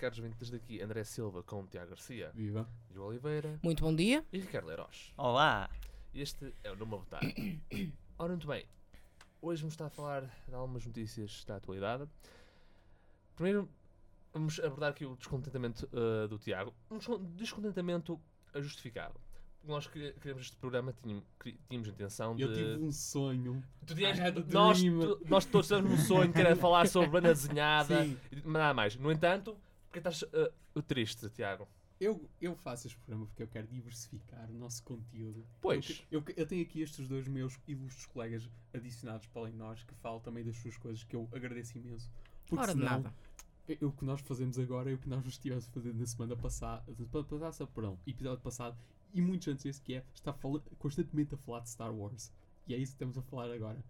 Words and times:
Caros 0.00 0.18
vintes 0.18 0.48
daqui, 0.50 0.80
André 0.80 1.04
Silva 1.04 1.42
com 1.42 1.66
Tiago 1.66 1.90
Garcia, 1.90 2.30
Viva. 2.34 2.66
João 2.90 3.08
Oliveira 3.08 3.58
Muito 3.62 3.82
bom 3.84 3.94
dia. 3.94 4.24
e 4.32 4.38
Ricardo 4.38 4.66
Leiros. 4.68 5.12
Olá! 5.16 5.68
Este 6.14 6.54
é 6.64 6.72
o 6.72 6.76
Numa 6.76 6.96
Votar. 6.96 7.20
Ora, 8.18 8.30
muito 8.30 8.46
bem, 8.46 8.64
hoje 9.42 9.60
vamos 9.62 9.74
estar 9.74 9.86
a 9.86 9.90
falar 9.90 10.22
de 10.48 10.54
algumas 10.54 10.86
notícias 10.86 11.44
da 11.44 11.56
atualidade. 11.56 12.08
Primeiro, 13.36 13.68
vamos 14.32 14.58
abordar 14.60 14.90
aqui 14.90 15.04
o 15.04 15.16
descontentamento 15.16 15.88
eh, 15.92 16.26
do 16.28 16.38
Tiago. 16.38 16.74
Um 16.90 16.96
descon- 16.98 17.22
descontentamento 17.36 18.18
justificado. 18.56 19.14
Nós 19.62 19.86
queremos 19.86 20.42
este 20.44 20.56
programa, 20.56 20.94
tínhamos, 21.02 21.22
tínhamos 21.68 21.88
a 21.88 21.92
intenção 21.92 22.34
de. 22.34 22.42
Eu 22.42 22.52
tive 22.54 22.82
um 22.82 22.90
sonho. 22.90 23.62
Tu 23.86 23.94
tinhas- 23.94 24.18
I 24.18 24.22
had 24.22 24.38
a 24.38 24.44
nós, 24.52 24.82
tu- 24.82 25.20
nós 25.28 25.44
todos 25.44 25.68
temos 25.68 25.90
um 25.92 25.98
sonho 25.98 26.32
que 26.32 26.38
era 26.40 26.56
falar 26.56 26.88
sobre 26.88 27.10
banda 27.10 27.28
desenhada 27.34 28.02
Sim. 28.04 28.18
e 28.32 28.36
nada 28.48 28.72
mais. 28.72 28.96
No 28.96 29.12
entanto, 29.12 29.56
porque 29.90 29.98
estás 29.98 30.24
eh, 30.32 30.52
triste, 30.86 31.28
Tiago? 31.30 31.68
Eu, 32.00 32.30
eu 32.40 32.54
faço 32.54 32.86
este 32.86 32.96
programa 32.98 33.26
porque 33.26 33.42
eu 33.42 33.48
quero 33.48 33.66
diversificar 33.66 34.48
o 34.50 34.54
nosso 34.54 34.82
conteúdo. 34.84 35.44
Pois. 35.60 36.02
Eu, 36.10 36.20
eu, 36.20 36.34
eu 36.36 36.46
tenho 36.46 36.62
aqui 36.62 36.80
estes 36.80 37.06
dois 37.08 37.26
meus 37.28 37.58
ilustres 37.66 38.06
colegas 38.06 38.48
adicionados 38.72 39.26
para 39.26 39.42
além 39.42 39.52
de 39.52 39.58
nós 39.58 39.82
que 39.82 39.94
falam 39.96 40.20
também 40.20 40.44
das 40.44 40.56
suas 40.56 40.76
coisas 40.78 41.02
que 41.04 41.14
eu 41.14 41.28
agradeço 41.32 41.76
imenso. 41.76 42.10
Porque 42.46 42.62
Ora 42.62 42.72
de 42.72 42.80
senão, 42.80 43.02
nada. 43.02 43.14
é- 43.68 43.84
o 43.84 43.92
que 43.92 44.04
nós 44.04 44.20
fazemos 44.22 44.58
agora 44.58 44.90
é 44.90 44.94
o 44.94 44.98
que 44.98 45.08
nós 45.08 45.26
estivemos 45.26 45.66
a 45.68 45.70
fazer 45.70 45.92
na 45.92 46.06
semana 46.06 46.36
passada, 46.36 46.84
na 46.86 47.06
semana 47.06 47.24
passada, 47.38 47.70
perdão, 47.70 47.98
episódio 48.06 48.40
passado, 48.42 48.78
e 49.12 49.20
muitos 49.20 49.48
antes 49.48 49.64
desse, 49.64 49.82
que 49.82 49.94
é 49.94 50.04
estar 50.14 50.38
constantemente 50.78 51.34
a 51.34 51.36
falar 51.36 51.60
de 51.60 51.68
Star 51.68 51.92
Wars. 51.92 52.32
E 52.66 52.74
é 52.74 52.78
isso 52.78 52.92
que 52.92 52.96
estamos 52.96 53.18
a 53.18 53.22
falar 53.22 53.52
agora. 53.52 53.84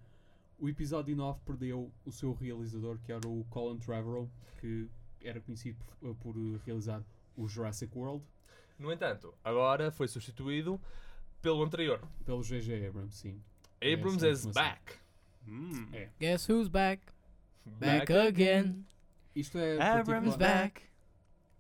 O 0.59 0.69
episódio 0.69 1.15
9 1.15 1.41
perdeu 1.45 1.93
o 2.05 2.11
seu 2.11 2.33
realizador, 2.33 2.99
que 2.99 3.13
era 3.13 3.27
o 3.29 3.45
Colin 3.51 3.79
Trevorrow, 3.79 4.29
que 4.61 4.89
era 5.23 5.41
conhecido 5.41 5.79
por, 6.01 6.15
por 6.17 6.37
realizar 6.67 7.03
o 7.37 7.47
Jurassic 7.49 7.97
World, 7.97 8.25
No 8.79 8.91
entanto, 8.93 9.35
agora 9.45 9.91
foi 9.91 10.09
substituído 10.09 10.81
pelo 11.43 11.63
anterior. 11.63 12.01
pelo 12.25 12.43
J.J. 12.43 12.87
Abrams, 12.89 13.15
sim. 13.15 13.41
Abrams 13.81 14.23
essa 14.23 14.49
is 14.49 14.55
back. 14.55 14.95
Hum. 15.47 15.87
É. 15.93 16.09
Guess 16.19 16.49
who's 16.51 16.69
back? 16.69 17.03
Back 17.65 18.13
again. 18.13 18.85
Isto 19.35 19.59
é 19.59 19.81
Abrams 19.81 20.37
particular- 20.37 20.39
back! 20.39 20.83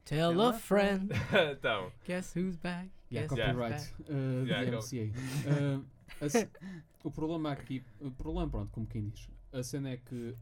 Tell 0.05 0.41
a 0.41 0.53
friend. 0.55 1.11
então, 1.53 1.92
Guess 2.06 2.34
who's 2.36 2.56
back? 2.56 2.91
Yeah, 3.12 3.27
Guess 3.28 3.38
Yeah. 3.38 3.53
who's 3.53 3.61
copyright 3.61 3.94
back? 3.98 4.11
uh, 4.11 4.47
Yeah, 4.47 4.64
de 4.64 4.70
go. 4.70 4.78
MCA. 4.78 5.12
Uh, 5.47 5.84
a 6.20 6.27
o 7.05 7.11
problema 7.11 7.53
aqui, 7.53 7.84
o 8.00 8.11
problema, 8.11 8.48
pronto, 8.50 8.70
como 8.72 8.86
quem 8.86 9.08
diz, 9.08 9.28
a 9.53 9.62
cena 9.62 9.91
é 9.91 9.97
que 9.98 10.34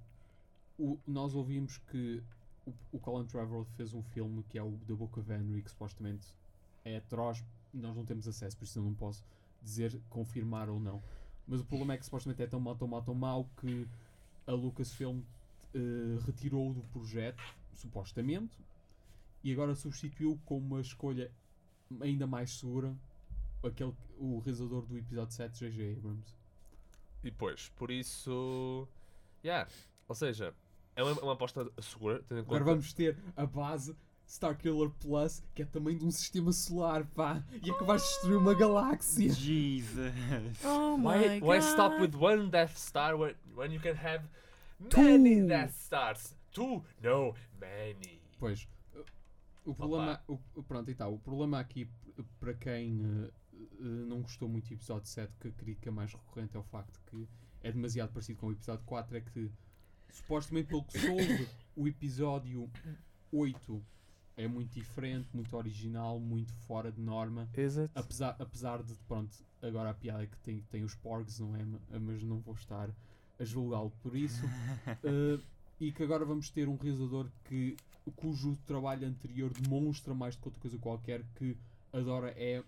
o- 0.79 0.99
nós 1.07 1.35
ouvimos 1.35 1.79
que 1.91 2.23
o, 2.93 2.99
Colin 2.99 3.27
Trevorrow 3.27 3.65
fez 3.77 3.95
um 3.95 4.03
filme 4.03 4.43
que 4.45 4.59
é 4.59 4.63
o 4.63 4.79
The 4.87 4.95
Book 4.95 5.19
of 5.19 5.33
Henry, 5.33 5.63
que 5.63 5.71
supostamente 5.71 6.27
é 6.85 6.97
atroz, 6.97 7.45
nós 7.73 7.97
não 7.97 8.05
temos 8.05 8.27
acesso, 8.27 8.57
por 8.57 8.65
isso 8.65 8.79
eu 8.79 8.83
não 8.83 8.95
posso 8.95 9.25
dizer, 9.63 10.01
confirmar 10.09 10.69
ou 10.69 10.81
não. 10.81 11.03
Mas 11.47 11.61
o 11.61 11.65
problema 11.65 11.95
é 11.95 11.99
que 11.99 12.05
supostamente 12.05 12.43
é 12.43 12.47
tão 12.47 12.61
mau, 12.61 12.77
tão 12.77 12.89
mau, 12.89 13.03
tão 13.03 13.15
mau 13.15 13.51
que 13.61 13.89
a 14.47 14.53
Lucasfilm 14.53 15.19
uh, 15.19 16.19
retirou 16.25 16.73
do 16.73 16.83
projeto, 16.85 17.43
supostamente, 17.75 18.57
e 19.43 19.53
agora 19.53 19.75
substituiu 19.75 20.39
com 20.45 20.59
uma 20.59 20.81
escolha 20.81 21.31
ainda 22.01 22.27
mais 22.27 22.59
segura 22.59 22.95
aquele, 23.63 23.95
o 24.19 24.39
realizador 24.39 24.85
do 24.87 24.99
episódio 24.99 25.35
7, 25.35 25.59
J.J. 25.59 25.93
Abrams. 25.97 26.35
e 27.23 27.31
depois, 27.31 27.69
por 27.71 27.91
isso. 27.91 28.89
Yeah. 29.45 29.71
Ou 30.07 30.15
seja, 30.15 30.55
é 30.99 31.03
uma, 31.05 31.13
uma 31.23 31.33
aposta 31.35 31.71
segura, 31.81 32.21
tendo 32.29 32.41
em 32.41 32.45
conta. 32.45 32.57
Agora 32.57 32.65
vamos 32.65 32.93
ter 32.93 33.17
a 33.37 33.47
base 33.47 33.97
Starkiller 34.27 34.91
Plus, 34.91 35.45
que 35.55 35.63
é 35.63 35.65
também 35.65 35.97
de 35.97 36.05
um 36.05 36.11
sistema 36.11 36.53
solar, 36.53 37.07
pá, 37.07 37.43
e 37.65 37.71
é 37.71 37.73
que 37.73 37.85
vais 37.85 38.03
destruir 38.03 38.37
uma 38.37 38.53
galáxia. 38.53 39.33
Jesus! 39.33 40.13
Oh 40.65 40.97
Why, 40.97 41.39
my 41.39 41.41
why 41.41 41.61
god. 41.61 41.63
stop 41.63 42.01
with 42.01 42.17
one 42.17 42.51
Death 42.51 42.77
Star 42.77 43.17
when, 43.17 43.35
when 43.55 43.73
you 43.73 43.81
can 43.81 43.95
have 43.95 44.25
many 44.97 45.41
Two. 45.41 45.47
Death 45.47 45.75
Stars? 45.81 46.35
Two? 46.53 46.83
No, 47.01 47.33
many. 47.61 48.21
Pois, 48.41 48.67
o 49.65 49.73
problema, 49.73 50.21
o, 50.27 50.63
pronto, 50.65 50.91
e 50.91 50.95
tal, 50.97 51.15
o 51.15 51.19
problema 51.21 51.61
aqui, 51.61 51.89
para 52.41 52.55
quem 52.55 53.01
eh, 53.03 53.31
não 53.81 54.21
gostou 54.23 54.49
muito 54.49 54.67
do 54.67 54.75
episódio 54.75 55.07
7, 55.07 55.33
que 55.39 55.49
a 55.49 55.53
crítica 55.53 55.93
mais 55.93 56.13
recorrente 56.13 56.57
é 56.57 56.59
o 56.59 56.65
facto 56.65 57.01
que 57.07 57.29
é 57.63 57.71
demasiado 57.71 58.11
parecido 58.13 58.41
com 58.41 58.49
o 58.49 58.53
episódio 58.53 58.85
4, 58.85 59.17
é 59.17 59.21
que 59.21 59.49
supostamente 60.13 60.69
pelo 60.69 60.85
que 60.85 60.99
soube, 60.99 61.49
o 61.77 61.87
episódio 61.89 62.71
8 63.33 63.83
é 64.37 64.47
muito 64.47 64.73
diferente, 64.75 65.29
muito 65.35 65.57
original, 65.57 66.19
muito 66.21 66.53
fora 66.55 66.91
de 66.93 67.01
norma. 67.01 67.49
It? 67.57 67.91
Apesar, 67.95 68.37
apesar 68.39 68.83
de, 68.83 68.95
pronto, 69.07 69.37
agora 69.61 69.91
a 69.91 69.95
piada 69.95 70.23
é 70.23 70.27
que 70.27 70.39
tem, 70.39 70.61
tem 70.71 70.85
os 70.85 70.95
porgs, 70.95 71.41
não 71.41 71.57
é? 71.57 71.65
Ma- 71.65 71.81
Mas 72.01 72.23
não 72.23 72.39
vou 72.41 72.55
estar 72.55 72.89
a 73.39 73.45
julgá-lo 73.45 73.91
por 74.03 74.15
isso. 74.17 74.45
Uh, 74.47 75.43
e 75.81 75.93
que 75.93 76.03
agora 76.03 76.25
vamos 76.25 76.51
ter 76.51 76.69
um 76.69 76.77
realizador 76.77 77.29
que, 77.45 77.77
cujo 78.17 78.57
trabalho 78.65 79.07
anterior 79.07 79.53
demonstra 79.53 80.15
mais 80.15 80.35
do 80.37 80.41
que 80.43 80.49
outra 80.49 80.61
coisa 80.61 80.79
qualquer 80.79 81.23
que 81.37 81.57
adora 81.93 82.31
é, 82.37 82.63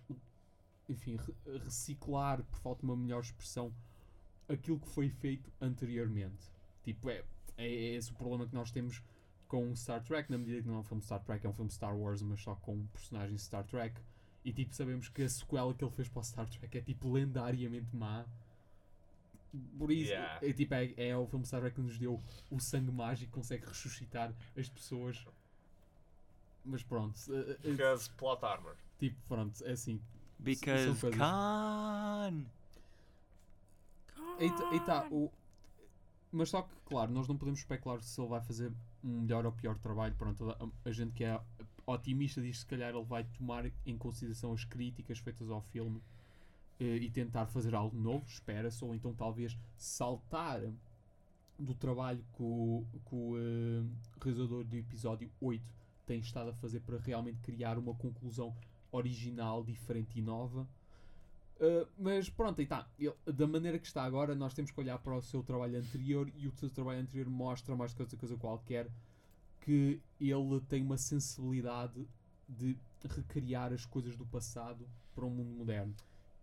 enfim, 0.88 1.16
re- 1.16 1.58
reciclar, 1.58 2.42
por 2.44 2.58
falta 2.60 2.80
de 2.80 2.86
uma 2.86 2.96
melhor 2.96 3.20
expressão, 3.20 3.72
aquilo 4.48 4.78
que 4.78 4.88
foi 4.88 5.08
feito 5.08 5.50
anteriormente. 5.60 6.50
Tipo, 6.84 7.10
é, 7.10 7.22
é, 7.56 7.66
é 7.66 7.94
esse 7.96 8.10
o 8.10 8.14
problema 8.14 8.46
que 8.46 8.54
nós 8.54 8.70
temos 8.70 9.02
com 9.48 9.74
Star 9.74 10.02
Trek, 10.02 10.30
na 10.30 10.38
medida 10.38 10.62
que 10.62 10.68
não 10.68 10.76
é 10.76 10.78
um 10.78 10.84
filme 10.84 11.02
Star 11.02 11.20
Trek, 11.22 11.44
é 11.44 11.48
um 11.48 11.52
filme 11.52 11.70
Star 11.70 11.96
Wars, 11.96 12.22
mas 12.22 12.40
só 12.40 12.54
com 12.54 12.86
personagens 12.86 13.40
de 13.40 13.46
Star 13.46 13.64
Trek. 13.64 14.00
E 14.44 14.52
tipo, 14.52 14.74
sabemos 14.74 15.08
que 15.08 15.22
a 15.22 15.28
sequela 15.28 15.74
que 15.74 15.84
ele 15.84 15.90
fez 15.92 16.08
para 16.08 16.20
o 16.20 16.24
Star 16.24 16.48
Trek 16.48 16.78
é 16.78 16.80
tipo 16.80 17.10
lendariamente 17.12 17.94
má. 17.94 18.24
Por 19.76 19.90
isso, 19.90 20.12
Yeah. 20.12 20.46
é, 20.46 20.52
tipo, 20.52 20.72
é, 20.74 20.94
é 20.96 21.16
o 21.16 21.26
filme 21.26 21.44
Star 21.44 21.60
Trek 21.60 21.74
que 21.74 21.82
nos 21.82 21.98
deu 21.98 22.22
o 22.50 22.60
sangue 22.60 22.92
mágico, 22.92 23.32
consegue 23.32 23.66
ressuscitar 23.66 24.32
as 24.56 24.68
pessoas. 24.68 25.26
Mas 26.64 26.82
pronto, 26.84 27.18
eh, 27.34 27.58
eh, 27.64 27.70
Because 27.70 28.08
plot 28.16 28.44
armor. 28.44 28.76
tipo, 28.98 29.16
pronto, 29.26 29.64
é 29.64 29.72
assim. 29.72 30.00
Because. 30.38 31.10
Khan! 31.10 32.44
Aí 34.38 34.80
tá, 34.86 35.06
o... 35.10 35.30
Mas 36.32 36.50
só 36.50 36.62
que, 36.62 36.74
claro, 36.84 37.10
nós 37.12 37.26
não 37.26 37.36
podemos 37.36 37.60
especular 37.60 38.00
se 38.02 38.20
ele 38.20 38.28
vai 38.28 38.40
fazer 38.40 38.72
um 39.02 39.20
melhor 39.22 39.44
ou 39.44 39.52
pior 39.52 39.76
trabalho. 39.78 40.14
Pronto, 40.14 40.50
a, 40.50 40.88
a 40.88 40.92
gente 40.92 41.12
que 41.12 41.24
é 41.24 41.40
otimista 41.86 42.40
diz 42.40 42.56
que 42.56 42.60
se 42.60 42.66
calhar 42.66 42.94
ele 42.94 43.04
vai 43.04 43.24
tomar 43.24 43.70
em 43.84 43.98
consideração 43.98 44.52
as 44.52 44.64
críticas 44.64 45.18
feitas 45.18 45.50
ao 45.50 45.60
filme 45.60 46.00
eh, 46.78 46.96
e 46.96 47.10
tentar 47.10 47.46
fazer 47.46 47.74
algo 47.74 47.98
novo, 47.98 48.24
espera-se, 48.26 48.84
ou 48.84 48.94
então 48.94 49.12
talvez 49.12 49.58
saltar 49.76 50.62
do 51.58 51.74
trabalho 51.74 52.24
que 52.34 52.42
o, 52.42 52.86
que 53.06 53.14
o 53.14 53.36
eh, 53.36 53.84
realizador 54.22 54.64
do 54.64 54.76
episódio 54.76 55.30
8 55.40 55.62
tem 56.06 56.20
estado 56.20 56.50
a 56.50 56.54
fazer 56.54 56.80
para 56.80 56.98
realmente 56.98 57.38
criar 57.40 57.78
uma 57.78 57.94
conclusão 57.94 58.56
original, 58.90 59.62
diferente 59.62 60.18
e 60.18 60.22
nova. 60.22 60.66
Uh, 61.60 61.86
mas 61.98 62.30
pronto, 62.30 62.58
aí 62.58 62.64
está. 62.64 62.88
Ele- 62.98 63.14
Da 63.26 63.46
maneira 63.46 63.78
que 63.78 63.86
está 63.86 64.02
agora, 64.02 64.34
nós 64.34 64.54
temos 64.54 64.70
que 64.70 64.80
olhar 64.80 64.98
para 64.98 65.14
o 65.14 65.20
seu 65.20 65.42
trabalho 65.42 65.78
anterior 65.78 66.30
e 66.34 66.48
o 66.48 66.52
seu 66.52 66.70
trabalho 66.70 67.00
anterior 67.00 67.28
mostra 67.28 67.76
mais 67.76 67.92
que 67.92 68.00
outra 68.00 68.16
coisa 68.16 68.36
qualquer 68.36 68.88
que 69.60 70.00
ele 70.18 70.60
tem 70.68 70.82
uma 70.82 70.96
sensibilidade 70.96 72.08
de 72.48 72.76
recriar 73.08 73.72
as 73.74 73.84
coisas 73.84 74.16
do 74.16 74.24
passado 74.24 74.88
para 75.14 75.24
um 75.26 75.30
mundo 75.30 75.50
moderno. 75.50 75.94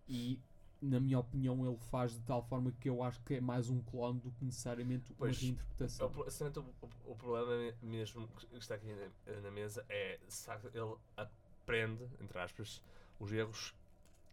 E, 0.08 0.38
na 0.80 1.00
minha 1.00 1.18
opinião, 1.18 1.66
ele 1.66 1.76
faz 1.90 2.12
de 2.12 2.20
tal 2.20 2.42
forma 2.44 2.70
que 2.80 2.88
eu 2.88 3.02
acho 3.02 3.20
que 3.24 3.34
é 3.34 3.40
mais 3.40 3.68
um 3.68 3.80
clone 3.82 4.20
do 4.20 4.30
que 4.30 4.44
necessariamente 4.44 5.10
uma 5.12 5.18
Pois, 5.18 5.40
reinterpretação. 5.40 6.06
O, 6.14 6.86
o- 6.86 7.12
o 7.12 7.16
problema 7.16 7.74
mesmo 7.82 8.28
que 8.28 8.56
está 8.56 8.76
aqui 8.76 8.86
na, 9.26 9.40
na 9.40 9.50
mesa 9.50 9.84
é 9.88 10.20
se 10.28 10.48
ele 10.72 10.94
aprende, 11.16 12.04
entre 12.20 12.38
aspas, 12.38 12.80
os 13.18 13.32
erros 13.32 13.74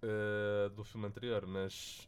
eh, 0.07 0.69
do 0.69 0.83
filme 0.83 1.07
anterior, 1.07 1.47
mas 1.47 2.07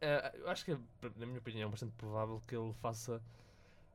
eh, 0.00 0.32
eu 0.38 0.48
acho 0.48 0.64
que, 0.64 0.72
é, 0.72 0.78
na 1.16 1.26
minha 1.26 1.38
opinião, 1.38 1.70
bastante 1.70 1.92
provável 1.92 2.42
que 2.46 2.54
ele 2.54 2.72
faça 2.74 3.22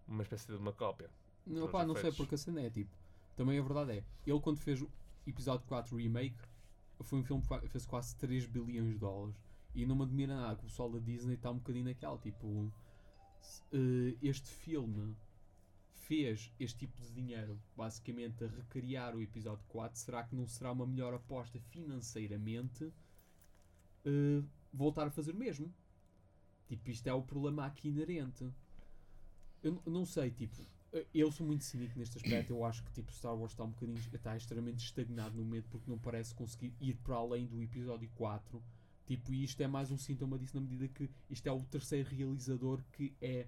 uma 0.08 0.24
espécie 0.24 0.48
de 0.48 0.56
uma 0.56 0.74
cópia. 0.74 1.10
Não, 1.46 1.68
pá, 1.68 1.86
não 1.86 1.96
sei, 1.96 2.12
porque 2.12 2.36
a 2.36 2.38
cena 2.38 2.62
é 2.62 2.70
tipo. 2.70 2.96
Também 3.36 3.58
a 3.58 3.62
verdade 3.62 3.92
é, 3.92 4.04
ele 4.28 4.40
quando 4.40 4.60
fez 4.60 4.82
o 4.82 4.90
episódio 5.26 5.66
4 5.68 5.96
Remake, 5.96 6.38
foi 7.02 7.20
um 7.20 7.24
filme 7.24 7.42
que 7.42 7.68
fez 7.70 7.86
quase 7.86 8.16
3 8.18 8.46
bilhões 8.48 8.94
de 8.94 8.98
dólares. 8.98 9.36
E 9.74 9.86
não 9.86 9.96
me 9.96 10.04
admira 10.04 10.36
nada 10.36 10.56
que 10.56 10.64
o 10.64 10.68
pessoal 10.68 10.90
da 10.90 11.00
Disney 11.00 11.36
está 11.36 11.52
um 11.52 11.58
bocadinho 11.58 11.86
naquela. 11.86 12.18
Tipo, 12.18 12.72
eh, 13.72 14.18
este 14.22 14.48
filme 14.48 15.16
fez 15.94 16.52
este 16.60 16.80
tipo 16.80 17.00
de 17.02 17.12
dinheiro, 17.14 17.60
basicamente 17.78 18.44
a 18.44 18.48
recriar 18.48 19.16
o 19.16 19.22
episódio 19.22 19.64
4. 19.70 19.98
Será 19.98 20.24
que 20.24 20.36
não 20.36 20.48
será 20.48 20.72
uma 20.72 20.86
melhor 20.86 21.14
aposta 21.14 21.60
financeiramente 21.60 22.92
eh, 24.06 24.44
voltar 24.74 25.08
a 25.08 25.12
fazer 25.12 25.32
o 25.32 25.38
mesmo? 25.38 25.74
Tipo, 26.68 26.90
isto 26.90 27.08
é 27.08 27.14
o 27.14 27.22
problema 27.22 27.66
aqui 27.66 27.90
inerente. 27.90 28.48
Eu 29.62 29.82
não 29.86 30.06
sei, 30.06 30.32
tipo, 30.32 30.56
eh, 30.94 31.06
eu 31.14 31.32
sou 31.32 31.46
muito 31.46 31.64
cínico 31.64 31.98
neste 31.98 32.18
aspecto. 32.18 32.52
Eu 32.52 32.64
acho 32.64 32.84
que 32.84 32.92
tipo, 32.92 33.12
Star 33.12 33.36
Wars 33.36 33.52
está 33.52 33.64
um 33.64 33.72
bocadinho 33.72 33.98
está 34.14 34.36
extremamente 34.36 34.84
estagnado 34.84 35.36
no 35.36 35.44
momento 35.44 35.68
porque 35.70 35.90
não 35.90 35.98
parece 35.98 36.34
conseguir 36.34 36.74
ir 36.80 36.96
para 36.98 37.16
além 37.16 37.46
do 37.46 37.62
episódio 37.62 38.10
4. 38.16 38.62
Tipo, 39.06 39.34
e 39.34 39.44
isto 39.44 39.62
é 39.62 39.68
mais 39.68 39.90
um 39.90 39.98
sintoma 39.98 40.38
disso 40.38 40.56
na 40.56 40.62
medida 40.62 40.88
que 40.88 41.10
isto 41.30 41.48
é 41.48 41.52
o 41.52 41.64
terceiro 41.64 42.10
realizador 42.10 42.84
que 42.92 43.16
é 43.20 43.48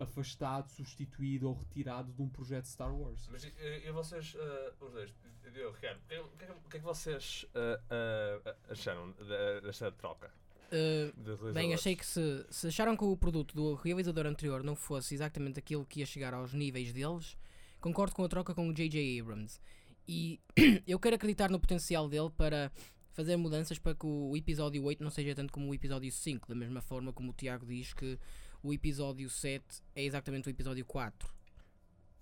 afastado, 0.00 0.68
substituído 0.70 1.48
ou 1.48 1.54
retirado 1.54 2.12
de 2.12 2.22
um 2.22 2.28
projeto 2.28 2.62
de 2.64 2.70
Star 2.70 2.92
Wars. 2.94 3.28
Mas 3.30 3.44
e, 3.44 3.52
e 3.86 3.92
vocês, 3.92 4.34
eh, 4.38 4.72
os 4.80 4.92
dois, 4.92 5.14
eu, 5.54 5.70
Ricardo, 5.72 6.00
o 6.00 6.08
que, 6.08 6.14
é- 6.14 6.18
que 6.38 6.44
é 6.44 6.46
que- 6.46 6.76
é 6.76 6.80
que 6.80 6.84
vocês 6.86 7.46
eh, 7.54 7.80
eh, 7.90 8.56
acharam 8.70 9.12
da- 9.12 9.60
desta 9.60 9.92
troca? 9.92 10.32
Uh, 10.72 11.52
bem, 11.52 11.74
achei 11.74 11.96
que 11.96 12.06
se, 12.06 12.46
se 12.48 12.68
acharam 12.68 12.96
que 12.96 13.02
o 13.02 13.16
produto 13.16 13.54
do 13.56 13.74
realizador 13.74 14.24
anterior 14.26 14.62
não 14.62 14.76
fosse 14.76 15.14
exatamente 15.14 15.58
aquilo 15.58 15.84
que 15.84 15.98
ia 15.98 16.06
chegar 16.06 16.32
aos 16.32 16.52
níveis 16.54 16.92
deles, 16.92 17.36
concordo 17.80 18.14
com 18.14 18.24
a 18.24 18.28
troca 18.28 18.54
com 18.54 18.68
o 18.68 18.72
J.J. 18.72 19.20
Abrams. 19.20 19.60
E 20.06 20.40
eu 20.86 20.98
quero 21.00 21.16
acreditar 21.16 21.50
no 21.50 21.58
potencial 21.58 22.08
dele 22.08 22.30
para 22.30 22.70
fazer 23.12 23.36
mudanças 23.36 23.80
para 23.80 23.96
que 23.96 24.06
o 24.06 24.36
episódio 24.36 24.84
8 24.84 25.02
não 25.02 25.10
seja 25.10 25.34
tanto 25.34 25.52
como 25.52 25.68
o 25.68 25.74
episódio 25.74 26.10
5, 26.12 26.48
da 26.48 26.54
mesma 26.54 26.80
forma 26.80 27.12
como 27.12 27.30
o 27.32 27.34
Tiago 27.34 27.66
diz 27.66 27.92
que 27.92 28.16
o 28.62 28.72
episódio 28.72 29.28
7 29.30 29.82
é 29.94 30.04
exatamente 30.04 30.48
o 30.48 30.50
episódio 30.50 30.84
4. 30.84 31.32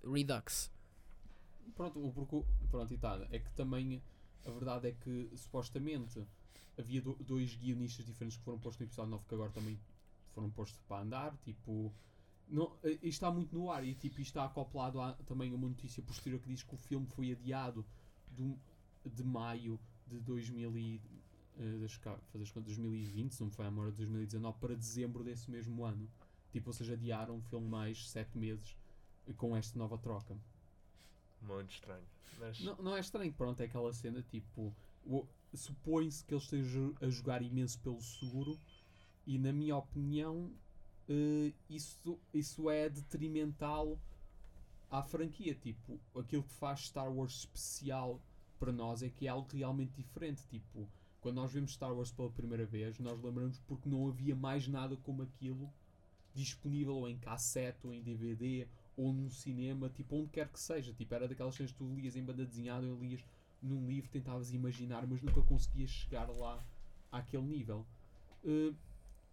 Redux. 0.05 0.71
Pronto, 1.75 2.05
o 2.05 2.13
porque, 2.13 2.45
pronto, 2.71 2.93
e 2.95 2.99
tá, 2.99 3.27
é 3.31 3.39
que 3.39 3.51
também 3.53 4.03
a 4.45 4.51
verdade 4.51 4.89
é 4.89 4.93
que 4.93 5.31
supostamente 5.37 6.25
havia 6.79 7.03
do- 7.03 7.17
dois 7.17 7.55
guionistas 7.57 8.07
diferentes 8.07 8.37
que 8.39 8.45
foram 8.45 8.59
postos 8.59 8.81
no 8.81 8.87
episódio 8.87 9.11
9 9.11 9.25
que 9.29 9.35
agora 9.35 9.51
também 9.51 9.79
foram 10.31 10.51
postos 10.51 10.81
para 10.89 11.03
andar, 11.03 11.37
tipo 11.39 11.93
não, 12.49 12.75
eh, 12.83 12.93
isto 12.93 13.05
está 13.07 13.31
muito 13.31 13.55
no 13.55 13.71
ar 13.71 13.85
e 13.85 13.95
tipo, 13.95 14.21
está 14.21 14.45
acoplado 14.45 15.01
a 15.01 15.13
também 15.27 15.53
uma 15.53 15.69
notícia 15.69 16.03
posterior 16.03 16.41
que 16.41 16.49
diz 16.49 16.63
que 16.63 16.75
o 16.75 16.79
filme 16.79 17.07
foi 17.07 17.33
adiado 17.33 17.85
do- 18.31 18.59
de 19.05 19.23
maio 19.23 19.79
de 20.07 20.19
2000 20.21 20.77
e, 20.79 21.03
eh, 21.59 21.77
deixa 21.79 22.01
cá 22.01 22.17
fazer 22.33 22.45
as 22.45 22.51
contas, 22.51 22.75
2020, 22.77 23.33
se 23.35 23.43
não 23.43 23.51
foi 23.51 23.67
a 23.67 23.71
memória 23.71 23.91
de 23.93 23.99
2019, 23.99 24.59
para 24.59 24.75
dezembro 24.75 25.23
desse 25.23 25.51
mesmo 25.51 25.85
ano. 25.85 26.09
Tipo, 26.53 26.71
ou 26.71 26.73
seja, 26.73 26.95
adiaram 26.95 27.39
o 27.39 27.43
filme 27.43 27.69
mais 27.69 28.09
7 28.11 28.37
meses 28.39 28.77
com 29.37 29.57
esta 29.57 29.79
nova 29.79 29.99
troca. 29.99 30.37
Muito 31.43 31.73
estranho. 31.73 32.07
Mas, 32.39 32.61
Não, 32.61 32.77
não 32.77 32.97
é 32.97 33.01
estranho, 33.01 33.33
pronto, 33.33 33.61
é 33.61 33.65
aquela 33.65 33.93
cena 33.93 34.23
tipo. 34.23 34.75
Supõe-se 35.55 36.25
que 36.25 36.35
eles 36.35 36.45
estejam 36.45 36.95
a 37.01 37.09
jogar 37.09 37.43
imenso 37.43 37.79
pelo 37.81 38.01
seguro 38.03 38.59
e, 39.27 39.39
na 39.39 39.51
minha 39.51 39.77
opinião, 39.77 40.53
eh, 41.09 41.55
isso, 41.71 42.19
isso 42.35 42.69
é 42.69 42.89
detrimental 42.91 43.99
à 44.91 45.03
franquia. 45.03 45.55
Tipo, 45.55 45.99
aquilo 46.15 46.43
que 46.43 46.53
faz 46.53 46.81
Star 46.87 47.11
Wars 47.11 47.33
especial 47.33 48.21
para 48.59 48.73
nós 48.73 49.03
é 49.03 49.09
que 49.09 49.27
é 49.27 49.31
algo 49.31 49.49
realmente 49.51 49.93
diferente. 49.97 50.47
Tipo, 50.49 50.87
quando 51.21 51.37
nós 51.37 51.51
vemos 51.51 51.73
Star 51.73 51.95
Wars 51.95 52.13
pela 52.13 52.31
primeira 52.31 52.67
vez, 52.67 52.99
nós 52.99 53.21
lembramos 53.23 53.59
porque 53.61 53.89
não 53.89 54.07
havia 54.09 54.37
mais 54.37 54.69
nada 54.69 54.97
como 54.99 55.23
aquilo 55.23 55.73
disponível 56.43 56.97
ou 56.97 57.09
em 57.09 57.19
cassete 57.19 57.87
ou 57.87 57.93
em 57.93 58.03
DVD 58.03 58.67
ou 58.97 59.13
num 59.13 59.31
cinema, 59.31 59.89
tipo 59.89 60.17
onde 60.17 60.31
quer 60.31 60.49
que 60.49 60.59
seja. 60.59 60.93
Tipo, 60.93 61.15
era 61.15 61.29
daquelas 61.29 61.57
coisas 61.57 61.73
que 61.73 61.79
tu 61.79 61.95
lias 61.95 62.17
em 62.17 62.25
banda 62.25 62.45
desenhada 62.45 62.87
ou 62.87 62.99
lias 62.99 63.25
num 63.63 63.87
livro, 63.87 64.11
tentavas 64.11 64.53
imaginar, 64.53 65.07
mas 65.07 65.23
nunca 65.23 65.43
conseguias 65.43 65.91
chegar 65.91 66.29
lá 66.29 66.65
àquele 67.11 67.45
nível. 67.45 67.87
Uh, 68.45 68.75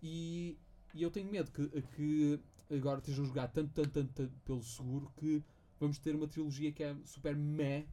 e, 0.01 0.57
e 0.93 1.01
eu 1.01 1.11
tenho 1.11 1.29
medo 1.31 1.51
que, 1.51 1.81
que 1.95 2.39
agora 2.73 2.99
estejam 2.99 3.23
a 3.23 3.27
jogar 3.27 3.47
tanto, 3.47 3.71
tanto, 3.71 3.89
tanto, 3.89 4.13
tanto 4.13 4.39
pelo 4.45 4.63
seguro 4.63 5.11
que 5.17 5.43
vamos 5.79 5.97
ter 5.99 6.15
uma 6.15 6.27
trilogia 6.27 6.71
que 6.71 6.83
é 6.83 6.95
super 7.05 7.35
meh 7.35 7.85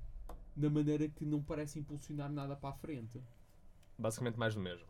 na 0.57 0.69
maneira 0.69 1.09
que 1.09 1.25
não 1.25 1.43
parece 1.43 1.79
impulsionar 1.79 2.31
nada 2.31 2.55
para 2.57 2.71
a 2.71 2.75
frente. 2.75 3.21
basicamente 3.99 4.39
mais 4.39 4.55
do 4.55 4.61
mesmo. 4.61 4.87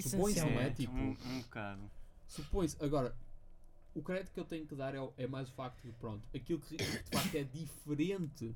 Supõe-se, 0.00 0.40
não 0.40 0.60
é? 0.60 0.70
Tipo, 0.70 0.94
um, 0.94 1.16
um 1.26 1.40
bocado. 1.40 1.90
Supõe-se. 2.26 2.82
Agora, 2.82 3.14
o 3.94 4.02
crédito 4.02 4.32
que 4.32 4.40
eu 4.40 4.44
tenho 4.44 4.66
que 4.66 4.74
dar 4.74 4.94
é, 4.94 4.98
é 5.16 5.26
mais 5.26 5.48
o 5.48 5.52
facto 5.52 5.82
de, 5.82 5.92
pronto, 5.92 6.26
aquilo 6.34 6.60
que 6.60 6.76
de 6.76 7.10
facto 7.10 7.34
é 7.34 7.44
diferente 7.44 8.54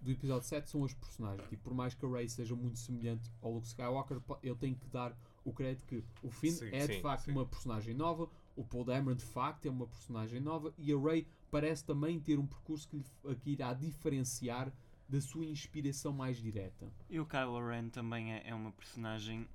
do 0.00 0.10
episódio 0.10 0.48
7 0.48 0.68
são 0.70 0.82
os 0.82 0.94
personagens. 0.94 1.48
Tipo, 1.48 1.64
por 1.64 1.74
mais 1.74 1.94
que 1.94 2.04
a 2.04 2.08
Rey 2.08 2.28
seja 2.28 2.54
muito 2.56 2.78
semelhante 2.78 3.30
ao 3.42 3.52
Luke 3.52 3.66
Skywalker, 3.66 4.20
eu 4.42 4.56
tenho 4.56 4.74
que 4.74 4.86
dar 4.88 5.16
o 5.44 5.52
crédito 5.52 5.86
que 5.86 6.04
o 6.22 6.30
Finn 6.30 6.52
Sim, 6.52 6.68
é 6.72 6.86
de 6.86 6.94
sim, 6.94 7.00
facto 7.00 7.24
sim. 7.24 7.32
uma 7.32 7.46
personagem 7.46 7.94
nova, 7.94 8.28
o 8.56 8.64
Paul 8.64 8.84
Dameron 8.84 9.14
de 9.14 9.24
facto 9.24 9.66
é 9.66 9.70
uma 9.70 9.86
personagem 9.86 10.40
nova 10.40 10.72
e 10.78 10.92
a 10.92 10.98
Rey 10.98 11.26
parece 11.50 11.84
também 11.84 12.18
ter 12.20 12.38
um 12.38 12.46
percurso 12.46 12.88
que, 12.88 12.96
lhe, 12.96 13.36
que 13.36 13.50
irá 13.50 13.72
diferenciar 13.72 14.72
da 15.08 15.20
sua 15.20 15.44
inspiração 15.44 16.12
mais 16.12 16.36
direta. 16.36 16.90
E 17.08 17.18
o 17.18 17.26
Kylo 17.26 17.66
Ren 17.66 17.88
também 17.88 18.32
é, 18.32 18.48
é 18.48 18.54
uma 18.54 18.70
personagem. 18.70 19.48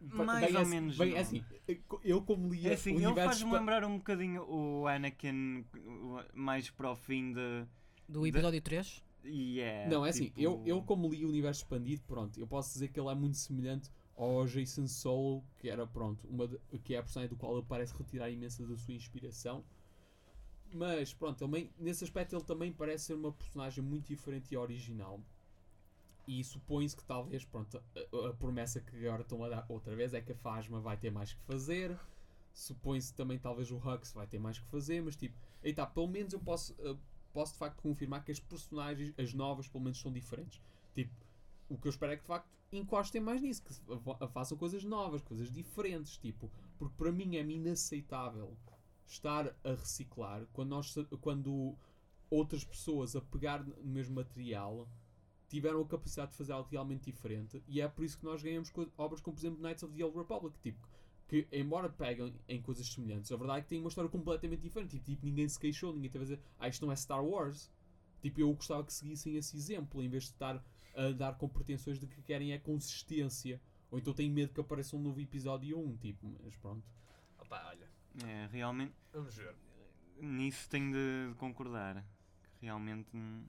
Mais 0.00 0.46
bem 0.46 0.54
ou 0.54 0.62
assim- 0.62 0.70
menos 0.70 0.96
Bem, 0.96 1.10
não. 1.10 1.16
é 1.16 1.20
assim, 1.20 1.44
eu 2.04 2.22
como 2.22 2.52
li 2.52 2.68
É 2.68 2.74
assim, 2.74 2.94
ele 2.94 3.14
faz-me 3.14 3.52
lembrar 3.52 3.84
um 3.84 3.98
bocadinho 3.98 4.42
o 4.48 4.86
Anakin 4.86 5.64
mais 6.34 6.70
para 6.70 6.90
o 6.92 6.96
fim 6.96 7.32
de. 7.32 7.66
Do 8.08 8.26
episódio 8.26 8.60
3? 8.62 9.02
E 9.24 9.60
é. 9.60 9.88
Não, 9.88 10.06
é 10.06 10.10
assim, 10.10 10.26
tipo, 10.26 10.40
eu, 10.40 10.62
eu 10.64 10.82
como 10.82 11.08
li 11.12 11.24
o 11.24 11.28
universo 11.28 11.62
expandido, 11.62 12.02
pronto, 12.06 12.38
eu 12.38 12.46
posso 12.46 12.72
dizer 12.72 12.88
que 12.88 12.98
ele 13.00 13.08
é 13.08 13.14
muito 13.14 13.36
semelhante 13.36 13.90
ao 14.16 14.46
Jason 14.46 14.86
Solo, 14.86 15.44
que 15.58 15.68
era, 15.68 15.86
pronto, 15.86 16.26
uma 16.28 16.46
de- 16.46 16.58
que 16.84 16.94
é 16.94 16.98
a 16.98 17.02
personagem 17.02 17.30
do 17.30 17.36
qual 17.36 17.56
ele 17.56 17.66
parece 17.68 17.92
retirar 17.96 18.30
imensa 18.30 18.64
da 18.66 18.76
sua 18.76 18.94
inspiração. 18.94 19.64
Mas, 20.72 21.12
pronto, 21.14 21.42
ele, 21.44 21.50
também- 21.50 21.70
nesse 21.78 22.04
aspecto 22.04 22.36
ele 22.36 22.44
também 22.44 22.72
parece 22.72 23.06
ser 23.06 23.14
uma 23.14 23.32
personagem 23.32 23.82
muito 23.82 24.06
diferente 24.06 24.52
e 24.52 24.56
original. 24.56 25.20
E 26.28 26.44
supõe-se 26.44 26.94
que 26.94 27.02
talvez, 27.04 27.42
pronto, 27.46 27.78
a, 27.78 28.28
a 28.28 28.34
promessa 28.34 28.82
que 28.82 28.94
agora 29.06 29.22
estão 29.22 29.42
a 29.42 29.48
dar 29.48 29.64
outra 29.66 29.96
vez 29.96 30.12
é 30.12 30.20
que 30.20 30.32
a 30.32 30.34
Fasma 30.36 30.78
vai 30.78 30.94
ter 30.94 31.10
mais 31.10 31.32
que 31.32 31.40
fazer. 31.40 31.98
Supõe-se 32.52 33.14
também 33.14 33.38
talvez 33.38 33.70
o 33.70 33.78
Hux 33.78 34.12
vai 34.12 34.26
ter 34.26 34.38
mais 34.38 34.58
que 34.58 34.66
fazer, 34.66 35.00
mas 35.02 35.16
tipo, 35.16 35.34
aí 35.64 35.72
tá, 35.72 35.86
pelo 35.86 36.06
menos 36.06 36.34
eu 36.34 36.40
posso, 36.40 36.74
eh, 36.80 36.96
posso 37.32 37.54
de 37.54 37.58
facto 37.58 37.80
confirmar 37.80 38.22
que 38.22 38.30
as 38.30 38.40
personagens, 38.40 39.14
as 39.18 39.32
novas, 39.32 39.68
pelo 39.68 39.84
menos 39.84 39.98
são 39.98 40.12
diferentes. 40.12 40.60
Tipo, 40.94 41.14
o 41.70 41.78
que 41.78 41.86
eu 41.88 41.90
espero 41.90 42.12
é 42.12 42.16
que 42.16 42.22
de 42.22 42.28
facto 42.28 42.50
encostem 42.72 43.22
mais 43.22 43.40
nisso, 43.40 43.62
que 43.64 43.72
fa- 43.72 44.28
façam 44.28 44.58
coisas 44.58 44.84
novas, 44.84 45.22
coisas 45.22 45.50
diferentes, 45.50 46.18
tipo, 46.18 46.50
porque 46.78 46.94
para 46.96 47.10
mim 47.10 47.36
é 47.36 47.40
inaceitável 47.42 48.54
estar 49.06 49.56
a 49.64 49.70
reciclar 49.70 50.46
quando, 50.52 50.68
nós, 50.70 50.94
quando 51.22 51.74
outras 52.30 52.64
pessoas 52.64 53.16
a 53.16 53.22
pegar 53.22 53.64
no 53.64 53.82
mesmo 53.84 54.16
material 54.16 54.86
tiveram 55.48 55.80
a 55.80 55.86
capacidade 55.86 56.32
de 56.32 56.36
fazer 56.36 56.52
algo 56.52 56.68
realmente 56.70 57.04
diferente 57.10 57.62
e 57.66 57.80
é 57.80 57.88
por 57.88 58.04
isso 58.04 58.18
que 58.18 58.24
nós 58.24 58.42
ganhamos 58.42 58.70
co- 58.70 58.88
obras 58.98 59.20
como 59.20 59.34
por 59.36 59.40
exemplo 59.40 59.60
Knights 59.62 59.82
of 59.82 59.94
the 59.94 60.04
Old 60.04 60.16
Republic, 60.16 60.58
tipo, 60.60 60.86
que 61.26 61.46
embora 61.52 61.88
peguem 61.88 62.34
em 62.48 62.60
coisas 62.62 62.86
semelhantes, 62.86 63.30
a 63.32 63.36
verdade 63.36 63.58
é 63.60 63.62
que 63.62 63.68
tem 63.68 63.80
uma 63.80 63.88
história 63.88 64.10
completamente 64.10 64.60
diferente, 64.60 64.90
tipo, 64.92 65.04
tipo, 65.04 65.26
ninguém 65.26 65.48
se 65.48 65.58
queixou, 65.58 65.92
ninguém 65.92 66.10
teve 66.10 66.22
a 66.24 66.26
dizer, 66.26 66.40
ah, 66.58 66.68
isto 66.68 66.84
não 66.86 66.92
é 66.92 66.96
Star 66.96 67.24
Wars. 67.24 67.70
Tipo, 68.22 68.40
eu 68.40 68.52
gostava 68.52 68.82
que 68.82 68.92
seguissem 68.92 69.36
esse 69.36 69.56
exemplo, 69.56 70.02
em 70.02 70.08
vez 70.08 70.24
de 70.24 70.30
estar 70.30 70.64
a 70.96 71.10
dar 71.12 71.36
com 71.38 71.48
pretensões 71.48 72.00
de 72.00 72.06
que 72.06 72.20
querem 72.22 72.52
é 72.52 72.58
consistência. 72.58 73.60
Ou 73.90 73.98
então 73.98 74.12
tenho 74.12 74.32
medo 74.32 74.52
que 74.52 74.60
apareça 74.60 74.96
um 74.96 75.00
novo 75.00 75.20
episódio 75.20 75.78
1, 75.78 75.96
tipo, 75.98 76.34
mas 76.44 76.56
pronto. 76.56 76.82
Opa, 77.38 77.62
olha, 77.68 77.88
É, 78.26 78.46
realmente. 78.50 78.92
vamos 79.12 79.34
ver. 79.36 79.54
Nisso 80.20 80.68
tenho 80.68 80.92
de, 80.92 81.28
de 81.28 81.34
concordar. 81.38 82.04
Que 82.58 82.66
realmente. 82.66 83.08
hum, 83.16 83.44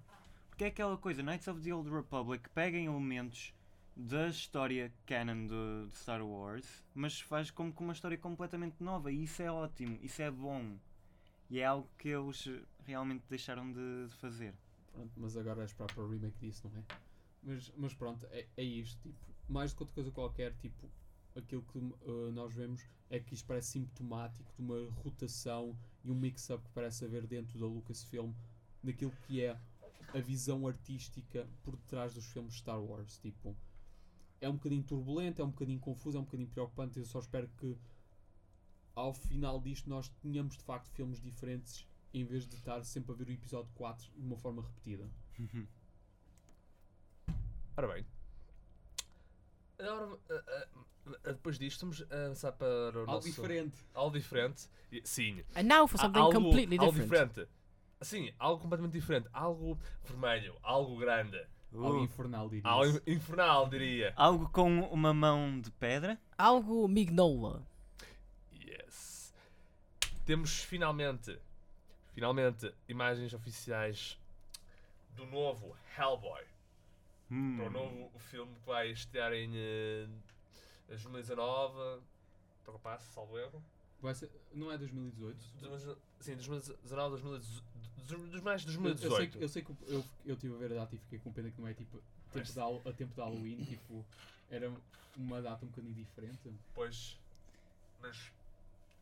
Porque 0.59 0.65
é 0.65 0.67
aquela 0.67 0.97
coisa, 0.97 1.23
Knights 1.23 1.47
of 1.47 1.61
the 1.61 1.73
Old 1.73 1.89
Republic 1.89 2.49
pegam 2.49 2.81
elementos 2.81 3.53
da 3.95 4.27
história 4.27 4.93
canon 5.05 5.47
de, 5.47 5.89
de 5.89 5.97
Star 5.97 6.21
Wars, 6.21 6.83
mas 6.93 7.21
faz 7.21 7.49
como 7.49 7.71
que 7.71 7.81
uma 7.81 7.93
história 7.93 8.17
completamente 8.17 8.83
nova 8.83 9.09
e 9.09 9.23
isso 9.23 9.41
é 9.41 9.49
ótimo, 9.49 9.97
isso 10.01 10.21
é 10.21 10.29
bom. 10.29 10.77
E 11.49 11.61
é 11.61 11.65
algo 11.65 11.89
que 11.97 12.09
eles 12.09 12.45
realmente 12.83 13.23
deixaram 13.29 13.71
de, 13.71 14.07
de 14.07 14.13
fazer. 14.15 14.53
Pronto, 14.91 15.13
mas 15.15 15.37
agora 15.37 15.61
é 15.61 15.65
esperar 15.65 15.93
para 15.93 16.03
o 16.03 16.09
remake 16.09 16.37
disso, 16.41 16.69
não 16.69 16.77
é? 16.81 16.83
Mas, 17.41 17.71
mas 17.77 17.93
pronto, 17.93 18.27
é, 18.29 18.45
é 18.57 18.63
isto. 18.63 19.01
Tipo, 19.01 19.17
mais 19.47 19.71
do 19.71 19.77
que 19.77 19.83
outra 19.83 19.95
coisa 19.95 20.11
qualquer, 20.11 20.53
tipo, 20.55 20.89
aquilo 21.37 21.61
que 21.71 21.77
uh, 21.77 22.33
nós 22.33 22.53
vemos 22.53 22.85
é 23.09 23.17
que 23.17 23.33
isto 23.33 23.47
parece 23.47 23.69
simptomático 23.69 24.51
de 24.57 24.61
uma 24.61 24.91
rotação 25.03 25.73
e 26.03 26.11
um 26.11 26.15
mix-up 26.15 26.61
que 26.61 26.71
parece 26.71 27.05
haver 27.05 27.25
dentro 27.25 27.57
da 27.57 27.65
Lucasfilm 27.65 28.33
naquilo 28.83 29.13
que 29.25 29.41
é 29.41 29.57
a 30.13 30.19
visão 30.19 30.67
artística 30.67 31.47
por 31.63 31.75
detrás 31.75 32.13
dos 32.13 32.25
filmes 32.25 32.55
Star 32.55 32.81
Wars. 32.81 33.17
Tipo, 33.19 33.55
é 34.41 34.49
um 34.49 34.53
bocadinho 34.53 34.83
turbulento, 34.83 35.41
é 35.41 35.45
um 35.45 35.51
bocadinho 35.51 35.79
confuso, 35.79 36.17
é 36.17 36.21
um 36.21 36.23
bocadinho 36.23 36.49
preocupante. 36.49 36.99
Eu 36.99 37.05
só 37.05 37.19
espero 37.19 37.47
que 37.57 37.77
ao 38.95 39.13
final 39.13 39.59
disto 39.61 39.89
nós 39.89 40.09
tenhamos 40.21 40.57
de 40.57 40.63
facto 40.63 40.89
filmes 40.89 41.21
diferentes 41.21 41.87
em 42.13 42.25
vez 42.25 42.47
de 42.47 42.55
estar 42.55 42.83
sempre 42.83 43.11
a 43.11 43.15
ver 43.15 43.27
o 43.27 43.31
episódio 43.31 43.71
4 43.75 44.11
de 44.15 44.25
uma 44.25 44.37
forma 44.37 44.61
repetida. 44.61 45.09
Ora 47.77 47.87
bem. 47.93 48.05
Agora, 49.77 50.19
ah, 50.29 50.43
ah, 50.47 50.67
ah, 51.23 51.31
depois 51.31 51.57
disto, 51.57 51.81
vamos 51.81 52.01
avançar 52.11 52.51
para 52.51 52.67
o 52.67 52.99
Algo 52.99 53.11
nosso... 53.13 53.27
diferente. 53.27 53.77
Algo 53.93 54.17
diferente. 54.17 54.67
Sim. 55.03 55.43
And 55.55 55.63
now 55.63 55.87
for 55.87 55.97
something 55.97 56.19
algo, 56.19 56.33
completely 56.33 56.77
algo 56.77 56.91
different. 56.91 57.29
diferente. 57.31 57.58
Sim, 58.01 58.33
algo 58.39 58.61
completamente 58.61 58.93
diferente. 58.93 59.27
Algo 59.33 59.77
vermelho, 60.05 60.55
algo 60.63 60.97
grande. 60.97 61.37
Algo 61.73 61.99
Uh, 61.99 62.03
infernal, 62.03 62.49
diria. 62.49 62.67
Algo 62.69 62.97
in- 63.05 63.13
infernal, 63.13 63.69
diria. 63.69 64.13
algo 64.15 64.49
com 64.49 64.79
uma 64.91 65.13
mão 65.13 65.59
de 65.61 65.69
pedra? 65.71 66.17
Algo 66.37 66.87
mignola. 66.87 67.61
Yes. 68.53 69.33
Temos 70.25 70.61
finalmente, 70.63 71.37
finalmente, 72.13 72.73
imagens 72.87 73.33
oficiais 73.33 74.17
do 75.15 75.25
novo 75.27 75.75
Hellboy. 75.97 76.43
Hum. 77.31 77.57
Para 77.57 77.67
o 77.67 77.71
novo 77.71 78.11
filme 78.19 78.55
que 78.55 78.65
vai 78.65 78.89
estrear 78.89 79.33
em 79.33 79.51
eh, 79.55 80.07
2019. 80.87 82.01
Estou 82.59 82.79
passo, 82.79 83.11
salvo 83.13 83.37
erro. 83.37 83.63
Vai 84.01 84.15
ser, 84.15 84.31
não 84.53 84.71
é 84.71 84.77
2018? 84.77 85.35
Dos- 85.59 85.97
Sim, 86.19 86.35
2019, 86.35 87.09
2018. 87.11 87.63
Dos 88.17 88.41
mais 88.41 88.61
de 88.65 88.75
Eu, 88.75 88.83
eu 88.85 88.97
sei, 88.97 89.09
2018. 89.09 89.37
que- 89.37 89.43
eu 89.43 89.49
sei 89.49 89.61
que 89.63 89.71
eu, 89.87 90.05
eu 90.25 90.35
tive 90.35 90.55
a 90.55 90.57
ver 90.57 90.71
a 90.73 90.75
data 90.75 90.95
e 90.95 90.97
fiquei 90.99 91.19
com 91.19 91.31
pena 91.31 91.49
que 91.51 91.59
não 91.61 91.67
é 91.67 91.73
tipo 91.73 92.01
tempo 92.31 92.45
de, 92.45 92.59
a 92.89 92.93
tempo 92.93 93.13
de 93.13 93.21
Halloween, 93.21 93.63
tipo, 93.65 94.05
era 94.49 94.71
uma 95.17 95.41
data 95.41 95.65
um 95.65 95.69
bocadinho 95.69 95.93
diferente. 95.93 96.53
Pois. 96.73 97.17
Mas. 98.01 98.31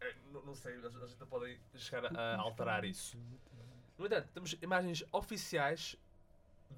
eh, 0.01 0.15
não, 0.33 0.41
não 0.45 0.55
sei, 0.55 0.73
gente 1.07 1.19
não 1.19 1.27
pode 1.27 1.59
chegar 1.75 2.05
a, 2.05 2.35
a 2.35 2.39
alterar 2.41 2.83
isso. 2.85 3.17
No 3.97 4.05
entanto, 4.05 4.29
temos 4.33 4.53
imagens 4.61 5.03
oficiais 5.11 5.95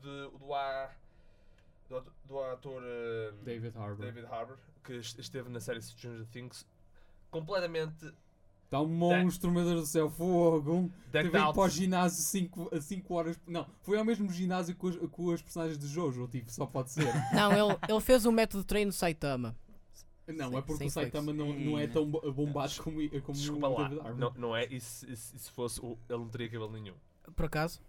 de, 0.02 0.30
do, 0.38 0.54
a, 0.54 0.94
do, 1.90 2.02
do 2.26 2.40
ator 2.44 2.82
eh, 2.86 3.32
David 3.44 3.78
Harbour. 3.78 4.06
David 4.06 4.26
Harbour, 4.26 4.58
que 4.84 4.94
est- 4.94 5.20
esteve 5.20 5.50
na 5.50 5.60
série 5.60 5.82
Stranger 5.82 6.26
Things, 6.32 6.66
completamente 7.32 8.14
Está 8.70 8.80
um 8.82 8.88
monstro, 8.88 9.50
meu 9.52 9.66
Deus 9.66 9.82
do 9.82 9.86
céu, 9.88 10.12
fogo! 10.12 10.92
Teve 11.12 11.30
ir 11.30 11.32
para 11.32 11.60
o 11.60 11.68
ginásio 11.68 12.22
5 12.22 12.70
a 12.76 12.80
5 12.80 13.14
horas. 13.16 13.40
Não, 13.48 13.66
foi 13.82 13.98
ao 13.98 14.06
mesmo 14.06 14.32
ginásio 14.32 14.76
com 14.76 14.90
as, 14.90 14.96
com 14.96 15.32
as 15.32 15.42
personagens 15.42 15.80
de 15.80 15.88
Jojo, 15.88 16.28
tipo, 16.28 16.52
só 16.52 16.68
pode 16.68 16.92
ser. 16.92 17.06
Não, 17.34 17.52
ele, 17.52 17.76
ele 17.90 18.00
fez 18.00 18.28
um 18.28 18.32
método 18.32 18.62
de 18.62 18.68
treino 18.68 18.92
Saitama. 18.92 19.56
Não, 20.28 20.50
Sem- 20.50 20.58
é 20.60 20.62
porque 20.62 20.84
o 20.84 20.90
Saitama 20.92 21.34
não, 21.34 21.52
não 21.52 21.80
é 21.80 21.88
tão 21.88 22.06
bo- 22.06 22.32
bombado 22.32 22.72
como, 22.84 22.98
como 23.22 23.36
Desculpa 23.36 23.68
o 23.70 23.74
lá, 23.80 23.90
não, 24.14 24.32
não 24.38 24.56
é? 24.56 24.68
E 24.68 24.80
se, 24.80 25.16
se- 25.16 25.40
se 25.40 25.50
fosse, 25.50 25.82
ele 25.84 25.98
não 26.08 26.30
teria 26.30 26.48
cabelo 26.50 26.72
nenhum. 26.72 26.94
Por 27.36 27.46
acaso? 27.46 27.82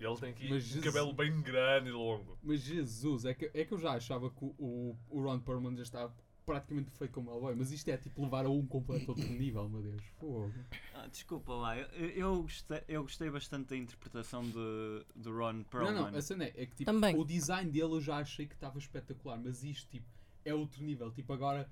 Ele 0.00 0.16
tem 0.16 0.30
aqui 0.30 0.48
Mas 0.48 0.64
um 0.64 0.66
Jesus. 0.66 0.84
cabelo 0.86 1.12
bem 1.12 1.42
grande 1.42 1.90
e 1.90 1.92
longo. 1.92 2.38
Mas 2.42 2.60
Jesus, 2.62 3.26
é 3.26 3.34
que, 3.34 3.50
é 3.52 3.66
que 3.66 3.72
eu 3.74 3.78
já 3.78 3.92
achava 3.92 4.30
que 4.30 4.42
o, 4.42 4.54
o, 4.58 4.96
o 5.10 5.22
Ron 5.22 5.38
Perlman 5.40 5.76
já 5.76 5.82
estava 5.82 6.14
praticamente 6.44 6.90
feito 6.90 7.12
como 7.12 7.30
Hellboy, 7.30 7.54
mas 7.54 7.70
isto 7.70 7.88
é 7.88 7.96
tipo 7.96 8.22
levar 8.22 8.44
a 8.46 8.50
um 8.50 8.66
completo 8.66 9.10
outro 9.10 9.26
nível, 9.32 9.68
meu 9.68 9.82
Deus. 9.82 10.02
Fogo. 10.18 10.52
Ah, 10.94 11.06
desculpa 11.06 11.52
lá, 11.54 11.78
eu, 11.78 12.08
eu, 12.08 12.42
gostei, 12.42 12.82
eu 12.88 13.02
gostei 13.02 13.30
bastante 13.30 13.68
da 13.68 13.76
interpretação 13.76 14.42
de, 14.42 15.06
de 15.14 15.28
Ron 15.28 15.62
Perlman. 15.64 15.92
Não, 15.94 16.10
não, 16.10 16.18
a 16.18 16.22
cena 16.22 16.44
é, 16.44 16.48
é 16.48 16.66
que 16.66 16.76
tipo, 16.76 16.84
Também. 16.92 17.16
o 17.16 17.24
design 17.24 17.70
dele 17.70 17.92
eu 17.94 18.00
já 18.00 18.16
achei 18.18 18.46
que 18.46 18.54
estava 18.54 18.78
espetacular, 18.78 19.38
mas 19.38 19.62
isto 19.62 19.88
tipo, 19.90 20.06
é 20.44 20.52
outro 20.54 20.82
nível. 20.82 21.10
Tipo, 21.12 21.32
agora 21.32 21.70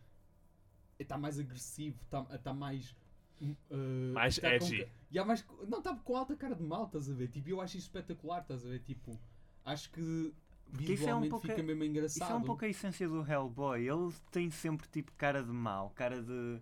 está 0.98 1.18
mais 1.18 1.38
agressivo, 1.38 1.98
está 2.04 2.22
tá 2.38 2.52
mais. 2.54 2.94
uh, 3.40 4.12
Mais 4.12 4.38
tá 4.38 4.48
com 4.50 4.54
edgy. 4.54 4.86
e 5.10 5.18
há 5.18 5.24
mais, 5.24 5.44
não, 5.68 5.78
está 5.78 5.94
com 5.96 6.16
alta 6.16 6.36
cara 6.36 6.54
de 6.54 6.62
mal, 6.62 6.84
estás 6.86 7.10
a 7.10 7.14
ver? 7.14 7.28
Tipo, 7.28 7.48
eu 7.48 7.60
acho 7.60 7.76
isso 7.76 7.86
espetacular, 7.86 8.42
estás 8.42 8.64
a 8.64 8.68
ver? 8.68 8.80
Tipo, 8.80 9.18
acho 9.64 9.90
que 9.90 10.32
Porque 10.72 10.92
isso 10.92 11.08
é 11.08 11.14
um 11.14 11.28
pouco- 11.28 11.46
fica 11.46 11.62
mesmo 11.62 11.84
engraçado. 11.84 12.22
Isso 12.24 12.32
é 12.32 12.36
um 12.36 12.42
pouco 12.42 12.64
a 12.64 12.68
essência 12.68 13.08
do 13.08 13.24
Hellboy. 13.28 13.88
Ele 13.88 14.12
tem 14.30 14.50
sempre 14.50 14.86
tipo 14.88 15.12
cara 15.12 15.42
de 15.42 15.50
mau, 15.52 15.90
cara 15.90 16.22
de, 16.22 16.56
de 16.58 16.60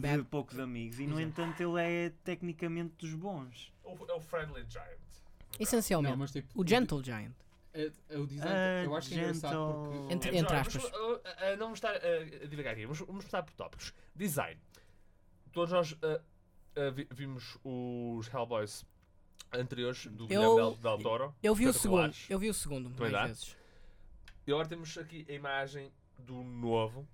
Bad. 0.00 0.24
poucos 0.24 0.58
amigos. 0.58 0.98
E 1.00 1.06
no 1.06 1.20
Exato. 1.20 1.42
entanto 1.42 1.78
ele 1.78 1.80
é 2.06 2.10
tecnicamente 2.24 2.94
dos 2.98 3.14
bons. 3.14 3.72
O- 3.84 3.96
É 4.08 4.14
o 4.14 4.20
Friendly 4.20 4.64
Giant. 4.68 4.98
Essencialmente. 5.60 6.10
Não, 6.12 6.18
mas 6.18 6.32
tipo, 6.32 6.48
O 6.60 6.66
Gentle 6.66 7.02
Giant. 7.04 7.32
É, 7.74 7.90
é 8.10 8.18
o 8.18 8.26
design, 8.26 8.52
Ah, 8.54 8.84
eu 8.84 8.94
acho 8.96 9.08
que 9.08 9.14
é 9.14 9.18
engraçado 9.18 9.50
gentle. 9.52 9.90
porque. 9.98 10.12
Entre- 10.14 10.36
entre 10.36 10.56
aspas. 10.56 10.74
mas, 10.82 10.92
uh, 10.92 10.96
uh, 11.14 11.20
não 11.52 11.58
vamos 11.58 11.78
estar 11.78 11.94
uh, 11.96 12.42
a 12.42 12.46
divagar 12.46 12.72
aqui, 12.74 12.82
vamos, 12.82 12.98
vamos 13.00 13.24
começar 13.24 13.42
por 13.42 13.54
tópicos. 13.54 13.94
Design. 14.14 14.60
Todos 15.52 15.72
nós 15.72 15.92
uh, 15.92 15.96
uh, 15.96 16.92
vi- 16.92 17.08
vimos 17.10 17.56
os 17.64 18.28
Hellboys 18.32 18.84
anteriores 19.52 20.06
do 20.06 20.24
Eu- 20.24 20.28
Guilherme 20.56 20.56
Del, 20.56 20.76
Del 20.76 20.98
Toro. 21.02 21.34
Eu 21.42 21.54
vi 21.54 21.66
o 21.66 21.72
segundo. 21.72 22.14
Eu 22.28 22.38
vi 22.38 22.48
o 22.50 22.54
segundo, 22.54 22.84
Também 22.90 23.00
mais 23.00 23.12
dá? 23.12 23.26
vezes. 23.26 23.56
E 24.46 24.50
agora 24.52 24.68
temos 24.68 24.96
aqui 24.98 25.24
a 25.28 25.32
imagem 25.32 25.92
do 26.18 26.42
novo. 26.42 27.06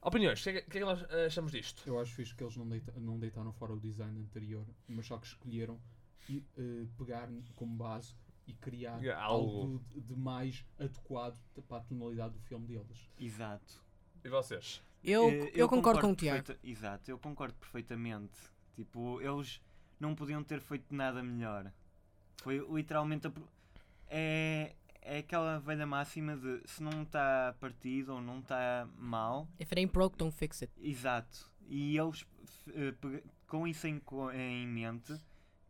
Opiniões, 0.00 0.40
o 0.40 0.42
que, 0.44 0.48
é 0.50 0.52
que- 0.62 0.78
é 0.78 0.80
que 0.80 0.84
nós 0.84 1.02
uh, 1.02 1.26
achamos 1.26 1.50
disto? 1.50 1.82
Eu 1.86 1.98
acho 1.98 2.14
fixe 2.14 2.34
que 2.34 2.42
eles 2.44 2.56
não, 2.56 2.68
deita- 2.68 2.92
não 2.96 3.18
deitaram 3.18 3.52
fora 3.52 3.72
o 3.72 3.80
design 3.80 4.20
anterior, 4.20 4.64
mas 4.88 5.06
só 5.06 5.18
que 5.18 5.26
escolheram 5.26 5.80
e, 6.28 6.44
eh, 6.56 6.86
pegar 6.96 7.28
como 7.56 7.76
base 7.76 8.14
e 8.46 8.52
criar 8.54 8.94
algo, 9.16 9.62
algo- 9.62 9.78
de, 9.90 10.00
de 10.00 10.14
mais 10.14 10.64
adequado 10.78 11.36
para 11.68 11.78
a 11.78 11.80
tonalidade 11.80 12.34
do 12.34 12.40
filme 12.40 12.66
deles. 12.66 13.10
Exato. 13.18 13.84
E 14.24 14.28
vocês? 14.28 14.80
Eu, 15.02 15.28
Eh, 15.28 15.50
eu, 15.54 15.68
concordo 15.68 16.00
com 16.00 16.12
o 16.12 16.16
Tiago. 16.16 16.54
Exato, 16.62 17.10
eu 17.10 17.18
concordo 17.18 17.54
perfeitamente. 17.54 18.34
Tipo, 18.76 19.20
eles 19.20 19.60
não 19.98 20.14
podiam 20.14 20.42
ter 20.42 20.60
feito 20.60 20.94
nada 20.94 21.22
melhor. 21.22 21.72
Foi 22.42 22.58
literalmente 22.70 23.26
a 23.26 23.32
é, 24.08 24.74
é 25.02 25.18
aquela 25.18 25.58
velha 25.58 25.86
máxima 25.86 26.36
de 26.36 26.60
se 26.64 26.82
não 26.82 27.02
está 27.02 27.54
partido 27.60 28.14
ou 28.14 28.20
não 28.20 28.40
está 28.40 28.88
mal, 28.98 29.48
If 29.58 29.72
it 29.72 29.78
ain't 29.80 29.92
broke, 29.92 30.16
don't 30.16 30.34
fix 30.36 30.62
it. 30.62 30.72
exato. 30.80 31.50
E 31.68 31.96
eles 31.96 32.24
eh, 32.68 32.94
com 33.46 33.66
isso 33.66 33.86
em, 33.86 34.00
em 34.34 34.66
mente 34.66 35.16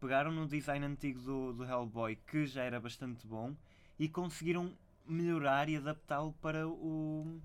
pegaram 0.00 0.30
no 0.30 0.47
design 0.47 0.85
antigo 0.85 1.21
do, 1.21 1.52
do 1.54 1.64
Hellboy 1.64 2.16
que 2.16 2.47
já 2.47 2.62
era 2.62 2.78
bastante 2.78 3.26
bom 3.26 3.54
e 3.99 4.09
conseguiram 4.09 4.76
melhorar 5.06 5.68
e 5.68 5.76
adaptá-lo 5.76 6.33
para 6.42 6.68
o, 6.68 7.40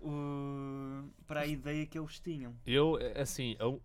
o 0.00 1.04
para 1.26 1.40
a 1.40 1.46
ideia 1.46 1.86
que 1.86 1.98
eles 1.98 2.18
tinham. 2.18 2.54
Eu, 2.66 2.98
eh, 2.98 3.20
assim, 3.20 3.56
eu, 3.58 3.80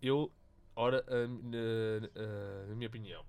eu 0.00 0.30
ora, 0.76 1.04
na, 1.28 2.66
na 2.68 2.74
minha 2.74 2.88
opinião, 2.88 3.24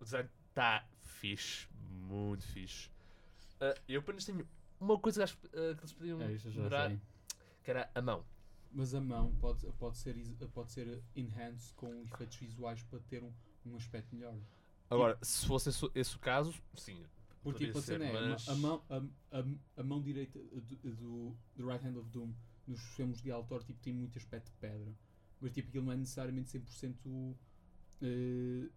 o 0.00 0.04
design 0.04 0.28
está 0.48 0.86
fixe, 1.00 1.68
muito 1.80 2.44
fixe. 2.46 2.90
Ah, 3.60 3.74
eu 3.88 4.00
apenas 4.00 4.24
tenho 4.24 4.46
uma 4.80 4.98
coisa 4.98 5.20
que 5.20 5.24
acho 5.24 5.38
ah, 5.46 5.74
que 5.74 5.80
eles 5.80 5.92
podiam 5.92 6.20
É, 6.22 6.28
melhorar, 6.44 6.88
sei. 6.88 7.00
que 7.62 7.70
era 7.70 7.90
a 7.94 8.02
mão. 8.02 8.24
Mas 8.74 8.94
a 8.94 9.00
mão 9.00 9.34
pode, 9.36 9.66
pode, 9.72 9.98
ser, 9.98 10.14
pode 10.54 10.72
ser 10.72 11.02
enhanced 11.14 11.74
com 11.74 12.02
efeitos 12.04 12.36
visuais 12.38 12.82
para 12.84 12.98
ter 13.00 13.22
um, 13.22 13.32
um 13.66 13.76
aspecto 13.76 14.14
melhor. 14.14 14.34
Agora, 14.88 15.18
se 15.22 15.46
fosse 15.46 15.68
esse, 15.68 15.90
esse 15.94 16.16
o 16.16 16.18
caso, 16.18 16.54
sim. 16.74 17.04
Porque 17.42 17.66
tipo, 17.66 17.78
a 17.78 17.82
ser, 17.82 17.98
cena 17.98 18.04
é, 18.06 18.28
mas- 18.30 18.48
a, 18.48 18.54
mão, 18.54 18.82
a, 18.88 18.96
a, 19.38 19.44
a 19.78 19.82
mão 19.82 20.00
direita 20.00 20.38
do, 20.38 20.76
do, 20.94 21.36
do 21.56 21.66
Right 21.66 21.86
Hand 21.86 21.96
of 21.98 22.08
Doom 22.08 22.32
nos 22.66 22.80
filmes 22.94 23.20
de 23.20 23.30
autor 23.30 23.62
tipo, 23.64 23.78
tem 23.80 23.92
muito 23.92 24.16
aspecto 24.18 24.46
de 24.46 24.56
pedra. 24.58 24.92
Mas 25.42 25.52
tipo, 25.52 25.68
aquilo 25.68 25.84
não 25.84 25.92
é 25.92 25.96
necessariamente 25.96 26.48
100% 26.56 27.34
eh, 28.00 28.68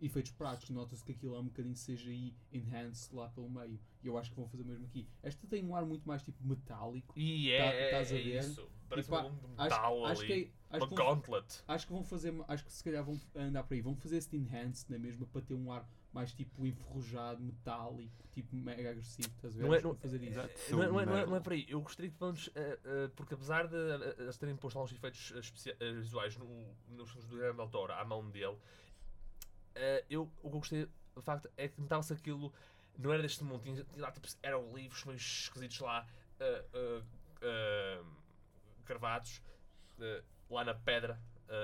efeitos 0.00 0.32
práticos. 0.32 0.70
Nota-se 0.70 1.04
que 1.04 1.12
aquilo 1.12 1.34
é 1.36 1.40
um 1.40 1.44
bocadinho 1.44 1.74
CGI 1.74 2.34
enhanced 2.52 3.14
lá 3.14 3.28
pelo 3.28 3.48
meio. 3.50 3.78
E 4.02 4.06
eu 4.06 4.16
acho 4.16 4.30
que 4.30 4.36
vão 4.36 4.48
fazer 4.48 4.62
o 4.62 4.66
mesmo 4.66 4.86
aqui. 4.86 5.06
Esta 5.22 5.46
tem 5.46 5.62
um 5.64 5.76
ar 5.76 5.84
muito 5.84 6.08
mais 6.08 6.22
tipo 6.22 6.42
metálico. 6.46 7.12
E 7.18 7.48
Tá- 7.56 7.64
é, 7.64 7.84
estás 7.84 8.12
a 8.12 8.14
ver? 8.14 8.38
isso. 8.40 8.70
Parece 8.88 9.08
E 9.08 9.10
pá, 9.10 9.22
um 9.24 9.54
Acho, 9.56 9.76
metal 9.76 10.04
acho 10.06 10.26
que, 10.26 10.32
ali. 10.32 10.42
é- 10.44 10.50
acho, 10.76 10.84
uma 10.84 10.88
que 10.88 10.94
vão, 10.96 11.06
gauntlet. 11.06 11.62
acho 11.68 11.86
que 11.86 11.92
vão 11.92 12.02
fazer, 12.02 12.34
acho 12.48 12.64
que 12.64 12.72
se 12.72 12.82
calhar 12.82 13.04
vão 13.04 13.20
andar 13.36 13.62
por 13.62 13.74
aí. 13.74 13.80
Vão 13.82 13.94
fazer 13.94 14.16
este 14.16 14.36
enhanced 14.36 14.90
na 14.90 14.98
mesma 14.98 15.26
para 15.26 15.42
ter 15.42 15.54
um 15.54 15.70
ar 15.70 15.88
mais 16.12 16.32
tipo 16.32 16.66
enferrujado, 16.66 17.40
metálico, 17.40 18.26
tipo 18.32 18.54
mega 18.56 18.90
agressivo. 18.90 19.28
Estás 19.36 19.54
a 19.54 19.58
ver? 19.58 19.64
Não 19.64 19.74
é- 19.74 19.80
não- 19.80 19.94
fazer 19.96 20.22
isso. 20.22 20.40
Não 20.72 20.82
é, 20.82 20.88
não, 20.88 21.00
é, 21.00 21.06
não, 21.06 21.16
é, 21.16 21.26
não 21.26 21.36
é 21.36 21.40
por 21.40 21.52
aí. 21.52 21.66
Eu 21.68 21.80
gostaria 21.80 22.10
que 22.10 22.16
vamos. 22.18 22.50
eh, 22.54 22.78
eh, 22.84 23.10
porque 23.14 23.34
apesar 23.34 23.68
de 23.68 23.76
eles 24.18 24.36
terem 24.36 24.56
posto 24.56 24.76
alguns 24.78 24.92
efeitos 24.92 25.32
eh, 25.78 25.92
visuais 25.92 26.36
no, 26.36 26.46
nos 26.88 27.10
filmes 27.10 27.28
do 27.28 27.36
Guilherme 27.36 27.56
Del 27.58 27.68
Toro, 27.68 27.92
à 27.92 28.04
mão 28.04 28.28
dele, 28.28 28.58
eu, 30.08 30.22
o 30.42 30.50
que 30.50 30.56
eu 30.56 30.58
gostei, 30.60 30.86
de 30.86 31.22
facto, 31.22 31.48
é 31.56 31.68
que 31.68 31.80
notava-se 31.80 32.12
aquilo 32.12 32.52
não 32.98 33.12
era 33.12 33.22
deste 33.22 33.44
mundo. 33.44 33.62
Tinha, 33.62 33.84
tinha 33.84 34.02
lá, 34.02 34.10
tipo, 34.10 34.26
eram 34.42 34.74
livros 34.76 35.04
meio 35.04 35.16
esquisitos 35.16 35.78
lá, 35.80 36.06
cravados, 38.84 39.40
lá 40.50 40.64
na 40.64 40.74
pedra 40.74 41.20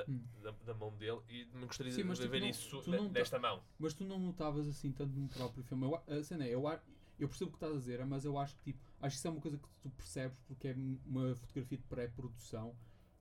Hum. 0.08 0.20
da, 0.42 0.50
da 0.64 0.74
mão 0.74 0.90
dele. 0.96 1.20
E 1.28 1.44
me 1.54 1.66
gostaria 1.66 1.92
Sim, 1.92 2.02
de 2.04 2.12
tipo, 2.14 2.28
ver 2.30 2.40
não- 2.40 2.48
isso 2.48 2.82
não 2.90 3.08
nesta 3.08 3.38
mão. 3.38 3.62
Mas 3.78 3.94
tu 3.94 4.04
não 4.04 4.18
notavas 4.18 4.66
assim 4.68 4.92
tanto 4.92 5.12
no 5.18 5.28
próprio 5.28 5.62
filme. 5.64 5.84
Eu, 5.86 5.94
a- 5.96 6.22
cena 6.24 6.44
é, 6.44 6.48
eu, 6.54 6.64
eu 7.18 7.28
percebo 7.28 7.50
o 7.50 7.52
que 7.52 7.56
estás 7.56 7.72
a 7.72 7.78
dizer, 7.78 8.04
mas 8.04 8.24
eu 8.24 8.36
acho 8.38 8.56
que 8.56 8.72
tipo, 8.72 8.80
acho 9.00 9.14
que 9.14 9.18
isso 9.18 9.28
é 9.28 9.30
uma 9.30 9.40
coisa 9.40 9.58
que 9.58 9.68
tu 9.80 9.90
percebes 9.90 10.38
porque 10.46 10.68
é 10.68 10.76
uma 11.06 11.34
fotografia 11.36 11.78
de 11.78 11.84
pré-produção. 11.84 12.74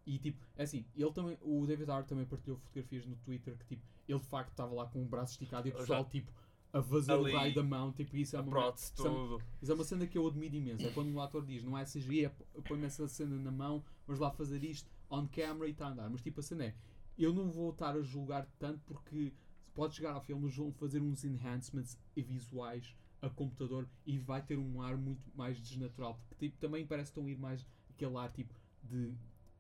E 0.05 0.19
tipo, 0.19 0.39
é 0.55 0.63
assim, 0.63 0.85
ele 0.95 1.11
também, 1.11 1.37
o 1.41 1.65
David 1.65 1.89
R 1.89 2.03
também 2.03 2.25
partilhou 2.25 2.57
fotografias 2.57 3.05
no 3.05 3.15
Twitter 3.17 3.57
que 3.57 3.65
tipo, 3.65 3.83
ele 4.07 4.19
de 4.19 4.25
facto 4.27 4.51
estava 4.51 4.73
lá 4.73 4.85
com 4.85 5.01
o 5.01 5.05
braço 5.05 5.33
esticado 5.33 5.67
e 5.67 5.71
o 5.71 5.75
pessoal 5.75 6.05
tipo 6.05 6.31
a 6.71 6.83
fazer 6.83 7.13
o 7.13 7.23
raio 7.23 7.55
da 7.55 7.63
mão, 7.63 7.91
tipo, 7.93 8.17
isso 8.17 8.35
é 8.35 8.41
uma, 8.41 8.49
prótese, 8.51 8.91
isso 8.93 9.07
é 9.07 9.09
tudo. 9.09 9.41
isso 9.61 9.71
é 9.71 9.75
uma 9.75 9.83
cena 9.85 10.05
que 10.05 10.17
eu 10.17 10.27
admiro 10.27 10.55
imenso. 10.55 10.85
É 10.85 10.89
quando 10.91 11.09
um 11.09 11.21
ator 11.21 11.45
diz, 11.45 11.63
não 11.63 11.77
é 11.77 11.85
CGI, 11.85 12.25
é 12.25 12.29
põe-me 12.67 12.85
essa 12.85 13.07
cena 13.07 13.37
na 13.37 13.49
mão, 13.49 13.81
mas 14.05 14.19
lá 14.19 14.29
fazer 14.29 14.61
isto 14.61 14.89
on 15.09 15.27
camera 15.27 15.67
e 15.67 15.71
está 15.71 15.87
a 15.87 15.91
andar. 15.91 16.09
Mas 16.09 16.21
tipo, 16.21 16.39
a 16.39 16.43
cena 16.43 16.65
é, 16.65 16.75
eu 17.17 17.33
não 17.33 17.49
vou 17.51 17.71
estar 17.71 17.95
a 17.95 18.01
julgar 18.01 18.47
tanto 18.59 18.79
porque 18.85 19.33
pode 19.73 19.95
chegar 19.95 20.13
ao 20.13 20.21
filme, 20.21 20.45
eles 20.45 20.55
vão 20.55 20.71
fazer 20.71 21.01
uns 21.01 21.23
enhancements 21.23 21.97
visuais 22.15 22.95
a 23.21 23.29
computador 23.29 23.87
e 24.05 24.17
vai 24.17 24.41
ter 24.41 24.57
um 24.57 24.81
ar 24.81 24.97
muito 24.97 25.29
mais 25.35 25.59
desnatural. 25.59 26.19
Porque 26.29 26.47
tipo, 26.47 26.57
também 26.59 26.85
parece 26.85 27.11
que 27.11 27.19
estão 27.19 27.25
a 27.27 27.31
ir 27.31 27.37
mais 27.37 27.65
aquele 27.89 28.15
ar 28.17 28.31
tipo 28.31 28.53
de, 28.83 29.13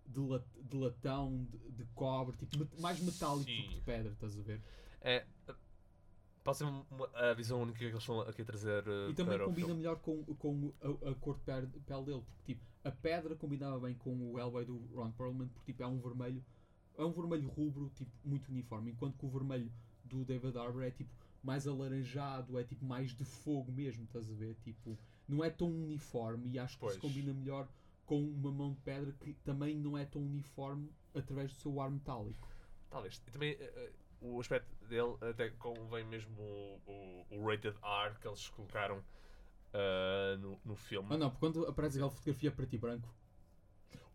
de, 0.05 0.19
lat- 0.19 0.45
de 0.61 0.77
latão, 0.77 1.47
de, 1.49 1.57
de 1.71 1.85
cobre, 1.95 2.35
tipo, 2.37 2.81
mais 2.81 2.99
metálico 2.99 3.45
do 3.49 3.55
que 3.55 3.69
Sim. 3.69 3.75
de 3.75 3.81
pedra, 3.81 4.11
estás 4.11 4.37
a 4.37 4.41
ver? 4.41 4.61
É, 5.01 5.25
pode 6.45 6.57
ser 6.59 6.63
uma- 6.63 6.85
a 7.15 7.33
visão 7.33 7.61
única 7.61 7.77
que 7.79 7.83
eles 7.85 7.97
estão 7.97 8.21
aqui 8.21 8.41
a 8.41 8.45
trazer 8.45 8.87
uh, 8.87 9.09
E 9.09 9.13
também 9.13 9.37
combina 9.39 9.73
melhor 9.73 9.97
com, 9.99 10.23
com 10.35 10.71
a, 10.81 11.09
a 11.09 11.15
cor 11.15 11.35
de 11.35 11.41
pele, 11.43 11.67
pele 11.85 12.03
dele, 12.05 12.21
porque 12.21 12.53
tipo, 12.53 12.63
a 12.83 12.91
pedra 12.91 13.35
combinava 13.35 13.79
bem 13.79 13.95
com 13.95 14.15
o 14.31 14.39
Hellboy 14.39 14.63
do 14.63 14.77
Ron 14.93 15.11
Perlman, 15.11 15.47
porque 15.49 15.73
tipo, 15.73 15.83
é 15.83 15.87
um 15.87 15.99
vermelho, 15.99 16.41
é 16.97 17.03
um 17.03 17.11
vermelho 17.11 17.49
rubro, 17.49 17.91
tipo, 17.95 18.11
muito 18.23 18.49
uniforme, 18.49 18.91
enquanto 18.91 19.17
que 19.17 19.25
o 19.25 19.29
vermelho 19.29 19.69
do 20.05 20.23
David 20.23 20.57
Harbour 20.57 20.83
é 20.83 20.91
tipo 20.91 21.09
mais 21.43 21.67
alaranjado, 21.67 22.57
é 22.57 22.63
tipo 22.63 22.85
mais 22.85 23.11
de 23.11 23.25
fogo 23.25 23.71
mesmo, 23.71 24.03
estás 24.05 24.29
a 24.29 24.33
ver? 24.33 24.55
Tipo, 24.63 24.97
não 25.27 25.43
é 25.43 25.49
tão 25.49 25.67
uniforme 25.67 26.49
e 26.51 26.59
acho 26.59 26.77
que 26.79 26.85
isso 26.85 26.99
Pois. 26.99 27.13
combina 27.13 27.33
melhor 27.33 27.67
com 28.05 28.19
uma 28.23 28.51
mão 28.51 28.71
de 28.71 28.79
pedra 28.81 29.11
que 29.13 29.33
também 29.43 29.75
não 29.75 29.97
é 29.97 30.05
tão 30.05 30.21
uniforme 30.21 30.91
através 31.13 31.51
do 31.51 31.57
seu 31.59 31.81
ar 31.81 31.89
metálico. 31.89 32.47
Talvez. 32.89 33.21
E 33.27 33.31
também 33.31 33.51
eh, 33.59 33.91
o 34.21 34.39
aspecto 34.39 34.73
dele 34.85 35.15
até 35.21 35.49
convém 35.49 36.03
mesmo 36.05 36.41
o, 36.41 36.81
o, 36.85 37.25
o 37.37 37.47
rated 37.47 37.75
R 37.83 38.15
que 38.19 38.27
eles 38.27 38.49
colocaram 38.49 39.03
ah, 39.73 40.37
no, 40.39 40.59
no 40.65 40.75
filme. 40.75 41.07
Ah 41.11 41.17
não, 41.17 41.29
porque 41.29 41.45
quando 41.45 41.67
aparece 41.67 41.97
aquela 41.97 42.11
fotografia 42.11 42.51
preto 42.51 42.73
e 42.75 42.77
branco, 42.77 43.13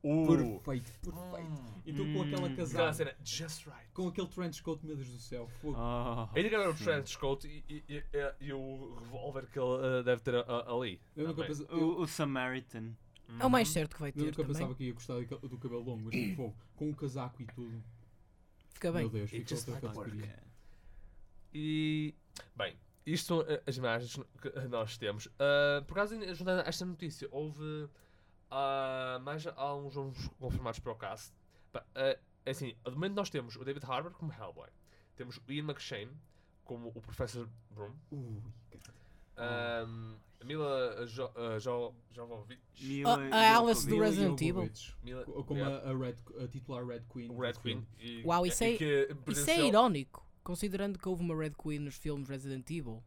Uh, 0.02 0.58
perfeito, 0.60 0.90
perfeito. 1.02 1.50
hum, 1.50 1.82
Então 1.84 2.06
com 2.10 2.22
aquela 2.22 2.42
Hum. 2.42 2.46
aquela 2.46 2.48
casaca, 2.50 2.92
cena, 2.94 3.14
just 3.22 3.66
right. 3.66 3.86
com 3.92 4.08
aquele 4.08 4.28
trench 4.28 4.62
coat, 4.62 4.84
meu 4.86 4.96
Deus 4.96 5.10
do 5.10 5.18
céu, 5.18 5.46
fogo. 5.60 5.76
Oh, 5.78 6.26
Ainda 6.34 6.48
que 6.48 6.54
era 6.54 6.70
o 6.70 6.74
trench 6.74 7.18
coat 7.18 7.46
e, 7.46 7.62
e, 7.68 7.84
e, 7.86 8.34
e- 8.46 8.52
o 8.54 8.94
revólver 8.98 9.46
que 9.46 9.58
ele 9.58 9.98
ah, 9.98 10.02
deve 10.02 10.22
ter 10.22 10.34
ah, 10.36 10.74
ali. 10.74 10.98
Eu 11.14 11.34
pensei, 11.34 11.66
eu, 11.68 11.78
o, 11.78 12.00
o 12.00 12.06
Samaritan. 12.06 12.94
É 13.38 13.44
o 13.44 13.50
mais 13.50 13.68
certo 13.68 13.94
que 13.96 14.00
vai 14.00 14.08
eu 14.08 14.14
ter 14.14 14.24
nunca 14.24 14.36
também. 14.36 14.54
pensava 14.54 14.74
que 14.74 14.84
ia 14.84 14.92
gostar 14.94 15.14
do, 15.20 15.58
cabelo 15.58 15.82
longo, 15.82 16.02
mas 16.06 16.14
fogo, 16.34 16.56
com 16.76 16.90
o 16.90 16.94
casaco 16.96 17.42
e 17.42 17.46
tudo. 17.46 17.82
Fica 18.80 18.92
bem. 18.92 19.02
Meu 19.02 19.10
Deus, 19.10 19.30
It 19.30 19.46
just 19.46 19.70
categoria. 19.70 20.42
E, 21.52 22.14
bem, 22.56 22.74
isto 23.04 23.26
são 23.26 23.42
eh, 23.42 23.62
as 23.66 23.76
imagens 23.76 24.18
que 24.40 24.68
nós 24.68 24.96
temos. 24.96 25.28
Ah, 25.38 25.84
por 25.86 25.94
causa 25.94 26.16
de 26.16 26.34
juntando 26.34 26.62
esta 26.66 26.86
notícia, 26.86 27.28
houve 27.30 27.90
ah, 28.50 29.20
mais 29.22 29.46
alguns 29.48 29.94
nomes 29.94 30.28
confirmados 30.38 30.80
para 30.80 30.92
o 30.92 30.96
cast. 30.96 31.30
Pá, 31.70 31.84
ah, 31.94 32.18
é 32.46 32.50
assim, 32.50 32.74
de 32.82 32.90
momento 32.92 33.12
nós 33.14 33.28
temos 33.28 33.54
o 33.56 33.64
David 33.64 33.84
Harbour 33.84 34.12
como 34.12 34.32
Hellboy. 34.32 34.70
Temos 35.14 35.36
o 35.36 35.52
Ian 35.52 35.64
McShane 35.64 36.16
como 36.64 36.88
o 36.88 37.02
Professor 37.02 37.50
Broom. 37.70 37.92
Ui, 38.10 38.42
caralho. 38.82 38.99
Um, 39.40 40.16
a 40.40 40.44
Mila 40.44 41.06
jo, 41.06 41.24
uh, 41.26 41.58
jo, 41.60 41.94
Jovovich. 42.12 42.60
Mila 42.82 43.16
Oh, 43.18 43.34
a 43.34 43.56
Alice 43.58 43.86
do 43.88 43.98
Resident 44.00 44.40
Evil. 44.40 44.70
Mila, 45.02 45.24
co- 45.24 45.44
Como 45.44 45.60
yeah, 45.60 45.86
a, 45.86 45.90
a 45.90 45.96
Red, 45.96 46.14
a 46.42 46.48
titular 46.48 46.84
Red 46.86 47.02
Queen. 47.12 47.36
Red. 47.38 47.54
Queen. 47.62 47.86
E, 47.98 48.22
Uau, 48.24 48.46
isso 48.46 48.64
e 48.64 48.74
é- 48.74 48.76
que 48.78 49.08
Isso 49.28 49.50
é 49.50 49.66
irónico, 49.66 50.26
considerando 50.42 50.98
que 50.98 51.08
houve 51.08 51.22
uma 51.22 51.34
Red 51.36 51.52
Queen 51.62 51.78
nos 51.80 51.96
filmes 51.96 52.28
Resident 52.28 52.68
Evil. 52.70 53.02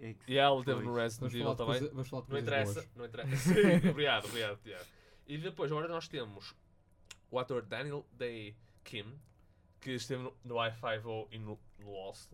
É 0.00 0.14
E 0.26 0.36
ela 0.38 0.64
teve 0.64 0.82
no. 0.82 0.94
Resident 0.94 1.34
Evil 1.34 1.54
também. 1.54 1.78
coisa, 1.80 1.88
vamos 1.94 2.08
falar 2.08 2.22
de 2.24 2.30
Não 2.32 2.38
interessa, 2.38 2.72
boas. 2.74 2.88
não 2.96 3.04
interessa. 3.04 3.36
Sim, 3.54 3.88
obrigado, 3.90 4.24
obrigado, 4.26 4.58
Tiago. 4.62 4.84
E 5.26 5.36
depois, 5.38 5.70
agora 5.72 5.88
nós 5.88 6.08
temos 6.08 6.54
o 7.30 7.38
ator 7.38 7.62
Daniel 7.62 8.06
Day 8.12 8.56
Kim, 8.84 9.04
que 9.80 9.90
esteve 9.92 10.22
no, 10.22 10.32
no 10.44 10.54
I-5O 10.64 11.28
e 11.30 11.38
no, 11.38 11.58
no 11.78 11.90
Lost. 11.92 12.30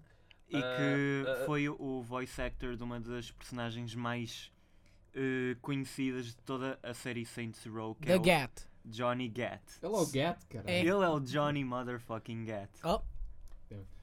E 0.55 0.63
Ah, 0.63 0.77
que 0.77 1.25
ah, 1.29 1.47
foi 1.47 1.69
o- 1.69 2.03
voice 2.03 2.41
actor 2.41 2.77
de 2.77 2.83
uma 2.83 3.01
das 3.01 3.31
personagens 3.31 3.95
mais 3.95 4.53
eh, 5.15 5.57
conhecidas 5.63 6.27
de 6.27 6.37
toda 6.39 6.79
a 6.83 6.93
série 6.95 7.25
Saints 7.25 7.65
Row, 7.67 7.95
que 7.95 8.07
The 8.07 8.13
é 8.13 8.17
o 8.17 8.21
Gat. 8.23 8.67
Johnny 8.85 9.29
Gat. 9.29 9.63
Ela 9.83 9.97
é 9.99 10.01
o 10.01 10.07
Gat, 10.07 10.47
cara. 10.49 10.71
É. 10.71 10.81
Ele 10.81 10.89
é 10.91 11.09
o 11.09 11.21
Johnny 11.21 11.65
motherfucking 11.65 12.45
Gat. 12.45 12.71
Oh, 12.85 13.01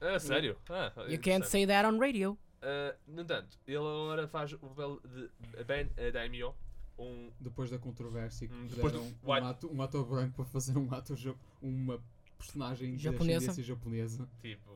Ah, 0.00 0.18
sério? 0.18 0.56
Ah, 0.68 0.92
you 1.08 1.18
can't 1.20 1.46
say 1.46 1.66
that 1.66 1.86
on 1.86 1.98
radio. 1.98 2.36
Uh, 2.62 2.94
no 3.08 3.22
entanto, 3.22 3.58
ele 3.66 3.76
agora 3.78 4.26
faz 4.28 4.52
o 4.52 4.58
papel 4.58 5.00
de 5.04 5.64
Ben 5.64 5.88
Daimyo, 6.12 6.54
um 6.98 7.30
Depois 7.40 7.70
da 7.70 7.78
controvérsia 7.78 8.46
que 8.48 8.54
Hum, 8.54 8.66
depois 8.66 8.92
do 8.92 9.00
um, 9.02 9.32
ato- 9.32 9.72
um 9.72 9.82
ator 9.82 10.04
branco 10.04 10.36
para 10.36 10.44
fazer 10.44 10.76
um 10.78 10.92
ator 10.94 11.16
uma 11.60 12.00
personagem 12.38 12.94
de 12.96 13.02
Japonesa. 13.02 13.50
ascendência 13.50 13.62
japonesa. 13.64 14.28
tipo. 14.40 14.70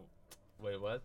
Wait, 0.59 0.79
what? 0.81 1.05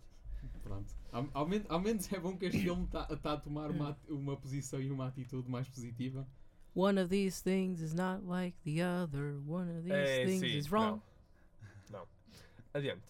Pronto. 0.63 0.93
Ao, 1.11 1.27
ao, 1.33 1.47
men- 1.47 1.65
ao 1.69 1.79
menos 1.79 2.11
é 2.11 2.19
bom 2.19 2.37
que 2.37 2.45
este 2.45 2.61
filme 2.61 2.85
está 2.85 3.33
a 3.33 3.37
tomar 3.37 3.69
uma, 3.71 3.97
uma 4.09 4.37
posição 4.37 4.79
e 4.81 4.89
uma 4.91 5.07
atitude 5.07 5.49
mais 5.49 5.67
positiva. 5.67 6.27
One 6.73 6.99
of 7.01 7.09
these 7.09 7.43
things 7.43 7.81
is 7.81 7.93
not 7.93 8.25
like 8.25 8.57
the 8.63 8.81
other. 8.81 9.35
One 9.45 9.69
of 9.69 9.81
these 9.81 9.93
É, 9.93 10.25
things 10.25 10.39
sim, 10.39 10.57
is 10.57 10.71
wrong. 10.71 11.01
Não. 11.89 11.99
não. 11.99 12.07
Adiante. 12.73 13.03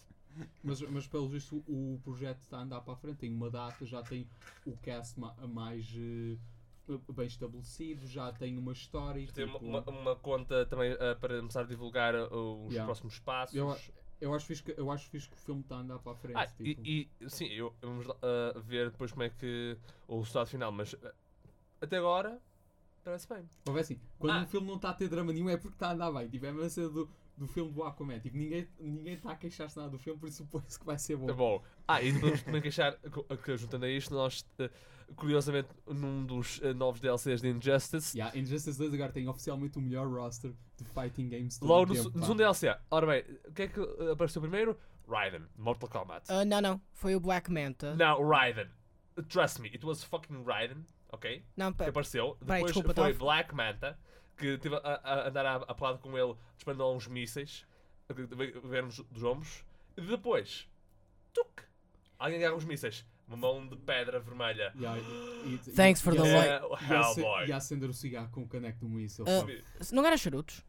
Mas, 0.64 0.80
mas 0.80 1.06
pelo 1.06 1.28
visto 1.28 1.62
o 1.68 2.00
projeto 2.02 2.40
está 2.40 2.58
a 2.58 2.62
andar 2.62 2.80
para 2.80 2.94
a 2.94 2.96
frente, 2.96 3.18
tem 3.18 3.32
uma 3.32 3.50
data, 3.50 3.84
já 3.84 4.02
tem 4.02 4.26
o 4.64 4.76
cast 4.78 5.20
ma- 5.20 5.34
mais 5.46 5.86
eh, 5.94 6.38
bem 7.12 7.26
estabelecido, 7.26 8.06
já 8.06 8.32
tem 8.32 8.56
uma 8.58 8.72
história. 8.72 9.26
Tem 9.32 9.44
uma, 9.44 9.52
tipo, 9.58 9.66
uma, 9.66 9.80
uma 9.90 10.16
conta 10.16 10.64
também 10.66 10.94
uh, 10.94 10.98
para 11.20 11.36
começar 11.38 11.60
a 11.60 11.64
divulgar 11.64 12.14
uh, 12.14 12.64
os 12.66 12.72
Yeah. 12.72 12.86
próximos 12.86 13.18
passos. 13.18 13.54
Eu, 13.54 13.76
eu, 14.22 14.32
acho 14.34 14.46
fixe 14.46 14.62
que, 14.62 14.74
eu 14.76 14.90
acho 14.90 15.08
fixe 15.10 15.28
que 15.28 15.34
o 15.36 15.38
filme 15.38 15.60
está 15.62 15.76
a 15.76 15.78
andar 15.80 15.98
para 15.98 16.12
a 16.12 16.16
frente. 16.16 16.36
Ah, 16.36 16.46
tipo. 16.46 16.62
e, 16.62 17.10
e 17.20 17.30
sim, 17.30 17.46
eu, 17.46 17.74
vamos 17.82 18.06
lá, 18.06 18.14
uh, 18.14 18.60
ver 18.60 18.90
depois 18.90 19.10
como 19.10 19.24
é 19.24 19.30
que 19.30 19.76
o 20.06 20.18
resultado 20.20 20.46
final, 20.46 20.70
mas 20.70 20.92
uh, 20.92 21.12
até 21.80 21.96
agora 21.98 22.40
parece 23.04 23.28
bem. 23.28 23.44
Mas 23.66 23.76
é 23.76 23.80
assim, 23.80 24.00
quando 24.18 24.36
Ah. 24.36 24.42
um 24.42 24.46
filme 24.46 24.66
não 24.68 24.76
está 24.76 24.90
a 24.90 24.94
ter 24.94 25.08
drama 25.08 25.32
nenhum 25.32 25.48
é 25.48 25.56
porque 25.56 25.74
está 25.74 25.88
a 25.88 25.92
andar 25.92 26.12
bem. 26.12 26.28
Tipo, 26.28 26.46
é 26.46 26.50
a 26.50 26.52
mesma 26.52 26.88
do, 26.88 27.10
do 27.36 27.48
filme 27.48 27.72
do 27.72 27.82
Aquaman. 27.82 28.20
Tipo, 28.20 28.36
ninguém 28.36 28.68
ninguém 28.78 29.14
está 29.14 29.32
a 29.32 29.36
queixar-se 29.36 29.76
nada 29.76 29.90
do 29.90 29.98
filme, 29.98 30.20
por 30.20 30.28
isso 30.28 30.44
supõe-se 30.44 30.78
que 30.78 30.86
vai 30.86 30.98
ser 30.98 31.16
bom. 31.16 31.26
Tá 31.26 31.32
bom. 31.34 31.62
Ah, 31.88 32.02
e 32.02 32.12
podemos 32.12 32.42
também 32.42 32.62
queixar 32.62 32.96
que 33.44 33.56
juntando 33.56 33.84
a 33.84 33.90
isto, 33.90 34.14
nós 34.14 34.42
uh, 34.60 34.70
curiosamente 35.16 35.68
num 35.86 36.24
dos 36.24 36.58
uh, 36.58 36.74
novos 36.74 37.00
DLCs 37.00 37.40
de 37.40 37.48
Injustice, 37.48 38.16
Yeah, 38.16 38.36
Injustice 38.38 38.78
2 38.78 38.94
agora 38.94 39.12
tem 39.12 39.28
oficialmente 39.28 39.78
o 39.78 39.80
melhor 39.80 40.06
roster 40.08 40.52
de 40.76 40.84
fighting 40.84 41.28
games 41.28 41.58
de 41.58 41.64
logo 41.66 41.94
todo 41.94 42.26
no, 42.28 42.34
DLC. 42.34 42.74
Ora 42.90 43.06
bem, 43.06 43.24
o 43.48 43.52
que 43.52 43.62
é 43.62 43.68
que 43.68 43.80
uh, 43.80 44.12
apareceu 44.12 44.40
primeiro? 44.42 44.78
Raiden, 45.08 45.42
Mortal 45.56 45.88
Kombat. 45.88 46.26
Ah, 46.32 46.44
não, 46.44 46.60
não. 46.60 46.80
Foi 46.92 47.14
o 47.14 47.20
Black 47.20 47.50
Manta. 47.50 47.94
Não, 47.96 48.26
Raiden. 48.26 48.68
Trust 49.28 49.60
me, 49.60 49.68
it 49.68 49.84
was 49.84 50.02
fucking 50.02 50.42
Raiden, 50.44 50.86
ok? 51.10 51.44
Não, 51.56 51.70
Que 51.72 51.78
pera. 51.78 51.90
apareceu. 51.90 52.36
Peraí, 52.40 52.60
Depois 52.60 52.72
desculpa, 52.72 52.94
foi 53.02 53.12
tava- 53.12 53.24
Black 53.24 53.54
Manta, 53.54 53.98
que 54.38 54.56
teve 54.58 54.76
a, 54.76 54.78
a- 55.02 55.28
andar 55.28 55.44
a, 55.44 55.56
a 55.56 55.74
pelado 55.74 55.98
com 55.98 56.16
ele, 56.16 56.34
disparando 56.56 56.88
uns 56.90 57.06
mísseis, 57.08 57.66
que 58.06 58.14
ve- 58.14 58.60
vieram 58.64 58.88
dos, 58.88 59.22
ombros. 59.22 59.64
E 59.96 60.00
depois, 60.00 60.66
tuc! 61.34 61.62
Alguém 62.18 62.38
agarra 62.38 62.54
os 62.56 62.64
mísseis. 62.64 63.04
Uma 63.28 63.36
mão 63.36 63.66
de 63.66 63.76
pedra 63.76 64.20
vermelha. 64.20 64.72
Yeah, 64.76 65.00
e- 65.00 65.54
e- 65.54 65.58
Thanks 65.72 66.02
for 66.02 66.14
the 66.14 66.20
light. 66.22 66.62
Hellboy. 66.90 67.46
E 67.48 67.52
acender 67.52 67.88
o 67.88 67.94
cigarro 67.94 68.28
com 68.30 68.42
o 68.42 68.48
caneco 68.48 68.80
do 68.80 68.88
míssil. 68.88 69.24
Ah? 69.26 69.46
Não 69.92 70.04
era 70.04 70.16
charutos? 70.16 70.62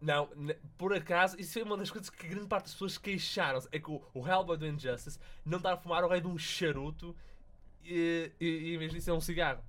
Não, 0.00 0.30
por 0.78 0.94
acaso, 0.94 1.38
isso 1.38 1.52
foi 1.52 1.62
uma 1.62 1.76
das 1.76 1.90
coisas 1.90 2.08
que 2.08 2.26
grande 2.26 2.46
parte 2.46 2.64
das 2.64 2.72
pessoas 2.72 2.96
queixaram-se. 2.96 3.68
É 3.70 3.78
que 3.78 3.90
o, 3.90 4.02
o 4.14 4.26
Hellboy 4.26 4.56
do 4.56 4.66
Injustice 4.66 5.18
não 5.44 5.58
está 5.58 5.74
a 5.74 5.76
fumar 5.76 6.02
o 6.04 6.08
rei 6.08 6.20
de 6.22 6.26
um 6.26 6.38
charuto 6.38 7.14
e, 7.84 8.32
e, 8.40 8.46
e 8.46 8.74
em 8.74 8.78
vez 8.78 8.92
disso 8.92 9.10
é 9.10 9.12
um 9.12 9.20
cigarro. 9.20 9.62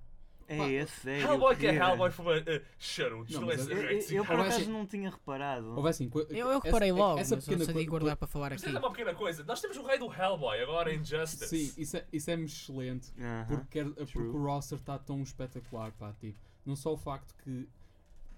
É 0.54 0.58
Pá, 0.58 0.70
esse, 0.70 1.10
é. 1.10 1.20
Hellboy 1.22 1.56
que 1.56 1.68
é 1.68 1.76
Hellboy 1.76 2.12
foi 2.12 2.40
uh, 2.42 2.62
charutos, 2.78 3.34
Não, 3.36 3.42
não, 3.42 3.52
é 3.52 3.58
mas 3.58 3.70
Eu, 3.70 3.78
eu, 3.78 4.00
eu 4.00 4.26
por 4.26 4.34
Agora 4.34 4.48
acaso 4.50 4.66
sim. 4.66 4.72
não 4.72 4.86
tinha 4.86 5.10
reparado. 5.10 5.76
Houve 5.76 5.90
assim, 5.90 6.10
co- 6.10 6.20
Eu, 6.22 6.28
eu 6.30 6.50
essa- 6.52 6.60
reparei 6.66 6.92
logo, 6.92 7.20
essa 7.20 7.36
mas 7.36 7.46
pequena 7.46 7.60
não 7.60 7.66
sabia 7.68 7.84
co- 7.86 7.90
guardar 7.92 8.18
para 8.18 8.28
falar 8.28 8.54
aqui. 8.54 8.64
Mas 8.66 8.76
é 8.76 8.80
uma 8.80 8.92
pequena 8.92 9.14
coisa. 9.16 9.44
Nós 9.44 9.62
temos 9.62 9.78
o 9.78 9.84
rei 9.84 9.98
do 9.98 10.12
Hellboy 10.14 10.60
agora 10.62 10.94
em 10.94 11.04
Justice. 11.04 11.48
Sim, 11.48 11.74
isso 11.82 11.98
é, 11.98 12.06
isso 12.12 12.30
é 12.32 12.34
excelente. 12.42 13.14
Porque, 13.48 13.66
quer- 13.70 13.86
porque 13.94 14.12
true. 14.12 14.28
o 14.28 14.44
roster 14.46 14.78
está 14.78 15.00
tão 15.00 15.22
espetacular, 15.24 15.92
pá, 15.94 16.14
tipo, 16.20 16.38
não 16.66 16.76
só 16.76 16.94
o 16.94 16.98
facto 16.98 17.34
que 17.44 17.68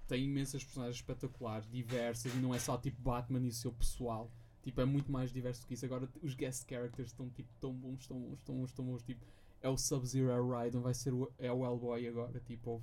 tem 0.06 0.24
imensas 0.24 0.62
personagens 0.62 0.96
espetaculares, 0.96 1.68
diversas, 1.70 2.32
e 2.34 2.36
não 2.36 2.54
é 2.54 2.58
só 2.58 2.76
tipo 2.76 3.00
Batman 3.00 3.40
e 3.40 3.48
o 3.48 3.52
seu 3.52 3.72
pessoal, 3.72 4.30
tipo, 4.62 4.80
é 4.80 4.84
muito 4.84 5.10
mais 5.10 5.32
diverso 5.32 5.62
do 5.62 5.66
que 5.66 5.74
isso. 5.74 5.84
Agora 5.84 6.08
os 6.22 6.34
guest 6.34 6.68
characters 6.68 7.08
estão 7.10 7.28
tipo 7.30 7.48
tão 7.60 7.72
bons, 7.72 8.06
tão 8.06 8.18
bons, 8.20 8.38
tão 8.44 8.54
bons, 8.54 8.72
tão 8.72 8.84
bons, 8.84 9.02
tipo, 9.02 9.24
é 9.64 9.68
o 9.68 9.76
Sub-Zero, 9.78 10.30
é 10.30 10.40
o 10.40 10.50
Raiden, 10.50 10.80
vai 10.82 10.92
ser 10.94 11.12
o, 11.14 11.32
é 11.38 11.50
o 11.50 11.64
Hellboy 11.64 12.06
agora, 12.06 12.38
tipo, 12.40 12.82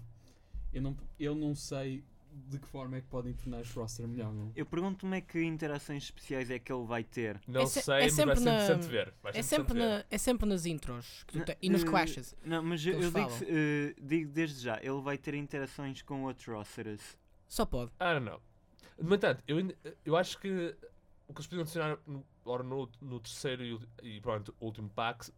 eu 0.74 0.82
não, 0.82 0.98
eu 1.20 1.36
não 1.36 1.54
sei 1.56 2.04
de 2.34 2.58
que 2.58 2.65
forma 2.67 2.96
é 2.98 3.02
que 3.02 3.08
podem 3.08 3.34
tornar 3.34 3.60
este 3.62 3.78
roster 3.78 4.08
melhor, 4.08 4.34
não? 4.34 4.52
Eu 4.56 4.65
pergunto-me 4.65 5.17
é 5.17 5.22
que 5.22 5.44
interações 5.44 6.04
especiais 6.06 6.50
é 6.50 6.58
que 6.60 6.72
ele 6.72 6.86
vai 6.86 7.04
ter. 7.04 7.39
Não 7.46 7.62
É 7.62 7.65
se- 7.65 7.82
sei, 7.82 7.94
é 7.96 8.04
mas 8.06 8.15
vai 8.15 8.26
sempre 8.26 8.36
ser 8.39 8.46
na- 8.46 8.54
interessante 8.63 8.88
ver. 8.89 9.13
Vai 9.22 9.32
É 9.36 9.41
sempre, 9.41 9.74
ver. 9.74 9.80
na, 9.80 10.06
é 10.10 10.17
sempre 10.17 10.48
nas 10.50 10.65
intros 10.65 11.24
que 11.28 11.34
tu 11.34 11.39
Na- 11.39 11.46
te- 11.46 11.58
e 11.62 11.70
nos 11.70 11.84
eh, 11.84 11.86
clashes. 11.86 12.36
Não, 12.46 12.63
mas 12.63 12.82
que 12.82 12.89
eu, 12.89 12.94
eles 12.94 13.06
eu 13.06 13.12
digo, 13.12 13.32
eh, 13.52 13.96
digo 14.02 14.32
desde 14.32 14.62
já, 14.63 14.78
ele 14.82 15.02
vai 15.02 15.17
ter 15.17 15.34
interações 15.34 16.02
com 16.02 16.24
outros 16.24 16.48
rosters. 16.48 17.17
Só 17.50 17.65
pode. 17.65 17.91
I 18.00 18.13
don't 18.13 18.26
know. 18.26 18.41
No 18.98 19.13
entanto, 19.13 19.44
eu, 19.46 19.58
eu 20.06 20.15
acho 20.15 20.39
que 20.39 20.48
o 21.28 21.34
que 21.34 21.39
eles 21.39 21.48
podiam 21.48 21.62
adicionar 21.63 22.00
no, 22.08 22.24
no, 22.46 22.89
no 23.02 23.20
terceiro 23.20 23.62
e, 24.02 24.15
e 24.15 24.22
pronto, 24.22 24.56
último 24.62 24.89
pack 24.89 25.30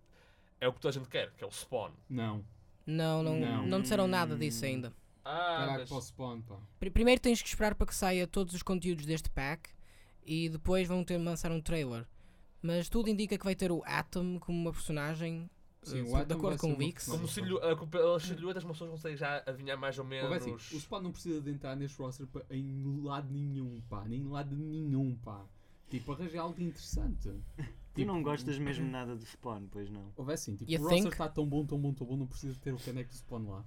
é 0.64 0.68
o 0.68 0.74
que 0.74 0.80
toda 0.80 0.90
a 0.90 1.00
gente 1.00 1.10
quer, 1.10 1.32
que 1.34 1.44
é 1.44 1.48
o 1.48 1.52
Spawn. 1.52 1.92
Não. 2.10 2.44
Não, 2.86 3.24
não, 3.24 3.40
Não. 3.40 3.66
não, 3.66 3.82
disseram 3.82 4.08
nada 4.08 4.36
disso 4.36 4.66
ainda. 4.66 4.94
Ah, 5.26 5.56
Caraca, 5.60 5.80
mas- 5.80 5.90
para 5.90 5.98
o 5.98 6.02
spawn, 6.02 6.42
pá. 6.42 6.58
Pri- 6.80 6.90
Primeiro 6.90 7.22
tens 7.22 7.42
que 7.42 7.48
esperar 7.48 7.76
para 7.76 7.88
que 7.88 7.96
saia 7.96 8.28
todos 8.28 8.54
os 8.54 8.62
conteúdos 8.62 9.06
deste 9.06 9.30
pack 9.30 9.70
e 10.26 10.50
depois 10.50 10.86
vão 10.86 11.02
ter 11.04 11.18
de 11.18 11.24
lançar 11.24 11.50
um 11.52 11.62
trailer. 11.62 12.06
Mas 12.62 12.90
tudo 12.90 13.10
indica 13.10 13.38
que 13.38 13.46
vai 13.46 13.56
ter 13.56 13.72
o 13.72 13.82
Atom 13.86 14.38
como 14.40 14.60
uma 14.60 14.72
personagem 14.74 15.50
Sim, 15.82 16.02
o 16.02 16.26
de 16.26 16.34
acordo 16.34 16.58
com 16.60 16.74
o 16.74 16.76
Vix. 16.78 17.06
como 17.08 17.26
se 17.28 17.42
pelas 17.90 18.24
silhuetas 18.24 18.64
as 18.66 18.70
pessoas 18.72 18.90
conseguem 18.92 19.18
já 19.18 19.42
adivinhar 19.46 19.78
mais 19.78 19.98
ou 19.98 20.04
Pô, 20.04 20.10
menos. 20.10 20.30
vai 20.30 20.38
assim, 20.40 20.52
o 20.54 20.80
Spawn 20.80 21.02
não 21.02 21.12
precisa 21.14 21.40
de 21.42 21.52
entrar 21.52 21.76
neste 21.78 21.98
roster 22.02 22.28
em 22.50 23.02
lado 23.04 23.32
nenhum, 23.32 23.82
pá. 23.90 24.04
Nem 24.06 24.24
lado 24.28 24.56
nenhum, 24.58 25.16
pá. 25.24 25.46
Tipo, 25.90 26.12
arranjar 26.14 26.42
algo 26.42 26.62
interessante. 26.62 27.30
Tu 27.94 27.98
Tipo, 28.02 28.12
não 28.12 28.24
gostas 28.24 28.58
mesmo 28.58 28.90
nada 28.90 29.16
de 29.16 29.24
Spawn, 29.26 29.68
pois 29.70 29.90
não? 29.90 30.12
Houve 30.16 30.34
assim, 30.34 30.56
tipo, 30.56 30.72
You 30.72 30.82
o 30.82 30.90
roster 30.90 31.12
está 31.12 31.30
tão 31.30 31.46
bom, 31.46 31.64
tão 31.66 31.80
bom, 31.80 31.94
tão 31.94 32.08
bom, 32.08 32.18
não 32.18 32.26
precisa 32.26 32.60
ter 32.60 32.74
o 32.74 32.78
caneco 32.80 33.10
do 33.12 33.16
Spawn 33.16 33.50
lá. 33.50 33.66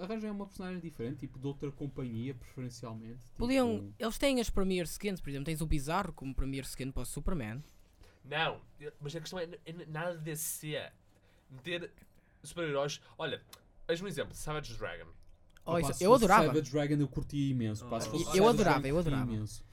Arranjem 0.00 0.30
uma 0.30 0.44
personagem 0.46 0.80
diferente, 0.80 1.18
tipo, 1.20 1.38
de 1.38 1.46
outra 1.46 1.70
companhia, 1.70 2.34
preferencialmente. 2.34 3.20
Podiam, 3.36 3.78
tipo- 3.78 3.94
eles 3.98 4.18
têm 4.18 4.40
as 4.40 4.50
Premier 4.50 4.84
Skins, 4.86 5.20
por 5.20 5.30
exemplo, 5.30 5.44
tens 5.44 5.60
o 5.60 5.66
Bizarro 5.66 6.12
como 6.12 6.34
Premier 6.34 6.64
Skin 6.64 6.90
para 6.90 7.02
o 7.02 7.06
Superman. 7.06 7.62
Não, 8.24 8.60
mas 9.00 9.14
a 9.14 9.20
questão 9.20 9.38
é, 9.38 9.48
é 9.64 9.72
nada 9.86 10.16
de 10.16 10.24
DC. 10.24 10.90
Meter 11.50 11.92
super-heróis. 12.42 13.00
Olha, 13.16 13.40
és 13.86 14.00
um 14.02 14.08
exemplo: 14.08 14.34
Savage 14.34 14.74
Dragon. 14.76 15.10
Oh, 15.64 15.78
eu 15.78 15.86
fosse 15.86 16.04
adorava. 16.04 16.46
Savage 16.46 16.70
Dragon 16.72 16.94
eu 16.96 17.08
curtia 17.08 17.50
imenso. 17.50 17.86
Oh, 17.88 17.94
eu 17.94 18.00
Savage 18.00 18.24
adorava, 18.48 18.80
Dragon, 18.80 18.86
eu 18.88 18.98
adorava. 18.98 19.32
imenso. 19.32 19.64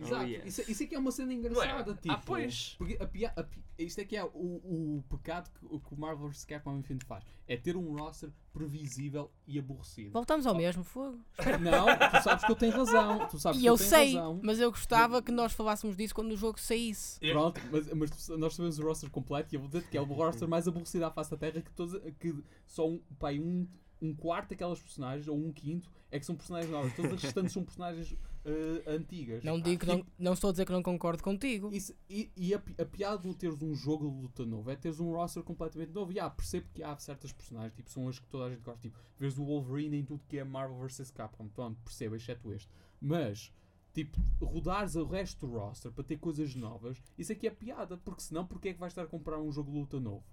Oh, 0.00 0.04
Exato, 0.06 0.24
yes. 0.26 0.46
isso, 0.58 0.70
isso 0.70 0.82
é 0.82 0.86
que 0.86 0.94
é 0.94 0.98
uma 0.98 1.10
cena 1.10 1.32
engraçada, 1.34 1.94
tipo. 1.94 2.12
Ah, 2.14 2.22
pois. 2.24 2.74
Porque 2.78 2.96
a 3.00 3.06
pia, 3.06 3.32
a 3.34 3.42
pi- 3.42 3.60
isto 3.78 4.00
é 4.00 4.04
que 4.04 4.16
é 4.16 4.24
o, 4.24 4.28
o 4.28 5.04
pecado 5.10 5.50
que, 5.50 5.66
o 5.66 5.80
que 5.80 5.92
o 5.94 5.98
Marvel 5.98 6.28
vs. 6.28 6.44
Capcom 6.44 6.76
Infinite 6.78 7.04
faz. 7.04 7.24
É 7.48 7.56
ter 7.56 7.76
um 7.76 7.96
roster 7.96 8.30
previsível 8.52 9.30
e 9.46 9.58
aborrecido. 9.58 10.10
Voltamos 10.12 10.46
ao 10.46 10.54
mesmo 10.54 10.84
fogo. 10.84 11.18
Não, 11.60 11.86
tu 12.10 12.22
sabes 12.22 12.44
que 12.44 12.52
eu 12.52 12.56
tenho 12.56 12.72
razão. 12.72 13.26
Tu 13.28 13.38
sabes 13.38 13.58
E 13.58 13.62
que 13.62 13.68
eu 13.68 13.76
tenho 13.76 13.88
sei, 13.88 14.14
razão. 14.14 14.40
mas 14.42 14.60
eu 14.60 14.70
gostava 14.70 15.22
que 15.22 15.32
nós 15.32 15.52
falássemos 15.52 15.96
disso 15.96 16.14
quando 16.14 16.32
o 16.32 16.36
jogo 16.36 16.60
saísse. 16.60 17.18
Eu- 17.20 17.32
Pronto, 17.34 17.60
mas, 17.72 17.92
mas 17.92 18.28
nós 18.38 18.54
sabemos 18.54 18.78
o 18.78 18.82
roster 18.84 19.10
completo 19.10 19.54
e 19.54 19.56
eu 19.56 19.60
vou 19.60 19.68
dizer 19.68 19.88
que 19.88 19.96
é 19.96 20.00
o 20.00 20.04
roster 20.04 20.46
mais 20.48 20.68
aborrecido 20.68 21.04
à 21.04 21.10
face 21.10 21.30
da 21.30 21.36
Terra 21.36 21.60
que, 21.60 21.70
todos, 21.72 22.00
que 22.20 22.34
só 22.66 22.88
um, 22.88 23.00
pai, 23.18 23.38
um, 23.40 23.66
um 24.00 24.14
quarto 24.14 24.50
daquelas 24.50 24.80
personagens, 24.80 25.28
ou 25.28 25.36
um 25.36 25.52
quinto, 25.52 25.90
é 26.10 26.18
que 26.18 26.24
são 26.26 26.36
personagens 26.36 26.70
novas. 26.72 26.94
Todas 26.94 27.12
as 27.12 27.22
restantes 27.22 27.52
são 27.52 27.64
personagens 27.64 28.16
eh, 28.44 28.82
antigas. 28.86 29.42
Não 29.44 29.60
digo 29.60 29.80
que 29.80 29.86
não, 29.86 30.06
não 30.18 30.32
estou 30.32 30.48
a 30.48 30.52
dizer 30.52 30.64
que 30.64 30.72
não 30.72 30.82
concordo 30.82 31.22
contigo. 31.22 31.70
Isso- 31.72 31.94
e 32.08 32.30
e 32.36 32.54
a, 32.54 32.58
a 32.80 32.84
piada 32.86 33.18
de 33.28 33.34
teres 33.34 33.60
um 33.62 33.74
jogo 33.74 34.08
de 34.08 34.22
luta 34.22 34.46
novo 34.46 34.70
é 34.70 34.76
teres 34.76 35.00
um 35.00 35.12
roster 35.12 35.42
completamente 35.42 35.92
novo. 35.92 36.12
E 36.12 36.20
ah, 36.20 36.30
percebo 36.30 36.66
que 36.72 36.82
há 36.82 36.96
certas 36.96 37.32
personagens, 37.32 37.74
tipo, 37.74 37.90
são 37.90 38.08
as 38.08 38.18
que 38.18 38.26
toda 38.28 38.44
a 38.46 38.50
gente 38.50 38.62
gosta. 38.62 38.80
Tipo, 38.80 38.96
vês 39.18 39.36
o 39.38 39.44
Wolverine 39.44 39.98
em 39.98 40.04
tudo 40.04 40.22
que 40.28 40.38
é 40.38 40.44
Marvel 40.44 40.78
vs. 40.78 41.10
Capcom. 41.10 41.48
Pronto, 41.48 41.78
percebo, 41.84 42.14
exceto 42.16 42.52
este. 42.52 42.68
Mas, 43.00 43.52
tipo, 43.92 44.18
rodares 44.40 44.94
o 44.94 45.04
resto 45.04 45.46
do 45.46 45.52
roster 45.58 45.90
para 45.92 46.04
ter 46.04 46.16
coisas 46.18 46.54
novas, 46.54 47.02
isso 47.18 47.32
aqui 47.32 47.46
é 47.46 47.50
piada. 47.50 47.96
Porque 47.98 48.22
senão, 48.22 48.46
porque 48.46 48.68
é 48.70 48.72
que 48.72 48.78
vais 48.80 48.92
estar 48.92 49.02
a 49.02 49.06
comprar 49.06 49.38
um 49.38 49.50
jogo 49.52 49.70
de 49.72 49.78
luta 49.78 50.00
novo? 50.00 50.24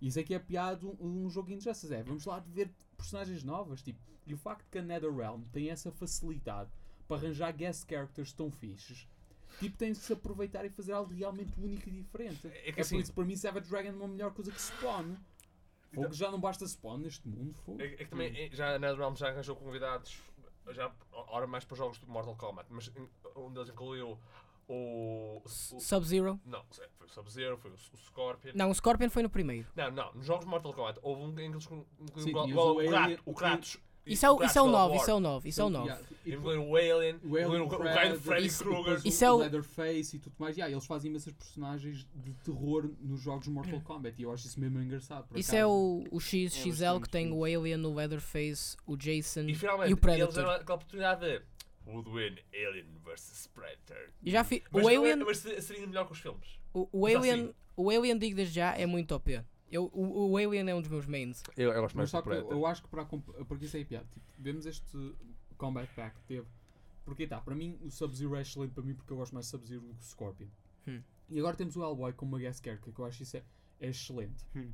Isso 0.00 0.18
é 0.20 0.38
piada 0.38 0.76
de 0.76 0.86
um, 0.86 0.96
um 1.24 1.30
jogo 1.30 1.48
de 1.48 1.54
Injustice. 1.54 1.92
É, 1.94 2.02
vamos 2.02 2.24
lá 2.26 2.38
ver 2.40 2.70
personagens 2.96 3.42
novas. 3.42 3.82
Tipo, 3.82 3.98
e 4.26 4.34
o 4.34 4.36
facto 4.36 4.66
que 4.70 4.78
a 4.78 4.82
NetherRealm 4.82 5.42
tem 5.52 5.70
essa 5.70 5.90
facilidade 5.90 6.70
para 7.08 7.16
arranjar 7.16 7.52
guest 7.52 7.88
characters 7.88 8.32
tão 8.32 8.50
fixes. 8.50 9.08
Tipo, 9.58 9.76
tem 9.78 9.92
de 9.92 9.98
se 9.98 10.12
aproveitar 10.12 10.64
e 10.66 10.70
fazer 10.70 10.92
algo 10.92 11.14
realmente 11.14 11.52
único 11.58 11.88
e 11.88 11.92
diferente. 11.92 12.46
É 12.48 12.68
É, 12.68 12.72
que 12.72 12.80
assim- 12.80 12.96
por 12.96 13.02
isso, 13.02 13.12
para 13.14 13.24
mim, 13.24 13.36
Savage 13.36 13.70
Dragon 13.70 13.88
é 13.88 13.92
uma 13.92 14.08
melhor 14.08 14.32
coisa 14.34 14.50
que 14.52 14.60
Spawn. 14.60 15.14
Fogo 15.94 16.12
já 16.12 16.30
não 16.30 16.38
basta 16.40 16.66
Spawn 16.66 16.98
neste 16.98 17.26
mundo, 17.26 17.54
fogo. 17.64 17.80
É, 17.80 17.86
é 17.86 17.96
que 17.96 18.06
também 18.06 18.36
é, 18.36 18.50
já 18.54 18.74
a 18.74 18.78
NetherRealm 18.78 19.14
já 19.16 19.28
arranjou 19.28 19.56
convidados, 19.56 20.20
já 20.72 20.92
ora 21.12 21.46
mais 21.46 21.64
para 21.64 21.76
jogos 21.76 21.98
do 21.98 22.06
Mortal 22.08 22.36
Kombat, 22.36 22.66
mas 22.70 22.92
um 23.36 23.50
deles 23.52 23.70
incluiu 23.70 24.18
o. 24.68 25.42
o 25.44 25.48
Sub-Zero? 25.80 26.40
não, 26.44 26.62
foi 26.70 26.86
o 27.06 27.08
Sub-Zero, 27.08 27.56
foi 27.56 27.70
o, 27.70 27.74
o 27.74 27.96
Scorpion. 27.98 28.52
Não, 28.54 28.70
o 28.70 28.74
Scorpion 28.74 29.08
foi 29.10 29.22
no 29.22 29.30
primeiro. 29.30 29.66
Não, 29.76 29.90
não, 29.90 30.12
nos 30.14 30.26
jogos 30.26 30.44
de 30.44 30.50
Mortal 30.50 30.72
Kombat 30.74 30.98
houve 31.02 31.22
um 31.22 31.30
em 31.30 31.34
que 31.34 31.42
eles 31.42 32.26
incluíram 32.26 32.58
o 32.62 32.82
o, 32.82 32.88
Kratos, 32.88 33.18
o 33.26 33.30
o 33.30 33.34
Kratos. 33.34 33.78
Isso 34.06 34.24
é 34.24 34.30
o, 34.30 34.36
Kratos 34.36 34.50
isso 34.52 34.58
é 34.58 34.62
o 34.62 34.64
God 34.66 34.74
of 34.74 34.82
9, 34.82 34.92
War. 34.94 35.02
isso 35.02 35.10
é 35.10 35.14
o 35.14 35.20
9, 35.20 35.48
isso 35.48 35.60
é 35.60 35.64
o 35.64 35.68
Então, 35.68 35.80
9. 35.80 35.90
yeah, 35.90 36.08
e 36.24 36.34
Incluíram 36.34 36.70
o 36.70 36.76
Alien, 36.76 37.20
O 37.24 37.36
Alien, 37.36 37.60
o, 37.62 37.66
o 37.66 37.70
Fred, 37.70 38.18
Freddy 38.20 38.50
Krueger. 38.56 39.00
Isso 39.04 39.24
é 39.24 39.30
o 39.32 39.34
o- 39.34 39.38
Leatherface 39.38 40.16
e 40.16 40.18
tudo 40.20 40.34
mais. 40.38 40.56
Yeah, 40.56 40.72
eles 40.72 40.86
fazem 40.86 41.10
imensas 41.10 41.32
personagens 41.32 42.06
de 42.14 42.32
terror 42.34 42.88
nos 43.00 43.20
jogos 43.20 43.46
de 43.46 43.50
Mortal 43.50 43.80
Kombat 43.80 44.20
e 44.20 44.22
eu 44.22 44.32
acho 44.32 44.46
isso 44.46 44.60
mesmo 44.60 44.80
engraçado. 44.80 45.26
Isso 45.34 45.56
é 45.56 45.66
o, 45.66 46.04
o 46.12 46.20
XXL 46.20 47.00
que 47.02 47.08
tem 47.08 47.32
o. 47.32 47.42
Alien, 47.44 47.84
o 47.84 47.94
Leatherface, 47.94 48.76
o 48.86 48.96
Jason 48.96 49.40
E 49.40 49.50
e, 49.50 49.54
finalmente, 49.56 49.88
o 49.88 49.90
eles 49.90 50.00
Predator. 50.00 50.34
deram 50.34 50.50
aquela 50.50 50.74
oportunidade 50.76 51.20
de 51.22 51.42
Would 51.86 52.10
win 52.10 52.38
Alien 52.52 52.86
vs 53.04 53.48
Predator. 53.54 54.10
E 54.22 54.30
já 54.30 54.42
fi, 54.44 54.62
Mas, 54.70 54.82
o 54.84 54.88
não 54.88 54.90
é- 54.90 54.96
Alien, 54.96 55.24
mas 55.24 55.38
se- 55.38 55.60
seria 55.62 55.86
melhor 55.86 56.06
que 56.06 56.12
os 56.12 56.18
filmes. 56.20 56.58
o, 56.74 56.88
o 56.92 57.06
Alien, 57.06 57.44
assim. 57.44 57.54
o 57.76 57.90
Alien 57.90 58.18
digo 58.18 58.36
desde 58.36 58.54
já 58.54 58.74
é 58.76 58.84
muito 58.86 59.14
OP. 59.14 59.42
Eu, 59.70 59.90
o, 59.92 60.30
o 60.30 60.36
Alien 60.36 60.68
é 60.70 60.74
um 60.74 60.80
dos 60.80 60.90
meus 60.90 61.06
mains. 61.06 61.42
Eu, 61.56 61.72
eu 61.72 61.80
gosto 61.82 61.96
Mas 61.96 62.10
só 62.10 62.22
que 62.22 62.28
eu, 62.28 62.50
eu 62.50 62.66
acho 62.66 62.82
que 62.82 62.88
para 62.88 63.04
porque 63.04 63.64
isso 63.64 63.76
é 63.76 63.84
piada. 63.84 64.06
Tipo, 64.12 64.26
vemos 64.38 64.66
este 64.66 65.14
Combat 65.56 65.88
Pack 65.94 66.16
que 66.16 66.22
teve. 66.24 66.46
Porque 67.04 67.26
tá, 67.26 67.40
para 67.40 67.54
mim 67.54 67.78
o 67.82 67.90
Sub-Zero 67.90 68.34
é 68.36 68.42
excelente 68.42 68.72
para 68.72 68.82
mim 68.82 68.94
porque 68.94 69.12
eu 69.12 69.16
gosto 69.16 69.32
mais 69.32 69.46
de 69.46 69.50
Sub-Zero 69.50 69.80
do 69.80 69.94
que 69.94 70.00
o 70.02 70.04
Scorpion. 70.04 70.48
Hum. 70.88 71.02
E 71.28 71.38
agora 71.38 71.56
temos 71.56 71.76
o 71.76 71.82
Hellboy 71.82 72.12
como 72.12 72.32
uma 72.32 72.38
guest 72.40 72.64
character 72.64 72.92
que 72.92 73.00
eu 73.00 73.04
acho 73.04 73.22
isso 73.22 73.36
é, 73.36 73.42
é 73.80 73.88
excelente. 73.88 74.44
Hum. 74.54 74.72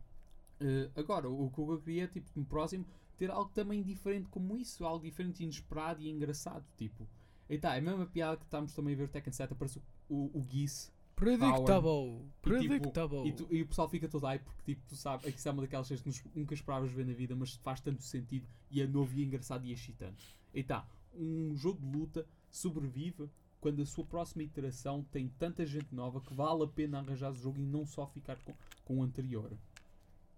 Eh, 0.60 0.90
agora, 0.94 1.28
o 1.28 1.50
que 1.50 1.58
eu 1.58 1.80
queria 1.80 2.06
tipo, 2.06 2.30
no 2.36 2.44
próximo 2.44 2.86
ter 3.16 3.30
algo 3.30 3.50
também 3.54 3.82
diferente 3.82 4.28
como 4.28 4.56
isso, 4.56 4.84
algo 4.84 5.04
diferente, 5.04 5.42
inesperado 5.42 6.00
e 6.02 6.08
engraçado. 6.10 6.64
Tipo, 6.76 7.06
e 7.48 7.58
tá, 7.58 7.74
é 7.74 7.78
a 7.78 7.82
mesma 7.82 8.06
piada 8.06 8.36
que 8.36 8.44
estamos 8.44 8.72
também 8.74 8.94
a 8.94 8.96
ver 8.96 9.04
o 9.04 9.08
Tekken 9.08 9.32
7 9.32 9.52
aparece 9.52 9.78
o, 10.08 10.14
o, 10.14 10.40
o 10.40 10.46
Geese 10.50 10.90
Predictable. 11.14 12.16
e, 12.16 12.18
tipo, 12.18 12.32
Predictable. 12.42 13.28
e, 13.28 13.32
tu- 13.32 13.46
e 13.50 13.62
o 13.62 13.66
pessoal 13.66 13.88
fica 13.88 14.08
todo 14.08 14.26
aí 14.26 14.38
porque 14.38 14.74
tipo, 14.74 14.86
tu 14.88 14.96
sabes, 14.96 15.26
aqui 15.26 15.48
é 15.48 15.50
uma 15.52 15.62
daquelas 15.62 15.86
coisas 15.88 16.18
que 16.20 16.28
nunca 16.38 16.54
esperavas 16.54 16.90
ver 16.90 17.06
na 17.06 17.12
vida, 17.12 17.34
mas 17.36 17.54
faz 17.56 17.80
tanto 17.80 18.02
sentido 18.02 18.46
e 18.70 18.80
é 18.80 18.86
novo 18.86 19.14
e 19.14 19.22
é 19.22 19.24
engraçado 19.26 19.64
e 19.64 19.72
excitante. 19.72 20.36
E 20.52 20.62
tá, 20.64 20.86
um 21.14 21.54
jogo 21.54 21.80
de 21.80 21.96
luta 21.96 22.26
sobrevive 22.50 23.28
quando 23.60 23.80
a 23.82 23.86
sua 23.86 24.04
próxima 24.04 24.42
iteração 24.42 25.04
tem 25.12 25.28
tanta 25.38 25.64
gente 25.64 25.94
nova 25.94 26.20
que 26.20 26.34
vale 26.34 26.64
a 26.64 26.66
pena 26.66 26.98
arranjar 26.98 27.30
o 27.30 27.34
jogo 27.34 27.60
e 27.60 27.64
não 27.64 27.86
só 27.86 28.06
ficar 28.06 28.36
com, 28.44 28.52
com 28.84 28.98
o 28.98 29.02
anterior. 29.02 29.52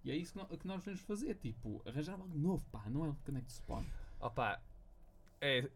E 0.04 0.10
é 0.10 0.16
isso 0.16 0.32
que, 0.58 0.66
nós 0.68 0.80
devemos 0.80 1.00
fazer, 1.00 1.34
tipo, 1.36 1.82
arranjar 1.86 2.12
algo 2.20 2.36
novo, 2.38 2.64
pá, 2.70 2.84
não 2.90 3.04
é 3.06 3.08
o 3.08 3.14
Connect 3.24 3.50
Spawn. 3.52 3.84
Opa, 4.20 4.60
é, 5.40 5.68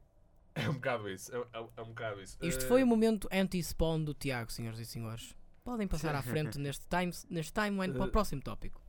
é 0.55 0.69
um 0.69 0.75
bocado 0.75 1.09
isso. 1.09 1.35
É, 1.35 1.39
é- 1.39 1.69
é 1.77 1.83
um 1.83 1.89
bocado 1.89 2.21
isso. 2.23 2.37
Isto 2.43 2.65
Eh, 2.65 2.69
foi 2.69 2.83
o 2.83 2.87
momento 2.87 3.27
anti-spawn 3.33 4.05
do 4.05 4.13
Tiago, 4.15 4.53
senhoras 4.53 4.79
e 4.81 4.85
senhores. 4.87 5.35
Podem 5.65 5.89
passar 5.89 6.15
à 6.15 6.23
frente 6.55 6.59
neste, 6.59 6.87
time, 6.89 7.13
neste 7.31 7.53
timeline 7.53 7.95
para 7.95 8.05
o 8.05 8.09
Eh, 8.09 8.11
próximo 8.11 8.43
tópico. 8.43 8.83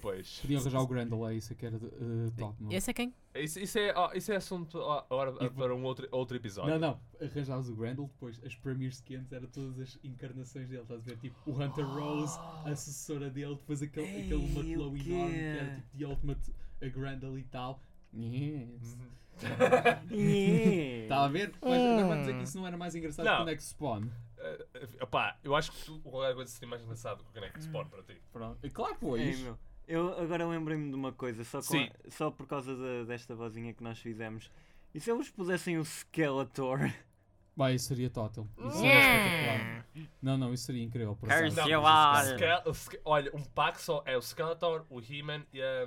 Hum, 0.00 0.06
hum. 0.08 0.12
Pois. 0.16 0.38
Podiam 0.40 0.60
arranjar 0.60 0.80
o 0.80 0.86
Grendel, 0.86 1.28
é 1.28 1.34
isso 1.34 1.54
que 1.54 1.66
era 1.66 1.78
de, 1.78 1.86
eh, 1.86 2.30
top. 2.36 2.56
não? 2.62 2.72
Esse 2.72 2.90
é 2.90 2.94
quem? 2.94 3.14
Isso, 3.34 3.60
isso, 3.60 3.78
é, 3.78 3.92
ó, 3.94 4.12
isso 4.12 4.32
é 4.32 4.36
assunto 4.36 4.80
agora 4.82 5.32
E- 5.44 5.50
para 5.50 5.74
um 5.74 5.82
outro, 5.84 6.08
outro 6.10 6.36
episódio. 6.36 6.72
Não, 6.72 6.78
não, 6.78 7.00
arranjavas 7.24 7.68
o 7.68 7.76
Grendel, 7.76 8.06
depois 8.06 8.40
as 8.44 8.54
Premier 8.56 8.90
Skins 8.90 9.30
eram 9.32 9.46
todas 9.48 9.78
as 9.78 9.98
encarnações 10.02 10.68
dele, 10.68 10.82
estás 10.82 11.00
a 11.00 11.04
ver? 11.04 11.16
Tipo, 11.18 11.36
o 11.50 11.52
Hunter 11.62 11.86
Rose, 11.86 12.36
a 12.38 12.70
assessora 12.70 13.30
dele, 13.30 13.54
depois 13.54 13.82
aquele, 13.82 14.06
Ei, 14.06 14.24
aquele 14.24 14.48
quê? 14.64 14.72
enorme 14.72 14.98
que 15.00 15.12
era 15.14 15.74
tipo 15.76 15.96
de 15.96 16.04
Ultimate 16.04 16.54
a 16.82 16.86
Grendel 16.88 17.38
e 17.38 17.44
tal. 17.44 17.80
Yes. 18.12 18.96
Uhum. 18.98 19.10
Está 21.04 21.24
a 21.24 21.28
ver? 21.28 21.52
Mas 21.62 21.80
vamos 22.06 22.18
dizer 22.20 22.36
que 22.36 22.42
isso 22.44 22.58
não 22.58 22.66
era 22.66 22.76
mais 22.76 22.94
engraçado 22.94 23.24
Não. 23.26 23.36
que 23.36 23.42
o 23.42 23.46
Next 23.46 23.68
Spawn. 23.70 24.08
Eh, 24.38 24.66
eh, 24.74 24.88
opá, 25.04 25.38
eu 25.44 25.54
acho 25.54 25.70
que 25.72 25.84
tu- 25.84 26.00
qualquer 26.00 26.34
coisa 26.34 26.50
seria 26.50 26.68
mais 26.68 26.82
engraçado 26.82 27.22
que 27.22 27.30
o 27.30 27.32
Connect 27.32 27.62
Spawn 27.62 27.86
para 27.86 28.02
ti. 28.02 28.20
Pronto. 28.32 28.58
E 28.66 28.70
Claro, 28.70 28.92
Ei, 28.94 28.98
pois. 29.00 29.40
meu, 29.40 29.58
eu 29.90 30.18
agora 30.20 30.46
lembrei-me 30.46 30.88
de 30.90 30.94
uma 30.94 31.12
coisa, 31.12 31.44
só, 31.44 31.58
a- 31.58 32.10
só 32.10 32.30
por 32.30 32.46
causa 32.46 32.74
da- 32.76 33.04
desta 33.04 33.34
vozinha 33.34 33.72
que 33.74 33.82
nós 33.82 33.98
fizemos. 33.98 34.50
E 34.94 35.00
se 35.00 35.10
eles 35.10 35.30
pusessem 35.30 35.78
o 35.78 35.84
Skeletor? 35.84 36.78
Vai, 37.56 37.74
isso 37.74 37.88
seria 37.88 38.08
total. 38.08 38.46
Isso 38.58 38.70
seria 38.78 38.90
Yeah. 38.92 39.24
espetacular. 39.26 39.86
Não, 40.22 40.38
não, 40.38 40.54
isso 40.54 40.64
seria 40.64 40.82
incrível. 40.82 41.14
Por 41.16 41.28
Curse 41.28 41.52
acaso. 41.52 41.68
you 41.68 41.80
o 41.80 41.86
all. 41.86 42.74
Ske- 42.74 43.00
olha, 43.04 43.30
um 43.36 43.42
pack 43.42 43.80
só 43.82 44.02
é 44.06 44.16
o 44.16 44.22
Skeletor, 44.22 44.86
o 44.88 45.00
He-Man 45.00 45.42
e 45.52 45.60
a 45.60 45.84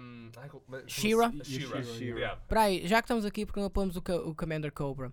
She-Ra. 0.87 1.31
E 1.33 1.41
a 1.41 1.43
She-Ra. 1.43 1.79
Yeah. 2.19 2.41
Peraí, 2.47 2.87
já 2.87 3.01
que 3.01 3.05
estamos 3.05 3.25
aqui, 3.25 3.45
porque 3.45 3.59
não 3.59 3.69
pomos 3.69 3.95
o, 3.95 3.99
o 3.99 4.35
Commander 4.35 4.71
Cobra? 4.71 5.11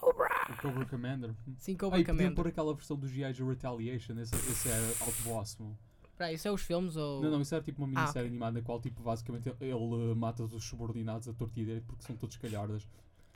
Cobra! 0.00 0.28
O 0.50 0.62
Cobra 0.62 0.84
Commander. 0.86 1.34
Sim, 1.58 1.74
Ah, 1.74 1.78
Cobra 1.80 1.98
e 1.98 2.04
podiam 2.04 2.16
Commander. 2.16 2.34
pôr 2.36 2.46
aquela 2.48 2.74
versão 2.74 2.96
do 2.96 3.08
G.I. 3.08 3.32
Retaliation. 3.32 4.18
Esse, 4.20 4.34
esse 4.36 4.68
é 4.68 4.78
Outboss, 5.00 5.56
meu. 5.58 5.76
Peraí, 6.16 6.34
isso 6.34 6.48
é 6.48 6.50
os 6.50 6.62
filmes 6.62 6.96
ou. 6.96 7.22
Não, 7.22 7.30
não, 7.30 7.40
isso 7.42 7.54
era 7.54 7.62
tipo 7.62 7.82
uma 7.84 7.86
Ah, 7.98 8.00
minissérie 8.02 8.28
animada 8.28 8.58
na 8.58 8.64
qual, 8.64 8.80
tipo, 8.80 9.02
basicamente 9.02 9.48
ele, 9.48 9.56
ele, 9.60 9.74
uh, 9.74 10.16
mata 10.16 10.42
os 10.44 10.64
subordinados 10.64 11.28
a 11.28 11.32
torta 11.34 11.52
e 11.60 11.64
direito 11.64 11.84
porque 11.86 12.02
são 12.04 12.16
todos 12.16 12.36
calhardas. 12.36 12.88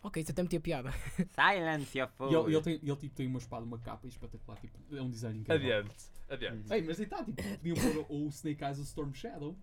Ok, 0.02 0.22
isso 0.22 0.32
até 0.32 0.42
metia 0.42 0.60
piada. 0.60 0.90
Silence 1.34 1.98
your 1.98 2.08
E 2.08 2.12
fool. 2.16 2.46
ele, 2.46 2.54
ele, 2.56 2.62
tem, 2.62 2.74
ele 2.82 2.96
tipo, 2.96 3.14
tem 3.14 3.26
uma 3.26 3.38
espada, 3.38 3.64
uma 3.66 3.78
capa 3.78 4.06
espetacular. 4.06 4.58
Tipo, 4.58 4.96
é 4.96 5.02
um 5.02 5.10
design 5.10 5.40
incrível. 5.40 5.76
Adiante, 5.78 5.94
adiante. 6.30 6.72
Ei, 6.72 6.80
mas 6.82 6.98
aí 6.98 7.04
está, 7.04 7.22
tipo, 7.22 7.42
podiam 7.42 7.76
pôr 7.76 8.06
o, 8.08 8.24
o 8.24 8.28
Snake 8.30 8.64
Eyes 8.64 8.78
o 8.78 8.82
Storm 8.82 9.12
Shadow. 9.12 9.54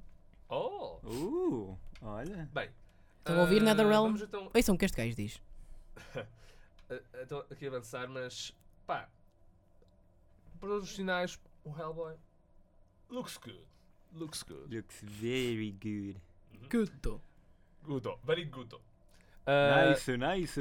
Oh, 0.48 1.00
Uh, 1.04 1.78
olha. 2.04 2.48
bem. 2.54 2.70
Estão 3.20 3.40
a 3.40 3.42
ouvir, 3.42 3.62
ah, 3.64 3.66
Netherrealm? 3.66 4.16
Então, 4.16 4.52
Ouçam 4.54 4.76
o 4.76 4.78
que 4.78 4.86
este 4.86 4.96
gajo 4.98 5.16
diz. 5.16 5.42
ah, 6.16 7.00
então 7.22 7.44
aqui 7.50 7.66
avançar, 7.68 8.08
mas 8.08 8.54
pá, 8.86 9.10
para 10.60 10.70
os 10.70 10.96
sinais, 10.96 11.40
o 11.64 11.76
Hellboy 11.78 12.16
looks 13.10 13.38
good. 13.38 13.62
Looks 14.14 14.44
good. 14.44 14.74
Looks 14.74 15.02
very 15.02 15.72
good. 15.72 16.20
Good. 16.70 16.92
Good, 17.84 18.08
very 18.26 18.46
good. 18.46 18.74
Ah, 19.50 19.86
nice, 19.92 20.18
nice. 20.18 20.60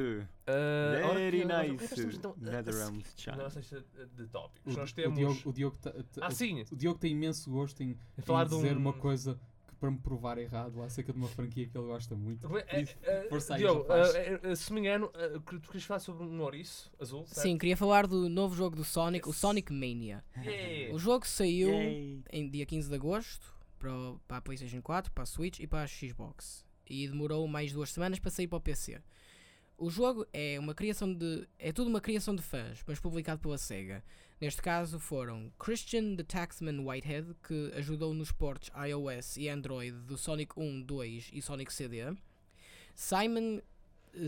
ora, 1.04 1.14
Very 1.14 1.44
nice. 1.44 1.84
então, 2.14 2.36
a 2.38 2.50
Netherrealms 2.52 3.14
China. 3.16 3.36
Na 3.38 3.42
nossa 3.44 3.58
lista 3.58 3.84
de 4.14 4.22
O, 4.22 4.28
tópicos. 4.28 4.76
Nós 4.76 4.90
o 4.90 4.94
temos. 4.94 5.18
Diogo, 5.18 5.40
o, 5.44 5.52
Diogo 5.52 5.76
ta- 5.78 5.90
ta- 5.90 6.26
Ah, 6.26 6.30
sim. 6.30 6.62
o 6.70 6.76
Diogo 6.76 6.98
tem 7.00 7.10
imenso 7.10 7.50
gosto 7.50 7.82
em, 7.82 7.98
Em 8.16 8.22
dizer 8.44 8.76
um- 8.76 8.80
uma 8.80 8.92
coisa 8.92 9.36
para 9.78 9.90
me 9.90 9.98
provar 9.98 10.38
errado 10.38 10.82
acerca 10.82 11.12
de 11.12 11.18
uma 11.18 11.28
franquia 11.28 11.66
que 11.68 11.76
ele 11.76 11.86
gosta 11.86 12.14
muito. 12.14 12.48
É, 12.68 12.80
Isso, 12.82 12.94
é, 13.02 13.28
força 13.28 13.54
aí, 13.54 13.62
é, 13.64 14.40
é, 14.50 14.54
se 14.54 14.72
me 14.72 14.80
engano, 14.80 15.10
que 15.46 15.58
tu 15.58 15.66
querias 15.68 15.84
falar 15.84 16.00
sobre 16.00 16.24
um 16.24 16.40
ouriço 16.40 16.90
azul, 17.00 17.26
certo? 17.26 17.42
Sim, 17.42 17.58
queria 17.58 17.76
falar 17.76 18.06
do 18.06 18.28
novo 18.28 18.54
jogo 18.54 18.74
do 18.76 18.84
Sonic, 18.84 19.26
o 19.26 19.30
Yes. 19.30 19.36
Sonic 19.38 19.72
Mania. 19.72 20.24
Yeah. 20.36 20.94
O 20.94 20.98
jogo 20.98 21.26
saiu 21.26 21.68
Yay. 21.70 22.22
em 22.32 22.48
dia 22.50 22.64
15 22.66 22.88
de 22.88 22.94
agosto 22.94 23.54
para, 23.78 23.92
o- 23.92 24.20
para 24.26 24.36
a 24.38 24.40
PlayStation 24.40 24.80
4, 24.80 25.12
para 25.12 25.22
a 25.24 25.26
Switch 25.26 25.60
e 25.60 25.66
para 25.66 25.82
a 25.82 25.86
Xbox. 25.86 26.64
E 26.88 27.06
demorou 27.08 27.46
mais 27.46 27.72
duas 27.72 27.90
semanas 27.90 28.18
para 28.18 28.30
sair 28.30 28.46
para 28.46 28.56
o 28.58 28.60
PC. 28.60 29.00
O 29.78 29.90
jogo 29.90 30.26
é 30.32 30.58
uma 30.58 30.74
criação 30.74 31.12
de. 31.12 31.46
é 31.58 31.70
tudo 31.70 31.88
uma 31.88 32.00
criação 32.00 32.34
de 32.34 32.40
fãs, 32.42 32.82
mas 32.86 32.98
publicado 32.98 33.40
pela 33.42 33.58
SEGA. 33.58 34.02
Neste 34.38 34.60
caso 34.60 35.00
foram 35.00 35.50
Christian 35.58 36.14
the 36.14 36.22
Taxman 36.22 36.80
Whitehead, 36.80 37.34
que 37.42 37.72
ajudou 37.74 38.12
nos 38.12 38.30
ports 38.30 38.70
iOS 38.86 39.38
e 39.38 39.48
Android 39.48 39.96
do 40.02 40.18
Sonic 40.18 40.52
1, 40.54 40.82
2 40.82 41.30
e 41.32 41.40
Sonic 41.40 41.72
CD. 41.72 42.14
Simon 42.94 43.62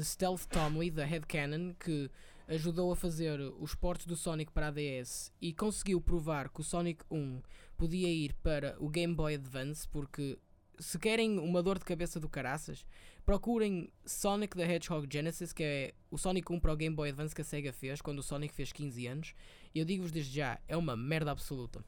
Stealth 0.01 0.47
Tomley, 0.47 0.91
da 0.91 1.05
Headcanon, 1.05 1.75
que 1.75 2.11
ajudou 2.49 2.91
a 2.91 2.97
fazer 2.97 3.39
os 3.61 3.75
ports 3.75 4.07
do 4.07 4.17
Sonic 4.17 4.51
para 4.51 4.69
a 4.69 4.71
DS 4.71 5.31
e 5.43 5.53
conseguiu 5.53 6.01
provar 6.01 6.49
que 6.49 6.63
o 6.63 6.65
Sonic 6.65 7.05
1 7.11 7.43
podia 7.77 8.09
ir 8.09 8.33
para 8.43 8.77
o 8.81 8.89
Game 8.89 9.15
Boy 9.15 9.35
Advance, 9.35 9.87
porque 9.89 10.39
se 10.79 10.99
querem 10.99 11.39
uma 11.39 11.63
dor 11.63 11.79
de 11.79 11.85
cabeça 11.85 12.19
do 12.19 12.31
caraças, 12.31 12.87
procurem 13.29 13.93
Sonic 14.07 14.57
the 14.57 14.65
Hedgehog 14.65 15.07
Genesis, 15.13 15.53
que 15.53 15.63
é 15.63 15.95
o 16.11 16.17
Sonic 16.17 16.51
1 16.51 16.61
para 16.61 16.73
o 16.73 16.77
Game 16.79 16.97
Boy 16.97 17.11
Advance 17.11 17.35
que 17.35 17.43
a 17.43 17.45
SEGA 17.45 17.75
fez 17.75 18.01
quando 18.01 18.21
o 18.21 18.23
Sonic 18.23 18.55
fez 18.55 18.73
15 18.73 19.07
anos. 19.07 19.35
E 19.75 19.79
eu 19.79 19.85
digo-vos 19.85 20.11
desde 20.11 20.35
já, 20.35 20.59
é 20.67 20.75
uma 20.75 20.97
merda 20.97 21.31
absoluta. 21.31 21.85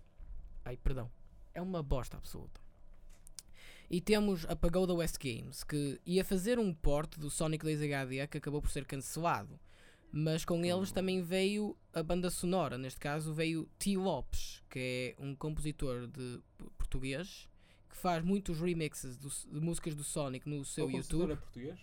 Ai, 0.62 0.76
perdão. 0.76 1.10
É 1.54 1.62
uma 1.62 1.82
bosta 1.82 2.18
absoluta. 2.18 2.60
E 3.88 4.02
temos 4.02 4.44
a 4.50 4.54
Pagoda 4.54 4.92
West 4.92 5.16
Games, 5.18 5.64
que 5.64 5.98
ia 6.04 6.22
fazer 6.26 6.58
um 6.58 6.74
port 6.74 7.16
do 7.16 7.30
Sonic 7.30 7.64
2 7.64 7.80
HD 7.84 8.26
que 8.26 8.36
acabou 8.36 8.60
por 8.60 8.70
ser 8.70 8.84
cancelado. 8.84 9.58
Mas 10.12 10.44
com 10.44 10.62
eles 10.62 10.92
também 10.92 11.22
veio 11.22 11.74
a 11.94 12.02
banda 12.02 12.28
sonora, 12.28 12.76
neste 12.76 13.00
caso 13.00 13.32
veio 13.32 13.66
T. 13.78 13.96
Lopes, 13.96 14.62
que 14.68 15.16
é 15.18 15.22
um 15.22 15.34
compositor 15.34 16.06
de 16.06 16.38
português 16.76 17.48
que 17.90 17.96
faz 17.96 18.24
muitos 18.24 18.58
remixes 18.60 19.16
do- 19.16 19.28
de 19.28 19.60
músicas 19.60 19.94
do 19.94 20.02
Sonic 20.04 20.48
no 20.48 20.64
seu 20.64 20.86
o 20.86 20.90
YouTube. 20.90 21.32
é 21.32 21.36
português? 21.36 21.78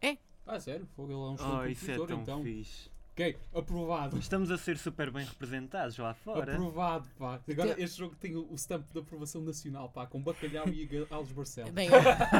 É. 0.00 0.16
Ah, 0.46 0.58
sério? 0.58 0.86
Fogo, 0.96 1.12
ele 1.12 1.20
é 1.20 1.44
um 1.44 1.58
Oh, 1.58 1.66
isso 1.66 1.90
é 1.90 1.96
tão 2.06 2.22
então. 2.22 2.42
fixe. 2.42 2.88
Ok, 3.12 3.36
aprovado. 3.54 4.18
Estamos 4.18 4.50
a 4.50 4.56
ser 4.56 4.78
super 4.78 5.10
bem 5.10 5.26
representados 5.26 5.98
lá 5.98 6.14
fora. 6.14 6.54
Aprovado, 6.54 7.06
pá. 7.18 7.40
Agora 7.50 7.74
Tem- 7.74 7.84
este 7.84 7.98
jogo 7.98 8.16
tem 8.16 8.34
o, 8.34 8.54
stamp 8.54 8.86
de 8.90 8.98
aprovação 8.98 9.42
nacional, 9.42 9.90
pá, 9.90 10.06
com 10.06 10.22
bacalhau 10.22 10.66
e 10.68 10.88
Alves 11.10 11.32
Barcelos. 11.32 11.70
Bem, 11.72 11.90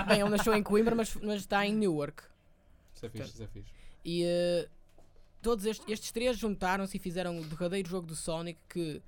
bem, 0.09 0.21
ele 0.21 0.31
nasceu 0.31 0.55
em 0.55 0.63
Coimbra, 0.63 0.95
mas, 0.95 1.15
mas 1.17 1.41
está 1.41 1.67
em 1.67 1.75
Newark. 1.75 2.23
Isso 2.95 3.05
é 3.05 3.11
fixe, 3.11 3.29
isso 3.31 3.43
é 3.43 3.47
fixe. 3.49 3.71
E 4.05 4.25
eh, 4.25 4.69
todos 5.43 5.67
estes, 5.67 5.87
estes 5.87 6.13
três 6.13 6.39
juntaram-se 6.39 6.97
e 6.97 7.01
fizeram 7.01 7.39
o 7.39 7.45
derradeiro 7.45 7.89
jogo 7.89 8.07
do 8.07 8.17
Sonic 8.17 8.59
que. 8.69 9.03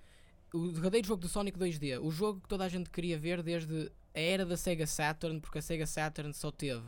O 0.52 0.68
derradeiro 0.70 1.06
jogo 1.06 1.22
do 1.22 1.28
Sonic 1.28 1.58
2D. 1.58 1.98
O 2.02 2.10
jogo 2.10 2.40
que 2.40 2.48
toda 2.48 2.64
a 2.64 2.68
gente 2.68 2.90
queria 2.90 3.18
ver 3.18 3.42
desde 3.42 3.90
a 4.14 4.20
era 4.20 4.44
da 4.44 4.56
Sega 4.56 4.86
Saturn, 4.86 5.40
porque 5.40 5.58
a 5.58 5.62
Sega 5.62 5.86
Saturn 5.86 6.32
só 6.34 6.50
teve 6.50 6.84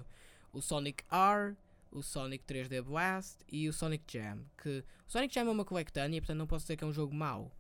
o 0.53 0.61
Sonic 0.61 1.03
R, 1.11 1.57
o 1.91 2.03
Sonic 2.03 2.45
3D 2.45 2.83
Blast 2.83 3.39
e 3.51 3.69
o 3.69 3.73
Sonic 3.73 4.05
Jam. 4.19 4.41
Que 4.63 4.85
o 5.09 5.11
Sonic 5.11 5.35
Jam 5.35 5.49
é 5.49 5.51
uma 5.51 5.65
coletânea, 5.65 6.21
portanto 6.21 6.39
não 6.39 6.47
posso 6.47 6.65
dizer 6.65 6.77
que 6.77 6.85
é 6.85 6.87
um 6.87 6.93
jogo 6.93 7.15
mau. 7.15 7.51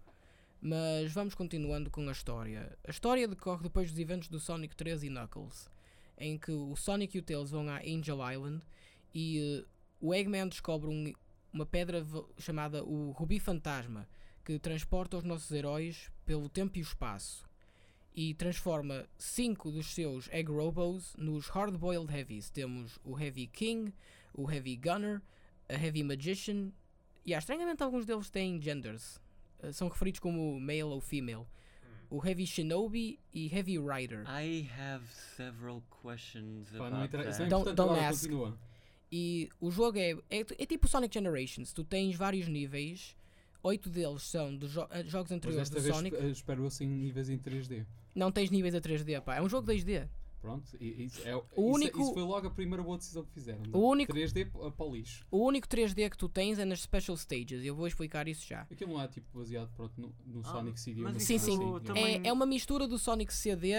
Mas 0.60 1.12
vamos 1.12 1.34
continuando 1.34 1.90
com 1.90 2.06
a 2.08 2.12
história. 2.12 2.76
A 2.86 2.90
história 2.90 3.26
decorre 3.28 3.62
depois 3.62 3.90
dos 3.90 3.98
eventos 3.98 4.28
do 4.28 4.38
Sonic 4.40 4.76
3 4.76 5.04
e 5.04 5.08
Knuckles, 5.08 5.68
em 6.18 6.36
que 6.38 6.52
o 6.52 6.74
Sonic 6.76 7.16
e 7.16 7.20
o 7.20 7.22
Tails 7.22 7.50
vão 7.50 7.68
à 7.68 7.78
Angel 7.78 8.18
Island 8.32 8.62
e 9.14 9.62
eh, 9.62 9.64
o 10.00 10.14
Eggman 10.14 10.48
descobre 10.48 10.88
um- 10.88 11.12
uma 11.52 11.64
pedra 11.66 12.04
chamada 12.38 12.82
o 12.84 13.10
Rubi 13.12 13.38
Fantasma, 13.38 14.08
que 14.44 14.58
transporta 14.58 15.16
os 15.16 15.24
nossos 15.24 15.50
heróis 15.50 16.10
pelo 16.26 16.48
tempo 16.48 16.76
e 16.78 16.80
o 16.80 16.82
espaço 16.82 17.46
e 18.14 18.34
transforma 18.34 19.06
cinco 19.18 19.70
dos 19.72 19.86
seus 19.94 20.28
Egg 20.30 20.50
Robos 20.50 21.14
nos 21.18 21.48
Hard-Boiled 21.48 22.12
Heavies. 22.14 22.48
Temos 22.50 22.98
o 23.02 23.18
Heavy 23.18 23.46
King, 23.48 23.92
o 24.32 24.48
Heavy 24.50 24.76
Gunner, 24.76 25.20
a 25.68 25.74
Heavy 25.74 26.02
Magician 26.04 26.70
e 27.26 27.34
ah, 27.34 27.38
estranhamente 27.38 27.82
alguns 27.82 28.04
deles 28.06 28.30
têm 28.30 28.60
genders. 28.60 29.20
Eh, 29.62 29.72
São 29.72 29.88
referidos 29.88 30.20
como 30.20 30.60
male 30.60 30.82
ou 30.84 31.00
female. 31.00 31.46
O 32.10 32.24
Heavy 32.24 32.46
Shinobi 32.46 33.18
e 33.32 33.52
Heavy 33.52 33.78
Rider. 33.78 34.24
I 34.28 34.70
have 34.78 35.04
several 35.36 35.82
questions 36.02 36.70
Pá, 36.70 36.90
não 36.90 37.02
about 37.02 37.10
that. 37.24 37.42
é 37.42 37.46
Don't- 37.48 37.72
don't 37.74 37.98
ask. 37.98 38.20
continua. 38.22 38.56
E 39.10 39.48
o 39.58 39.70
jogo 39.70 39.98
é, 39.98 40.10
é, 40.30 40.40
é 40.58 40.66
tipo 40.66 40.86
Sonic 40.86 41.12
Generations. 41.14 41.72
Tu 41.72 41.82
tens 41.82 42.14
vários 42.14 42.46
níveis. 42.46 43.16
Oito 43.64 43.88
deles 43.90 44.22
são 44.22 44.54
dos 44.56 44.70
jo- 44.72 44.86
eh, 44.90 45.02
jogos 45.04 45.30
Mas 45.30 45.36
anteriores 45.38 45.70
do 45.70 45.80
vez 45.80 45.96
Sonic. 45.96 46.16
eh, 46.16 46.28
espero 46.28 46.66
assim 46.66 46.86
níveis 46.86 47.28
em 47.30 47.38
3D. 47.38 47.84
Não 48.14 48.30
tens 48.30 48.50
níveis 48.50 48.74
a 48.74 48.80
3D, 48.80 49.20
pá. 49.22 49.36
É 49.36 49.42
um 49.42 49.48
jogo 49.48 49.66
2D. 49.66 50.06
Pronto, 50.40 50.76
isso, 50.78 51.26
é, 51.26 51.34
O 51.34 51.40
isso, 51.40 51.50
único- 51.56 52.00
isso 52.02 52.12
foi 52.12 52.22
logo 52.22 52.46
a 52.46 52.50
primeira 52.50 52.82
boa 52.82 52.98
decisão 52.98 53.24
que 53.24 53.32
fizeram. 53.32 53.62
O 53.72 53.88
único- 53.88 54.12
3D 54.12 54.44
p- 54.44 54.50
para 54.72 54.84
o 54.86 54.94
lixo. 54.94 55.24
O 55.30 55.38
único 55.46 55.66
3D 55.66 56.10
que 56.10 56.18
tu 56.18 56.28
tens 56.28 56.58
é 56.58 56.66
nas 56.66 56.82
Special 56.82 57.16
Stages. 57.16 57.64
Eu 57.64 57.74
vou 57.74 57.86
explicar 57.86 58.28
isso 58.28 58.46
já. 58.46 58.60
Aquilo 58.70 58.92
não 58.92 59.00
é 59.00 59.08
tipo 59.08 59.38
baseado 59.38 59.70
pronto, 59.74 59.98
no, 59.98 60.14
no 60.26 60.40
Ah, 60.40 60.52
Sonic 60.52 60.78
CD. 60.78 61.00
mas 61.00 61.22
Sim, 61.22 61.38
sim. 61.38 61.54
assim, 61.54 61.84
também- 61.84 62.20
É, 62.22 62.28
é 62.28 62.32
uma 62.32 62.44
mistura 62.44 62.86
do 62.86 62.98
Sonic 62.98 63.32
CD 63.32 63.72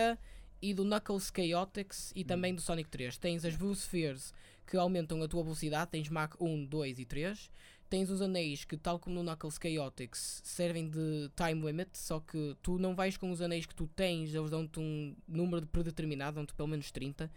e 0.60 0.74
do 0.74 0.84
Knuckles 0.84 1.32
Chaotix 1.36 2.12
e 2.16 2.24
também 2.24 2.56
do 2.56 2.62
Sonic 2.62 2.90
3. 2.90 3.16
Tens 3.20 3.46
as 3.46 3.56
Boospheres 3.56 4.34
que 4.66 4.76
aumentam 4.76 5.22
a 5.22 5.28
tua 5.28 5.44
velocidade, 5.44 5.92
tens 5.92 6.10
Mach 6.10 6.34
1, 6.40 6.66
2 6.66 6.98
e 6.98 7.06
3. 7.06 7.52
Tens 7.90 8.10
os 8.10 8.22
anéis 8.22 8.66
que, 8.66 8.76
tal 8.76 9.00
como 9.00 9.16
no 9.16 9.24
Knuckles 9.24 9.60
Chaotix, 9.62 10.42
servem 10.44 10.90
de 10.90 11.30
time 11.36 11.66
limit, 11.66 11.90
só 11.94 12.20
que 12.20 12.58
tu 12.62 12.80
não 12.80 12.96
vais 12.96 13.16
com 13.16 13.32
os 13.32 13.42
anéis 13.42 13.66
que 13.66 13.76
tu 13.76 13.88
tens, 13.96 14.34
eles 14.34 14.50
dão-te 14.50 14.80
um 14.80 15.16
número 15.28 15.68
predeterminado, 15.68 16.36
dão-te 16.36 16.54
pelo 16.54 16.68
menos 16.68 16.92
30, 16.92 17.32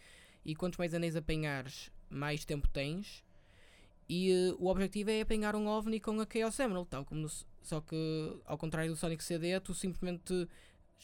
e 0.45 0.55
quantos 0.55 0.79
mais 0.79 0.95
anéis 0.95 1.17
apanhares, 1.17 1.91
mais 2.09 2.45
tempo 2.45 2.67
tens. 2.69 3.23
E 4.09 4.31
eh, 4.33 4.55
o 4.59 4.69
objetivo 4.69 5.11
é 5.11 5.21
apanhar 5.21 5.55
um 5.55 5.67
OVNI 5.67 6.01
com 6.01 6.19
a 6.19 6.27
Chaos 6.27 6.59
Emerald, 6.59 6.89
tal 6.89 7.05
como 7.05 7.21
no 7.21 7.29
só 7.63 7.83
que 7.83 8.41
ao 8.47 8.57
contrário 8.57 8.91
do 8.91 8.97
Sonic 8.97 9.23
CD, 9.23 9.61
tu 9.61 9.75
simplesmente 9.75 10.49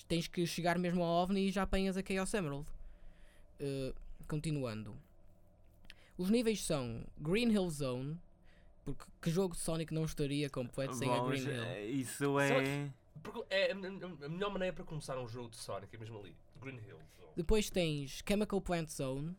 tens 0.08 0.26
que 0.26 0.46
chegar 0.46 0.78
mesmo 0.78 1.02
ao 1.02 1.22
OVNI 1.22 1.48
e 1.48 1.50
já 1.50 1.62
apanhas 1.62 1.98
a 1.98 2.02
Chaos 2.02 2.32
Emerald. 2.32 2.66
Eh, 3.60 3.92
continuando. 4.26 4.96
Os 6.16 6.30
níveis 6.30 6.64
são 6.64 7.04
Green 7.18 7.50
Hill 7.50 7.68
Zone, 7.70 8.18
porque 8.84 9.04
que 9.22 9.30
jogo 9.30 9.54
de 9.54 9.60
Sonic 9.60 9.92
não 9.94 10.04
estaria 10.04 10.48
completo 10.50 10.94
sem 10.94 11.08
a 11.10 11.16
Bom, 11.18 11.28
Green 11.28 11.40
já- 11.42 11.50
Hill? 11.78 11.90
Isso 12.00 12.38
é. 12.40 12.90
Porque 13.22 13.44
é 13.50 13.72
a, 13.72 13.74
a- 13.74 14.26
a 14.26 14.28
melhor 14.28 14.50
maneira 14.52 14.74
para 14.74 14.84
começar 14.84 15.18
um 15.18 15.26
jogo 15.28 15.50
de 15.50 15.56
Sonic 15.56 15.94
é 15.94 15.98
mesmo 15.98 16.18
ali. 16.18 16.36
Green 16.60 16.76
Hill. 16.76 16.96
Zone. 17.18 17.30
Depois 17.36 17.70
tens 17.70 18.22
Chemical 18.26 18.60
Plant 18.60 18.88
Zone. 18.90 19.34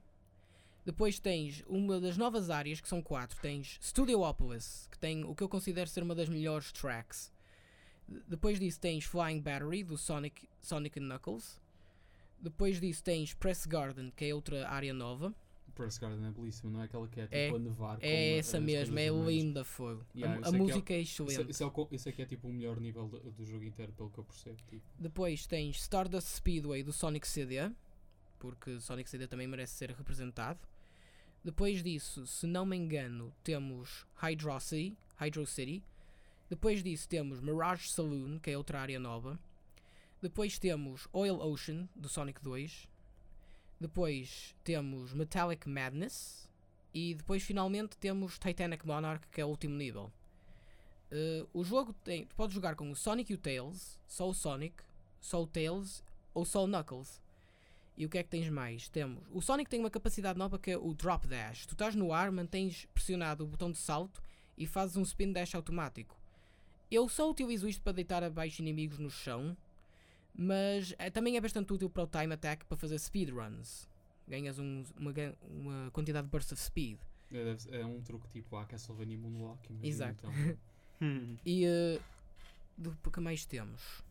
Depois 0.86 1.19
tens 1.19 1.63
uma 1.67 1.99
das 1.99 2.15
novas 2.15 2.49
áreas, 2.51 2.79
que 2.79 2.88
são 2.88 3.01
quatro. 3.01 3.39
Tens 3.41 3.77
Studiopolis, 3.81 4.88
que 4.91 4.99
tem 4.99 5.23
o 5.23 5.34
que 5.34 5.43
eu 5.43 5.49
considero 5.49 5.89
ser 5.89 6.03
uma 6.03 6.13
das 6.13 6.29
melhores 6.29 6.71
tracks. 6.71 7.31
De- 8.08 8.21
Depois 8.27 8.60
disso 8.60 8.79
tens 8.79 9.03
Flying 9.05 9.41
Battery, 9.41 9.84
do 9.84 9.97
Sonic, 9.97 10.47
Sonic 10.62 10.99
and 10.99 11.03
Knuckles. 11.08 11.60
Depois 12.39 12.79
disso 12.79 13.03
tens 13.03 13.34
Press 13.34 13.65
Garden, 13.65 14.12
que 14.15 14.25
é 14.25 14.36
outra 14.36 14.69
área 14.69 14.93
nova. 14.93 15.34
Press 15.76 15.98
Garden 15.98 16.26
é 16.26 16.32
belíssima, 16.32 16.72
não 16.72 16.82
é 16.82 16.86
aquela 16.86 17.08
que 17.08 17.20
é 17.20 17.24
tipo 17.26 17.36
É, 17.36 17.50
a 17.50 17.60
nevar. 17.60 17.98
É 18.02 18.08
a- 18.36 18.38
essa 18.38 18.60
mesmo, 18.60 18.98
é 18.98 19.10
linda, 19.10 19.64
fogo. 19.64 20.06
A- 20.16 20.18
Yeah, 20.18 20.36
a, 20.38 20.40
isso 20.40 20.48
é 20.48 20.52
que 20.52 20.56
é- 20.56 20.60
música 20.60 20.94
é 20.94 21.00
Isso, 21.02 21.24
excelente. 21.24 21.52
isso 21.52 21.64
é 21.64 21.66
o 21.66 21.72
co- 21.72 21.88
isso 21.92 22.10
é 22.10 22.12
que 22.12 22.22
é 22.22 22.26
tipo 22.26 22.48
o 22.48 22.54
melhor 22.54 22.80
nível 22.80 23.08
do, 23.08 23.20
do 23.32 23.46
jogo 23.46 23.64
inteiro, 23.64 23.92
pelo 23.94 24.10
que 24.10 24.18
eu 24.18 24.24
percebo. 24.24 24.58
Tipo. 24.70 24.84
Depois 24.98 25.46
tens 25.46 25.76
Stardust 25.82 26.28
Speedway 26.30 26.82
do 26.82 26.92
Sonic 26.94 27.28
CD, 27.28 27.70
porque 28.40 28.80
Sonic 28.80 29.10
CD 29.10 29.28
também 29.28 29.48
merece 29.48 29.74
ser 29.74 29.92
representado. 29.92 30.60
Depois 31.44 31.84
disso, 31.84 32.26
se 32.26 32.48
não 32.48 32.66
me 32.66 32.76
engano, 32.76 33.32
temos 33.44 34.06
Hydro 34.16 34.60
City, 34.60 34.98
Hydro 35.22 35.46
City. 35.46 35.84
Depois 36.50 36.82
disso 36.84 37.08
temos 37.08 37.40
Mirage 37.40 37.90
Saloon, 37.90 38.40
que 38.40 38.50
é 38.52 38.58
outra 38.58 38.80
área 38.80 39.00
nova. 39.00 39.40
Depois 40.22 40.58
temos 40.58 41.08
Oil 41.14 41.40
Ocean 41.40 41.88
do 41.96 42.08
Sonic 42.10 42.42
2. 42.42 42.88
Depois 43.80 44.56
temos 44.64 45.14
Metallic 45.14 45.68
Madness. 45.68 46.50
E 46.94 47.14
depois 47.14 47.44
finalmente 47.44 47.98
temos 47.98 48.40
Titanic 48.40 48.88
Monarch, 48.88 49.28
que 49.28 49.42
é 49.42 49.46
o 49.46 49.50
último 49.50 49.76
nível. 49.76 50.12
Uh, 51.12 51.48
o 51.54 51.64
jogo 51.64 51.94
tem. 52.04 52.26
Tu 52.26 52.36
podes 52.36 52.56
jogar 52.56 52.76
com 52.76 52.90
o 52.90 52.96
Sonic 52.96 53.32
e 53.32 53.36
o 53.36 53.38
Tails, 53.38 54.00
só 54.08 54.30
o 54.30 54.34
Sonic, 54.34 54.82
só 55.20 55.44
o 55.44 55.48
Tails 55.48 56.04
ou 56.34 56.46
só 56.46 56.64
o 56.64 56.68
Knuckles. 56.68 57.22
E 57.98 58.06
o 58.06 58.10
que 58.10 58.18
é 58.18 58.24
que 58.24 58.30
tens 58.30 58.50
mais? 58.50 58.90
Temos. 58.90 59.24
O 59.32 59.42
Sonic 59.42 59.70
tem 59.70 59.80
uma 59.80 59.90
capacidade 59.90 60.38
nova 60.38 60.60
que 60.60 60.72
é 60.72 60.78
o 60.78 60.94
Drop 60.94 61.28
Dash. 61.28 61.66
Tu 61.66 61.74
estás 61.74 61.96
no 61.96 62.12
ar, 62.12 62.32
mantens 62.32 62.86
pressionado 62.94 63.44
o 63.44 63.48
botão 63.48 63.72
de 63.72 63.78
salto 63.78 64.22
e 64.58 64.66
fazes 64.66 64.98
um 64.98 65.02
spin 65.04 65.32
dash 65.32 65.56
automático. 65.56 66.18
Eu 66.92 67.08
só 67.10 67.30
utilizo 67.30 67.68
isto 67.68 67.82
para 67.82 67.94
deitar 67.94 68.24
abaixo 68.24 68.62
inimigos 68.62 69.00
no 69.00 69.10
chão, 69.10 69.56
mas 70.38 70.93
é- 70.98 71.10
também 71.10 71.38
é 71.38 71.41
bastante 71.41 71.71
útil 71.74 71.89
para 71.89 72.04
o 72.04 72.08
Time 72.08 72.34
Attack 72.34 72.65
para 72.65 72.78
fazer 72.78 72.98
speedruns. 73.00 73.88
Ganhas 74.28 74.58
um- 74.60 74.84
uma, 74.98 75.13
uma 75.50 75.91
quantidade 75.91 76.28
de 76.28 76.32
burst 76.32 76.52
of 76.52 76.62
speed. 76.62 76.98
É, 77.32 77.43
deve 77.43 77.62
ser- 77.62 77.74
é 77.76 77.86
um 77.86 78.02
truque 78.02 78.28
tipo 78.30 78.56
a 78.58 78.65
Castlevania 78.65 79.17
Moonwalk. 79.17 79.65
imagina, 79.69 79.88
Exato. 79.88 80.28
Então. 80.28 80.58
E 81.45 81.65
uh, 81.67 82.02
do 82.78 82.98
o 83.06 83.12
que 83.12 83.19
mais 83.19 83.45
temos? 83.45 84.02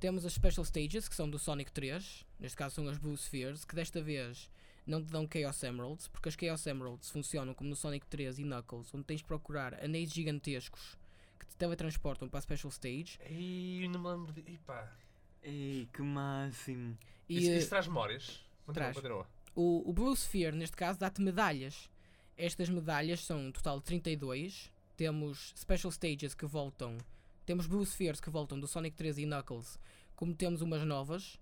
Temos 0.00 0.26
as 0.26 0.32
Special 0.32 0.64
Stages, 0.64 1.08
que 1.08 1.14
são 1.14 1.30
do 1.30 1.38
Sonic 1.38 1.70
3, 1.70 2.26
neste 2.40 2.56
caso 2.56 2.74
são 2.74 2.88
as 2.88 2.98
Blue 2.98 3.16
Spheres, 3.16 3.64
que 3.64 3.74
desta 3.74 4.02
vez 4.02 4.50
não 4.84 5.00
te 5.02 5.12
dão 5.12 5.28
Chaos 5.32 5.62
Emeralds, 5.62 6.08
porque 6.08 6.28
as 6.28 6.34
Chaos 6.34 6.66
Emeralds 6.66 7.08
funcionam 7.08 7.54
como 7.54 7.70
no 7.70 7.76
Sonic 7.76 8.04
3 8.08 8.40
e 8.40 8.42
Knuckles, 8.42 8.92
onde 8.92 9.04
tens 9.04 9.18
de 9.20 9.24
procurar 9.26 9.74
anéis 9.82 10.10
gigantescos 10.12 10.98
que 11.38 11.46
te 11.46 11.56
teletransportam 11.56 12.28
para 12.28 12.38
a 12.38 12.42
Special 12.42 12.70
Stage. 12.70 13.18
Ei, 13.24 13.88
não 13.88 14.00
me 14.00 14.08
lembro 14.08 14.32
de. 14.32 14.40
Epá. 14.54 14.92
Ei, 15.42 15.88
que 15.92 16.02
máximo. 16.02 16.96
E 17.28 17.38
Isso, 17.38 17.50
uh, 17.50 17.54
isso 17.56 17.68
traz 17.68 17.86
memórias. 17.86 18.44
Traz. 18.72 18.96
o, 19.54 19.90
o 19.90 19.92
Blue 19.92 20.14
Sphere, 20.14 20.56
neste 20.56 20.76
caso, 20.76 20.98
dá-te 20.98 21.20
medalhas. 21.20 21.90
Estas 22.36 22.68
medalhas 22.68 23.24
são 23.24 23.38
um 23.38 23.52
total 23.52 23.78
de 23.78 23.84
32. 23.84 24.72
Temos 24.96 25.52
Special 25.56 25.90
Stages 25.90 26.34
que 26.34 26.46
voltam. 26.46 26.96
Temos 27.44 27.66
Blue 27.66 27.84
Spheres 27.84 28.20
que 28.20 28.30
voltam 28.30 28.58
do 28.58 28.68
Sonic 28.68 28.96
3 28.96 29.18
e 29.18 29.26
Knuckles, 29.26 29.78
como 30.14 30.34
temos 30.34 30.62
umas 30.62 30.84
novas. 30.84 31.38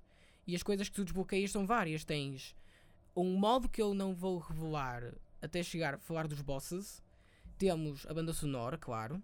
E 0.46 0.56
as 0.56 0.62
coisas 0.62 0.88
que 0.88 0.94
tu 0.94 1.04
desbloqueias 1.04 1.50
são 1.50 1.66
várias. 1.66 2.04
Tens 2.04 2.56
um 3.14 3.36
modo 3.36 3.68
que 3.68 3.82
eu 3.82 3.92
não 3.92 4.14
vou 4.14 4.38
revelar 4.38 5.14
até 5.42 5.62
chegar 5.62 5.94
a 5.94 5.98
falar 5.98 6.26
dos 6.26 6.40
bosses. 6.40 7.02
Temos 7.58 8.06
a 8.06 8.14
banda 8.14 8.32
sonora, 8.32 8.78
claro. 8.78 9.22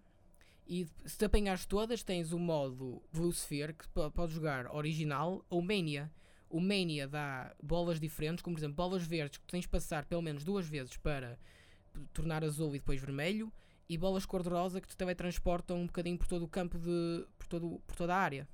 E 0.66 0.86
se 1.04 1.16
te 1.16 1.24
apanhares 1.24 1.64
todas, 1.64 2.02
tens 2.02 2.32
o 2.32 2.38
modo 2.38 3.02
Sphere 3.32 3.72
que 3.72 3.88
po- 3.88 4.10
podes 4.10 4.34
jogar 4.34 4.74
original 4.74 5.44
ou 5.48 5.62
Mania. 5.62 6.10
O 6.50 6.60
Mania 6.60 7.06
dá 7.06 7.54
bolas 7.62 8.00
diferentes, 8.00 8.42
como 8.42 8.54
por 8.56 8.60
exemplo 8.60 8.76
bolas 8.76 9.06
verdes 9.06 9.38
que 9.38 9.46
tens 9.46 9.62
de 9.62 9.68
passar 9.68 10.04
pelo 10.06 10.22
menos 10.22 10.44
duas 10.44 10.66
vezes 10.66 10.96
para 10.96 11.38
tornar 12.12 12.44
azul 12.44 12.74
e 12.74 12.78
depois 12.78 13.00
vermelho, 13.00 13.52
e 13.88 13.96
bolas 13.96 14.26
cor-de-rosa 14.26 14.80
que 14.80 14.88
te 14.88 14.96
teletransportam 14.96 15.78
um 15.82 15.86
bocadinho 15.86 16.18
por 16.18 16.26
todo 16.26 16.44
o 16.44 16.48
campo 16.48 16.78
de. 16.78 17.26
por, 17.38 17.46
todo, 17.46 17.80
por 17.86 17.96
toda 17.96 18.14
a 18.14 18.18
área. 18.18 18.48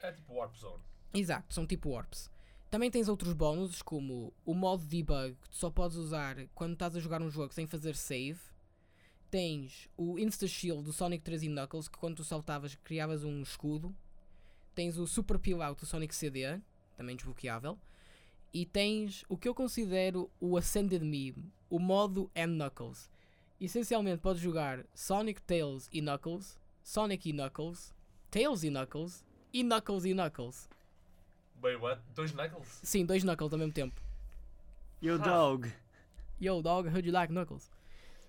É 0.00 0.12
tipo 0.12 0.34
Warp 0.34 0.54
Zone. 0.56 0.82
Exato, 1.12 1.52
são 1.54 1.66
tipo 1.66 1.90
warps. 1.90 2.30
Também 2.70 2.90
tens 2.90 3.08
outros 3.08 3.32
bónus, 3.32 3.80
como 3.82 4.32
o 4.44 4.52
modo 4.54 4.84
debug, 4.84 5.36
que 5.40 5.48
tu 5.50 5.56
só 5.56 5.70
podes 5.70 5.96
usar 5.96 6.36
quando 6.54 6.72
estás 6.72 6.96
a 6.96 7.00
jogar 7.00 7.22
um 7.22 7.30
jogo 7.30 7.52
sem 7.54 7.66
fazer 7.66 7.94
save. 7.94 8.40
Tens 9.34 9.88
o 9.96 10.16
Insta 10.16 10.46
Shield 10.46 10.84
do 10.84 10.92
Sonic 10.92 11.24
3 11.24 11.42
e 11.42 11.48
Knuckles, 11.48 11.88
que 11.88 11.98
quando 11.98 12.18
tu 12.18 12.22
saltavas 12.22 12.76
criavas 12.76 13.24
um 13.24 13.42
escudo. 13.42 13.92
Tens 14.76 14.96
o 14.96 15.08
Super 15.08 15.40
Peel 15.40 15.60
Out 15.60 15.80
do 15.80 15.86
Sonic 15.86 16.14
CD, 16.14 16.60
também 16.96 17.16
desbloqueável. 17.16 17.76
E 18.52 18.64
tens 18.64 19.24
o 19.28 19.36
que 19.36 19.48
eu 19.48 19.52
considero 19.52 20.30
o 20.38 20.56
Ascended 20.56 21.02
Meme, 21.02 21.52
o 21.68 21.80
modo 21.80 22.30
M 22.32 22.56
Knuckles. 22.56 23.10
Essencialmente 23.60 24.22
podes 24.22 24.40
jogar 24.40 24.86
Sonic, 24.94 25.42
Tails 25.42 25.88
e 25.92 26.00
Knuckles, 26.00 26.56
Sonic 26.80 27.28
e 27.28 27.32
Knuckles, 27.32 27.92
Tails 28.30 28.62
e 28.62 28.70
Knuckles, 28.70 29.24
e 29.52 29.64
Knuckles 29.64 30.04
e 30.04 30.14
Knuckles. 30.14 30.68
Wait, 31.60 31.80
what? 31.80 32.00
Dois 32.14 32.30
Knuckles? 32.30 32.78
Sim, 32.84 33.04
dois 33.04 33.24
Knuckles 33.24 33.52
ao 33.52 33.58
mesmo 33.58 33.72
tempo. 33.72 34.00
Yo, 35.02 35.18
dog. 35.18 35.72
Yo, 36.40 36.62
dog, 36.62 36.88
how 36.88 37.00
do 37.00 37.08
you 37.08 37.12
like 37.12 37.32
Knuckles? 37.32 37.73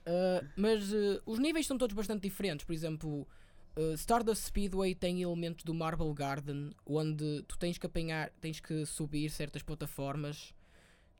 Uh, 0.08 0.48
mas 0.56 0.92
uh, 0.94 1.22
os 1.26 1.40
níveis 1.40 1.66
são 1.66 1.78
todos 1.78 1.96
bastante 1.96 2.22
diferentes. 2.22 2.64
Por 2.66 2.74
exemplo, 2.74 3.28
uh, 3.76 3.94
Stardust 3.96 4.46
Speedway 4.46 4.94
tem 4.94 5.22
elementos 5.22 5.64
do 5.64 5.74
Marble 5.74 6.14
Garden, 6.14 6.72
onde 6.86 7.44
tu 7.48 7.58
tens 7.58 7.78
que 7.78 7.86
apanhar, 7.88 8.30
tens 8.40 8.60
que 8.60 8.86
subir 8.86 9.30
certas 9.30 9.64
plataformas. 9.64 10.54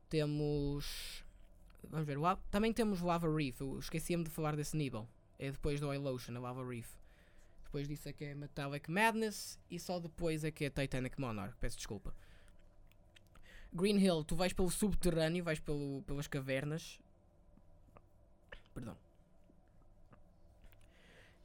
Temos. 0.08 1.24
Vamos 1.90 2.06
ver, 2.06 2.18
la- 2.18 2.36
também 2.50 2.72
temos 2.72 3.00
Lava 3.00 3.28
Reef. 3.32 3.60
Eu 3.60 3.78
esqueci-me 3.78 4.24
de 4.24 4.30
falar 4.30 4.54
desse 4.56 4.76
nível. 4.76 5.08
É 5.38 5.50
depois 5.50 5.80
do 5.80 5.88
Oil 5.88 6.04
Ocean, 6.06 6.36
a 6.36 6.40
Lava 6.40 6.64
Reef. 6.66 6.88
Depois 7.64 7.88
disso 7.88 8.08
é 8.08 8.12
que 8.12 8.24
é 8.24 8.34
Metallic 8.34 8.90
Madness 8.90 9.58
e 9.70 9.78
só 9.78 9.98
depois 9.98 10.44
é 10.44 10.50
que 10.50 10.64
é 10.64 10.70
Titanic 10.70 11.20
Monarch. 11.20 11.56
Peço 11.60 11.76
desculpa. 11.76 12.14
Green 13.72 13.98
Hill, 13.98 14.24
tu 14.24 14.34
vais 14.34 14.52
pelo 14.52 14.70
subterrâneo, 14.70 15.44
vais 15.44 15.60
pelo, 15.60 16.02
pelas 16.06 16.26
cavernas. 16.26 16.98
Perdão. 18.76 18.96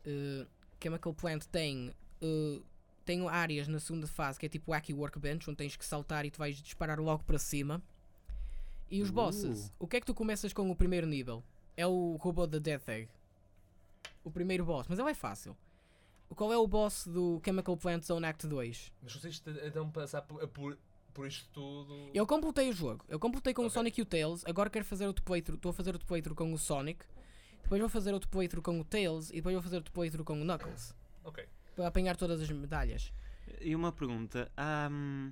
Uh, 0.05 0.45
Chemical 0.81 1.13
Plant 1.13 1.45
tem, 1.45 1.91
uh, 2.21 2.61
tem 3.05 3.27
áreas 3.29 3.67
na 3.67 3.79
segunda 3.79 4.07
fase 4.07 4.37
que 4.39 4.45
é 4.45 4.49
tipo 4.49 4.71
Wacky 4.71 4.93
Workbench, 4.93 5.49
onde 5.49 5.57
tens 5.57 5.75
que 5.77 5.85
saltar 5.85 6.25
e 6.25 6.31
tu 6.31 6.39
vais 6.39 6.57
disparar 6.61 6.99
logo 6.99 7.23
para 7.23 7.39
cima. 7.39 7.81
E 8.89 9.01
os 9.01 9.09
bosses, 9.09 9.67
Uh. 9.67 9.73
o 9.79 9.87
que 9.87 9.97
é 9.97 9.99
que 10.01 10.05
tu 10.05 10.13
começas 10.13 10.51
com 10.51 10.69
o 10.69 10.75
primeiro 10.75 11.07
nível? 11.07 11.41
É 11.77 11.87
o 11.87 12.17
robô 12.19 12.45
da 12.45 12.59
Death 12.59 12.89
Egg. 12.89 13.09
O 14.23 14.29
primeiro 14.29 14.65
boss, 14.65 14.87
mas 14.89 14.99
ele 14.99 15.09
é 15.09 15.13
fácil. 15.13 15.55
Qual 16.35 16.51
é 16.51 16.57
o 16.57 16.67
boss 16.67 17.07
do 17.07 17.41
Chemical 17.43 17.77
Plant 17.77 18.03
Zone 18.03 18.25
Act 18.25 18.47
2? 18.47 18.91
Mas 19.01 19.13
vocês 19.13 19.41
então 19.65 19.89
passar 19.89 20.21
por, 20.21 20.45
por, 20.49 20.77
por 21.13 21.27
isto 21.27 21.47
tudo. 21.53 22.09
Eu 22.13 22.25
completei 22.27 22.69
o 22.69 22.73
jogo. 22.73 23.03
Eu 23.07 23.19
completei 23.19 23.53
com 23.53 23.63
o 23.63 23.65
Ok. 23.65 23.73
Sonic 23.73 23.99
e 23.99 24.03
o 24.03 24.05
Tails. 24.05 24.43
Agora 24.45 24.69
quero 24.69 24.85
fazer 24.85 25.07
outro 25.07 25.23
playthrough. 25.23 25.55
Estou 25.57 25.69
a 25.71 25.73
fazer 25.73 25.91
outro 25.93 26.07
playthrough 26.07 26.35
com 26.35 26.53
o 26.53 26.57
Sonic. 26.57 27.05
Depois 27.63 27.79
vou 27.79 27.89
fazer 27.89 28.13
outro 28.13 28.29
playthrough 28.29 28.61
com 28.63 28.79
o 28.79 28.83
Tails. 28.83 29.29
E 29.31 29.35
depois 29.35 29.53
vou 29.53 29.61
fazer 29.63 29.77
outro 29.77 29.91
playthrough 29.93 30.25
com 30.25 30.33
o 30.41 30.43
Knuckles. 30.45 30.95
Ok. 31.23 31.45
Para 31.75 31.87
apanhar 31.87 32.15
todas 32.17 32.41
as 32.41 32.49
medalhas. 32.49 33.13
E 33.61 33.75
uma 33.75 33.91
pergunta. 33.91 34.51
há, 34.57 34.89
hum, 34.91 35.31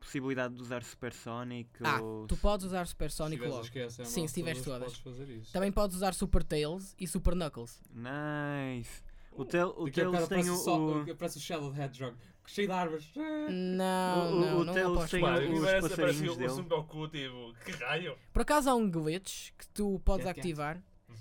possibilidade 0.00 0.54
de 0.54 0.62
usar 0.62 0.82
Supersonic 0.84 1.70
Ah, 1.82 2.00
ou... 2.00 2.26
tu 2.26 2.36
podes 2.36 2.66
usar 2.66 2.86
Super 2.86 3.10
Se 3.10 3.16
Sonic 3.16 3.42
tiveres 3.42 3.54
logo. 3.54 3.64
as 3.66 3.70
QSM 3.94 4.04
Sim, 4.04 4.28
se 4.28 4.34
tiveres 4.34 4.62
todas, 4.62 4.78
todas. 4.80 4.98
Podes 4.98 5.18
fazer 5.18 5.32
isso. 5.34 5.52
Também 5.52 5.72
podes 5.72 5.96
usar 5.96 6.14
Super 6.14 6.42
Tails 6.44 6.94
e 6.98 7.06
Super 7.06 7.34
Knuckles. 7.34 7.80
Nice. 7.92 9.02
O, 9.32 9.44
tel, 9.44 9.68
o 9.76 9.90
Tails 9.90 10.28
tem 10.28 10.48
o... 10.50 10.56
só- 10.56 10.78
o- 10.78 11.10
Aparece 11.10 11.38
o 11.38 11.40
Shadow 11.40 11.72
Hedgehog, 11.74 12.16
cheio 12.46 12.66
de 12.68 12.72
árvores. 12.74 13.12
Não, 13.50 14.18
O- 14.18 14.36
o- 14.36 14.40
não, 14.40 14.60
o 14.60 14.64
não 14.64 14.74
Tails 14.74 15.10
tem 15.10 15.20
Mano, 15.20 15.36
os 15.54 15.60
parece, 15.64 15.80
parece 15.88 15.88
passarinhos 15.96 16.34
o, 16.34 16.38
dele. 16.38 16.50
o 16.50 16.54
Son 16.54 16.64
Goku, 16.64 17.08
tipo, 17.08 17.54
que 17.64 17.70
raio? 17.72 18.16
Por 18.32 18.42
acaso 18.42 18.70
há 18.70 18.74
um 18.74 18.90
glitch 18.90 19.50
que 19.56 19.68
tu 19.68 20.00
podes 20.04 20.24
Que 20.24 20.30
é 20.30 20.34
que 20.34 20.40
é? 20.40 20.42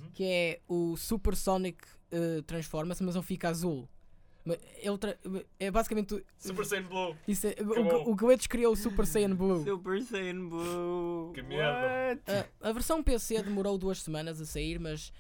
Uhum. 0.08 0.12
que 0.14 0.24
é 0.24 0.60
o 0.68 0.95
Super 0.97 1.36
Sonic 1.36 1.78
eh, 2.12 2.41
transforma-se, 2.47 3.03
mas 3.03 3.16
ele 3.16 3.24
fica 3.26 3.49
azul. 3.49 3.88
Ele 4.82 4.97
tra- 4.97 5.18
é 5.60 5.70
basicamente 5.70 6.24
Super 6.38 6.66
Saiyan 6.66 6.84
Blue. 6.88 7.16
isso 7.28 7.47
é- 7.47 7.55
o, 7.62 8.12
o, 8.12 8.16
criou 8.47 8.72
o 8.72 8.76
Super 8.78 9.05
Saiyan 9.05 9.36
Blue. 9.36 9.62
Super 9.62 10.01
Saiyan 10.01 10.47
Blue. 10.47 11.34
Que 11.34 11.41
merda. 11.41 12.47
A, 12.62 12.70
a 12.70 12.72
versão 12.72 13.03
PC 13.03 13.43
demorou 13.43 13.78
duas 13.78 14.01
semanas 14.01 14.39
a 14.39 14.45
sair, 14.45 14.80
mas 14.80 15.12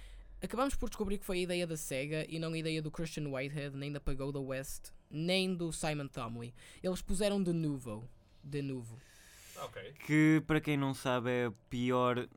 acabamos 0.41 0.75
por 0.75 0.87
descobrir 0.87 1.17
que 1.17 1.25
foi 1.25 1.39
a 1.39 1.41
ideia 1.41 1.67
da 1.67 1.75
Sega 1.75 2.25
e 2.29 2.39
não 2.39 2.53
a 2.53 2.57
ideia 2.57 2.81
do 2.81 2.89
Christian 2.89 3.27
Whitehead, 3.29 3.75
nem 3.75 3.91
da 3.91 3.99
Pagoda 3.99 4.39
West, 4.39 4.91
nem 5.11 5.53
do 5.53 5.73
Simon 5.73 6.07
Thomley. 6.07 6.53
Eles 6.81 7.01
puseram 7.01 7.43
de 7.43 7.51
novo. 7.51 8.07
De 8.41 8.61
novo. 8.61 8.97
Ok. 9.61 9.93
Que, 10.05 10.41
para 10.47 10.61
quem 10.61 10.77
não 10.77 10.93
sabe, 10.93 11.31
é 11.31 11.47
o 11.49 11.51
pior 11.69 12.29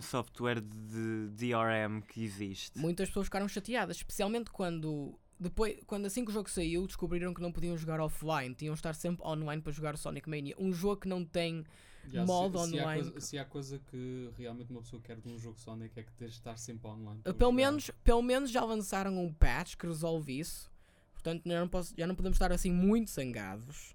software 0.00 0.60
de 0.60 1.28
DRM 1.30 2.00
que 2.08 2.22
existe. 2.24 2.78
Muitas 2.78 3.08
pessoas 3.08 3.26
ficaram 3.26 3.48
chateadas, 3.48 3.96
especialmente 3.96 4.50
quando. 4.50 5.18
Depois, 5.38 5.76
quando 5.86 6.06
assim 6.06 6.24
que 6.24 6.30
o 6.30 6.34
jogo 6.34 6.48
saiu, 6.48 6.86
descobriram 6.86 7.34
que 7.34 7.42
não 7.42 7.50
podiam 7.52 7.76
jogar 7.76 8.00
offline, 8.00 8.54
tinham 8.54 8.72
de 8.74 8.78
estar 8.78 8.94
sempre 8.94 9.26
online 9.26 9.60
para 9.60 9.72
jogar 9.72 9.94
o 9.94 9.98
Sonic 9.98 10.28
Mania. 10.28 10.54
Um 10.58 10.72
jogo 10.72 11.02
que 11.02 11.08
não 11.08 11.24
tem. 11.24 11.64
Já, 12.06 12.24
Modo 12.24 12.58
se, 12.58 12.68
se 12.70 12.78
há 12.78 12.82
online. 12.82 13.02
coisa, 13.02 13.20
se 13.20 13.38
há 13.38 13.44
coisa 13.46 13.78
que 13.90 14.30
realmente 14.36 14.70
uma 14.70 14.82
pessoa 14.82 15.00
quer 15.02 15.16
de 15.16 15.26
um 15.28 15.38
jogo 15.38 15.58
Sonic 15.58 15.98
é 15.98 16.02
que 16.02 16.12
tens 16.12 16.32
de 16.32 16.36
estar 16.36 16.56
sempre 16.58 16.86
online. 16.88 17.22
Para 17.22 17.32
Pelo 17.32 17.50
jogar. 17.50 17.64
menos, 17.64 17.90
pelo 18.04 18.22
menos 18.22 18.50
já 18.50 18.62
lançaram 18.62 19.18
um 19.18 19.32
patch 19.32 19.74
que 19.76 19.86
resolve 19.86 20.38
isso. 20.38 20.70
Portanto, 21.14 21.42
já 21.48 21.58
não, 21.60 21.68
posso- 21.68 21.94
já 21.96 22.06
não 22.06 22.14
podemos 22.14 22.36
estar 22.36 22.52
assim 22.52 22.70
muito 22.70 23.10
zangados. 23.10 23.93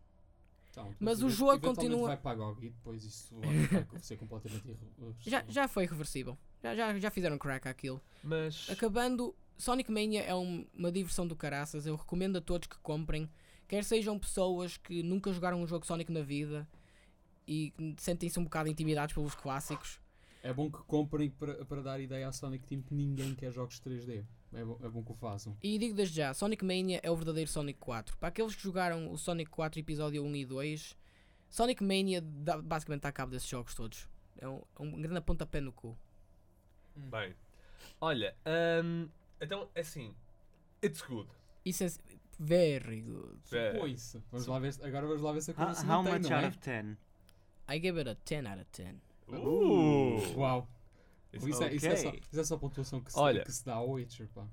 Então, 0.81 0.95
mas 0.99 1.21
o 1.21 1.29
jogo 1.29 1.59
continua- 1.59 2.07
vai 2.07 2.17
para 2.17 2.31
a 2.31 2.35
GOG 2.35 2.65
e 2.65 2.69
depois 2.69 3.03
isso 3.03 3.35
vai 3.89 3.99
ser 4.01 4.17
completamente 4.17 4.77
Já, 5.19 5.43
já 5.47 5.67
foi 5.67 5.85
reversível. 5.85 6.37
Já, 6.63 6.75
já, 6.75 6.99
já 6.99 7.11
fizeram 7.11 7.37
crack 7.37 7.67
àquilo. 7.67 8.01
Mas. 8.23 8.69
Acabando, 8.69 9.35
Sonic 9.57 9.91
Mania 9.91 10.21
é 10.23 10.33
um- 10.35 10.65
uma 10.73 10.91
diversão 10.91 11.27
do 11.27 11.35
caraças. 11.35 11.85
Eu 11.85 11.95
recomendo 11.95 12.37
a 12.37 12.41
todos 12.41 12.67
que 12.67 12.77
comprem. 12.79 13.29
Quer 13.67 13.83
sejam 13.83 14.17
pessoas 14.17 14.77
que 14.77 15.03
nunca 15.03 15.31
jogaram 15.31 15.61
um 15.61 15.67
jogo 15.67 15.85
Sonic 15.85 16.11
na 16.11 16.21
vida 16.21 16.67
e 17.47 17.73
sentem-se 17.97 18.39
um 18.39 18.43
bocado 18.43 18.69
intimidados 18.69 19.13
pelos 19.13 19.35
clássicos. 19.35 19.99
É 20.41 20.53
bom 20.53 20.71
que 20.71 20.77
comprem 20.83 21.29
para, 21.29 21.65
para 21.65 21.81
dar 21.81 21.99
ideia 21.99 22.27
à 22.27 22.31
Sonic 22.31 22.65
Team 22.65 22.81
que 22.81 22.93
ninguém 22.93 23.35
quer 23.35 23.51
jogos 23.51 23.79
3D. 23.79 24.23
É 24.51 24.63
bom, 24.65 24.77
é 24.81 24.89
bom 24.89 25.03
que 25.03 25.11
o 25.11 25.15
façam. 25.15 25.55
E 25.61 25.77
digo 25.77 25.93
desde 25.95 26.15
já, 26.17 26.33
Sonic 26.33 26.65
Mania 26.65 26.99
é 27.03 27.11
o 27.11 27.15
verdadeiro 27.15 27.49
Sonic 27.49 27.79
4. 27.79 28.17
Para 28.17 28.29
aqueles 28.29 28.55
que 28.55 28.63
jogaram 28.63 29.11
o 29.11 29.17
Sonic 29.17 29.49
4 29.51 29.79
episódio 29.79 30.23
1 30.23 30.35
e 30.35 30.45
2, 30.45 30.97
Sonic 31.49 31.83
Mania 31.83 32.21
dá, 32.21 32.59
basicamente 32.61 33.01
dá 33.01 33.11
cabo 33.11 33.31
desses 33.31 33.47
jogos 33.47 33.75
todos. 33.75 34.07
É 34.37 34.47
um, 34.47 34.61
é 34.77 34.81
um 34.81 35.01
grande 35.01 35.21
pontapé 35.21 35.61
no 35.61 35.71
cu. 35.71 35.95
Bem. 36.95 37.35
Olha, 38.01 38.35
hum, 38.83 39.07
então, 39.39 39.69
é 39.75 39.81
assim. 39.81 40.15
It's 40.83 41.01
good. 41.01 41.29
Isso 41.65 41.83
é 41.83 41.87
very 42.39 43.01
good. 43.01 43.39
É. 43.51 43.73
Supõe-se. 43.73 44.23
Vamos 44.31 44.47
lá 44.47 44.59
ver, 44.59 44.73
agora 44.81 45.05
vamos 45.07 45.21
lá 45.21 45.31
ver 45.33 45.41
se 45.41 45.51
a 45.51 45.53
coisa 45.53 45.71
How, 45.71 45.75
se 45.75 45.85
how 45.85 46.03
mantém, 46.03 46.13
much 46.13 46.29
não 46.29 46.37
é? 46.37 46.45
out 46.45 46.47
of 46.47 46.57
10? 46.59 46.97
I 47.69 47.79
give 47.79 47.99
it 47.99 48.09
a 48.09 48.15
10 48.15 48.47
out 48.47 48.61
of 48.61 48.69
10. 48.71 49.01
Uh! 49.27 50.39
Uau. 50.39 50.67
Isso, 51.31 51.63
é, 51.63 51.73
isso, 51.73 51.87
é 51.87 51.95
só, 51.95 52.09
isso 52.31 52.39
é 52.39 52.43
só 52.43 52.55
a 52.55 52.57
pontuação 52.57 53.01
que 53.01 53.11
se, 53.11 53.19
Olha. 53.19 53.43
que 53.43 53.51
se 53.51 53.63
dá 53.65 53.75
ao 53.75 53.89
Witcher, 53.89 54.27
pá. 54.33 54.45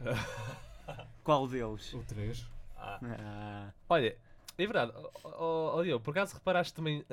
Qual 1.24 1.46
deles? 1.48 1.92
O 1.94 2.02
3. 2.04 2.46
Ah. 2.76 3.00
Ah, 3.02 3.72
Olha, 3.88 4.16
é 4.56 4.66
verdade. 4.66 4.92
Oh, 5.24 5.72
oh, 5.76 5.82
Diogo, 5.82 6.04
por 6.04 6.10
acaso 6.12 6.34
reparaste 6.34 6.74
também. 6.74 7.04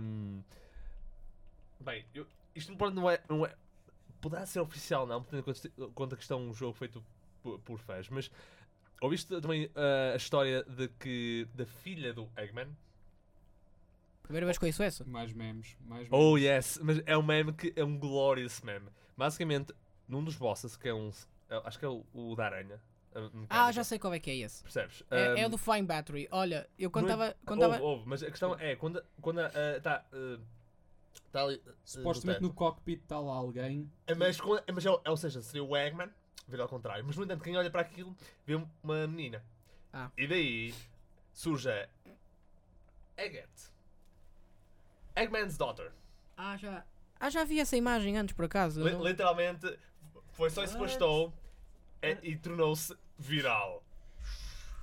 hum, 0.00 0.42
Bem, 1.80 2.04
eu- 2.14 2.26
isto 2.54 2.70
não 2.70 2.76
pode- 2.78 2.94
não 2.94 3.08
é, 3.10 3.20
não 3.28 3.46
é. 3.46 3.54
Poderá 4.20 4.44
ser 4.46 4.60
oficial, 4.60 5.06
não, 5.06 5.22
tendo 5.22 5.40
em 5.40 5.90
conta- 5.92 6.16
que 6.16 6.22
isto 6.22 6.32
é 6.32 6.36
um 6.36 6.52
jogo 6.52 6.72
feito 6.76 7.04
por, 7.42 7.58
por 7.60 7.78
fãs, 7.78 8.08
mas 8.08 8.30
ouviste 9.00 9.28
também 9.40 9.70
ah, 9.74 10.12
a 10.14 10.16
história 10.16 10.64
de 10.64 10.88
que. 10.88 11.46
da 11.54 11.66
filha 11.66 12.12
do 12.12 12.28
Eggman? 12.36 12.68
Primeira 14.26 14.46
vez 14.46 14.58
que 14.58 14.66
ouço 14.66 14.82
essa? 14.82 15.04
Mais 15.04 15.32
memes. 15.32 15.76
Mais 15.80 16.08
memes. 16.08 16.10
Oh 16.12 16.36
yes, 16.36 16.78
mas 16.82 17.00
é 17.06 17.16
um 17.16 17.22
meme 17.22 17.52
que 17.52 17.72
é 17.76 17.84
um 17.84 17.98
glorious 17.98 18.60
meme. 18.60 18.88
Basicamente, 19.16 19.72
num 20.08 20.22
dos 20.22 20.36
bosses, 20.36 20.76
que 20.76 20.88
é 20.88 20.94
um. 20.94 21.10
é- 21.48 21.62
Acho 21.64 21.78
que 21.78 21.84
é 21.84 21.88
o, 21.88 22.04
o 22.12 22.34
da 22.36 22.44
aranha. 22.46 22.80
Ah, 23.14 23.20
mecânica, 23.32 23.72
já 23.72 23.84
sei 23.84 23.98
qual 23.98 24.12
é 24.12 24.18
que 24.20 24.30
é 24.30 24.36
esse. 24.36 24.62
Percebes? 24.62 25.02
É, 25.10 25.40
é 25.40 25.46
o 25.46 25.48
do 25.48 25.56
Flying 25.56 25.84
Battery. 25.86 26.28
Olha, 26.30 26.68
eu 26.78 26.90
quando 26.90 27.08
é- 27.08 27.12
estava. 27.12 27.36
Quando 27.46 27.62
houve, 27.62 27.74
tava- 27.74 27.84
houve, 27.84 28.02
mas 28.06 28.22
a 28.22 28.30
questão 28.30 28.54
é, 28.58 28.76
quando 28.76 29.02
quando 29.22 29.40
está 29.40 30.04
tá 31.32 31.42
ali 31.44 31.56
uh, 31.56 31.72
Supostamente 31.84 32.42
no 32.42 32.48
no 32.48 32.54
cockpit 32.54 33.00
está 33.02 33.18
lá 33.18 33.32
alguém. 33.34 33.90
teto. 34.04 34.18
mas, 34.18 34.38
quando- 34.40 34.62
mas 34.74 34.84
é, 34.84 34.88
é, 35.04 35.10
ou 35.10 35.16
seja, 35.16 35.40
seria 35.40 35.64
o 35.64 35.74
Eggman 35.76 36.10
vir 36.48 36.60
ao 36.60 36.68
contrário, 36.68 37.04
mas 37.06 37.16
no 37.16 37.24
entanto 37.24 37.42
quem 37.42 37.56
olha 37.56 37.70
para 37.70 37.80
aquilo 37.80 38.14
vê 38.46 38.54
uma 38.82 39.06
menina 39.06 39.42
Ah. 39.92 40.10
e 40.16 40.26
daí 40.26 40.74
surge 41.32 41.70
a 41.70 41.88
Eggert 43.16 43.48
Eggman's 45.16 45.56
daughter 45.56 45.90
Ah, 46.36 46.56
já. 46.56 46.84
Ah, 47.18 47.30
já 47.30 47.44
vi 47.44 47.58
essa 47.60 47.76
imagem 47.76 48.16
antes, 48.18 48.34
por 48.34 48.44
acaso. 48.44 48.82
Li- 48.82 48.94
literalmente 49.08 49.78
foi 50.32 50.50
só 50.50 50.62
isso 50.62 50.74
que 50.74 50.80
bastou 50.80 51.32
e, 52.02 52.32
e 52.32 52.36
tornou-se 52.36 52.94
viral 53.18 53.82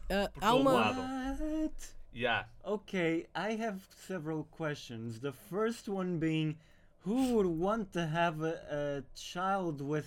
Ah, 0.10 0.30
por 0.34 0.44
há 0.44 0.50
todo 0.52 0.62
uma. 0.62 0.72
lado. 0.74 1.02
what? 1.44 1.76
yeah 2.14 2.48
Okay, 2.64 3.28
I 3.36 3.62
have 3.64 3.80
several 4.08 4.46
questions. 4.46 5.20
The 5.20 5.32
first 5.32 5.88
one 5.88 6.18
being, 6.18 6.58
who 7.06 7.34
would 7.36 7.48
want 7.48 7.92
to 7.94 8.00
have 8.00 8.42
a, 8.44 9.00
a 9.00 9.04
child 9.16 9.82
with 9.82 10.06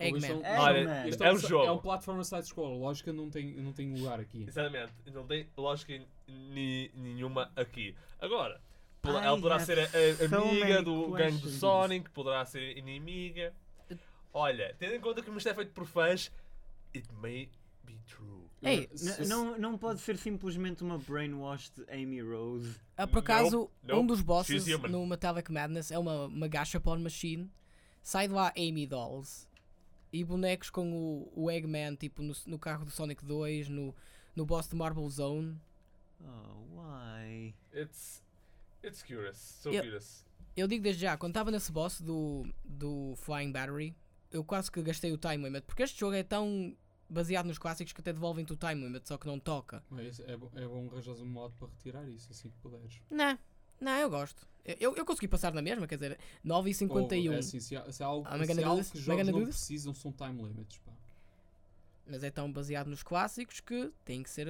Eggman. 0.00 0.42
É 0.44 0.58
um- 0.58 0.60
Olha, 0.62 0.78
Eggman? 0.80 1.08
isto 1.08 1.24
é 1.24 1.30
um 1.30 1.34
um 1.34 1.38
sa- 1.38 1.48
jogo. 1.48 1.66
É 1.66 1.70
um 1.72 1.78
platformer 1.78 2.24
side-scroller. 2.24 2.78
Lógica 2.78 3.12
não 3.12 3.30
tem, 3.30 3.54
não 3.56 3.72
tem 3.72 3.94
lugar 3.94 4.18
aqui. 4.20 4.44
Exatamente, 4.46 4.92
não 5.12 5.26
tem 5.26 5.48
lógica 5.56 6.00
ni- 6.28 6.90
nenhuma 6.94 7.50
aqui. 7.56 7.94
Agora, 8.20 8.60
po- 9.12 9.18
I 9.18 9.24
ela 9.24 9.36
poderá 9.36 9.60
ser 9.60 9.78
a, 9.78 9.82
a- 9.82 10.38
amiga 10.40 10.82
do 10.82 11.10
gangue 11.12 11.38
do. 11.38 11.50
Sonic, 11.50 12.10
poderá 12.10 12.44
ser 12.44 12.76
inimiga. 12.76 13.52
Olha, 14.32 14.74
tendo 14.78 14.94
em 14.94 15.00
conta 15.00 15.22
que 15.22 15.30
isto 15.30 15.48
é 15.48 15.54
feito 15.54 15.72
por 15.72 15.86
fãs, 15.86 16.30
it 16.94 17.08
may 17.20 17.48
be 17.84 17.98
true. 18.06 18.44
Ei, 18.62 18.88
Uh, 18.92 19.26
não, 19.28 19.58
não 19.58 19.78
pode 19.78 20.00
ser 20.00 20.16
simplesmente 20.16 20.82
uma 20.82 20.98
brainwashed 20.98 21.72
Amy 21.90 22.20
Rose. 22.20 22.74
Ah, 22.96 23.06
por 23.06 23.20
acaso, 23.20 23.70
nope, 23.82 24.00
um 24.00 24.06
dos 24.06 24.20
bosses 24.20 24.66
no 24.66 25.06
Metallic 25.06 25.50
Madness 25.50 25.90
é 25.92 25.98
uma, 25.98 26.26
uma 26.26 26.48
gachapon 26.48 26.98
machine. 26.98 27.50
Sai 28.02 28.26
de 28.28 28.34
lá 28.34 28.52
Amy 28.56 28.86
Dolls. 28.86 29.46
E 30.12 30.24
bonecos 30.24 30.70
com 30.70 30.90
o, 30.92 31.32
o 31.36 31.50
Eggman, 31.50 31.94
tipo 31.94 32.22
no, 32.22 32.34
no 32.46 32.58
carro 32.58 32.84
do 32.84 32.90
Sonic 32.90 33.24
2, 33.24 33.68
no, 33.68 33.94
no 34.34 34.44
boss 34.46 34.66
de 34.68 34.74
Marble 34.74 35.08
Zone. 35.10 35.56
Oh, 36.20 36.80
why? 36.80 37.54
It's, 37.72 38.22
it's 38.84 39.02
curious, 39.02 39.36
so 39.38 39.70
Eu- 39.70 39.82
curious. 39.82 40.24
Eu 40.56 40.66
digo 40.66 40.82
desde 40.82 41.02
já, 41.02 41.16
quando 41.16 41.30
estava 41.30 41.50
nesse 41.52 41.70
boss 41.70 42.00
do, 42.00 42.44
do 42.64 43.14
Flying 43.18 43.52
Battery, 43.52 43.94
eu 44.30 44.42
quase 44.42 44.70
que 44.72 44.82
gastei 44.82 45.12
o 45.12 45.16
time 45.16 45.36
limit. 45.44 45.64
Porque 45.64 45.84
este 45.84 46.00
jogo 46.00 46.14
é 46.16 46.24
tão 46.24 46.76
baseado 47.08 47.46
nos 47.46 47.58
clássicos 47.58 47.92
que 47.92 48.00
até 48.00 48.12
devolvem-te 48.12 48.52
o 48.52 48.56
time 48.56 48.74
limit, 48.84 49.06
só 49.06 49.16
que 49.16 49.26
não 49.28 49.38
toca. 49.38 49.82
Mas 49.88 50.18
é, 50.18 50.36
bom- 50.36 50.50
é 50.56 50.66
bom 50.66 50.88
arranjares 50.90 51.20
um 51.20 51.26
modo 51.26 51.54
para 51.56 51.68
retirar 51.68 52.08
isso 52.08 52.28
assim 52.32 52.50
que 52.50 52.56
puderes. 52.58 53.00
Não, 53.08 53.38
não, 53.80 53.92
eu 53.98 54.10
gosto. 54.10 54.48
Eu, 54.64 54.94
eu 54.96 55.04
consegui 55.06 55.28
passar 55.28 55.54
na 55.54 55.62
mesma, 55.62 55.86
quer 55.86 55.94
dizer, 55.94 56.18
9,51. 56.44 57.28
Ou, 57.28 57.32
é 57.34 57.38
assim, 57.38 57.60
se 57.60 57.76
há, 57.76 57.90
se 57.92 58.02
há 58.02 58.06
algo, 58.06 58.26
Ah, 58.28 58.32
se 58.44 58.62
há 58.64 58.66
algo 58.68 58.84
que 58.84 58.98
jogos 58.98 59.26
não 59.28 59.44
precisam 59.44 59.94
são 59.94 60.10
time 60.12 60.42
limits. 60.42 60.78
Pá. 60.78 60.92
Mas 62.06 62.24
é 62.24 62.30
tão 62.30 62.50
baseado 62.52 62.88
nos 62.88 63.02
clássicos 63.02 63.60
que 63.60 63.92
tem 64.04 64.22
que 64.24 64.28
ser 64.30 64.48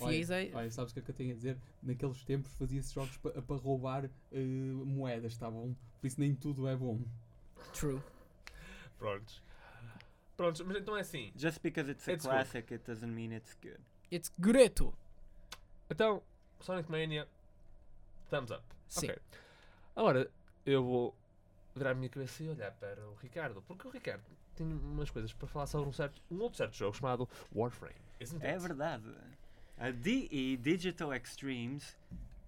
ó, 0.00 0.08
fiéis 0.08 0.30
a. 0.30 0.36
Olha, 0.36 0.50
olha, 0.56 0.70
sabes 0.70 0.90
o 0.92 0.94
que 0.94 1.00
é 1.00 1.02
que 1.02 1.10
eu 1.10 1.14
tenho 1.14 1.32
a 1.32 1.34
dizer? 1.34 1.56
Naqueles 1.82 2.22
tempos 2.24 2.52
fazia-se 2.54 2.92
jogos 2.94 3.16
para 3.18 3.40
para 3.42 3.56
roubar 3.56 4.04
eh, 4.32 4.38
moedas, 4.84 5.36
tá 5.36 5.50
bom? 5.50 5.74
Por 6.00 6.06
isso 6.06 6.20
nem 6.20 6.34
tudo 6.34 6.66
é 6.68 6.76
bom. 6.76 7.00
True. 7.72 8.00
Prontos. 8.98 9.42
Prontos, 10.36 10.60
mas 10.62 10.76
então 10.76 10.96
é 10.96 11.00
assim. 11.00 11.32
Just 11.36 11.60
because 11.62 11.90
it's 11.90 12.08
a 12.08 12.12
It's 12.12 12.24
good. 12.24 12.34
classic, 12.34 12.74
it 12.74 12.84
doesn't 12.86 13.12
mean 13.14 13.32
it's 13.32 13.56
good. 13.62 13.78
It's 14.10 14.30
greto. 14.38 14.92
Então, 15.90 16.22
Sonic 16.60 16.90
Mania, 16.90 17.28
thumbs 18.30 18.50
up. 18.50 18.62
Sim. 18.88 19.06
Ok. 19.06 19.18
Agora, 19.96 20.30
eu 20.66 20.82
vou 20.82 21.14
virar 21.74 21.90
a 21.90 21.94
minha 21.94 22.08
cabeça 22.08 22.42
e 22.42 22.48
olhar 22.48 22.72
para 22.72 23.00
o 23.08 23.14
Ricardo, 23.16 23.62
porque 23.62 23.86
o 23.86 23.90
Ricardo 23.90 24.24
tem 24.56 24.66
umas 24.66 25.10
coisas 25.10 25.32
para 25.32 25.46
falar 25.48 25.66
sobre 25.66 25.88
um, 25.88 25.92
certo, 25.92 26.20
um 26.30 26.40
outro 26.40 26.56
certo 26.58 26.74
jogo 26.74 26.96
chamado 26.96 27.28
Warframe. 27.54 27.94
Isn't 28.20 28.44
É 28.44 28.58
verdade. 28.58 29.04
A 29.78 29.90
DE 29.90 30.56
Digital 30.56 31.12
Extremes 31.12 31.96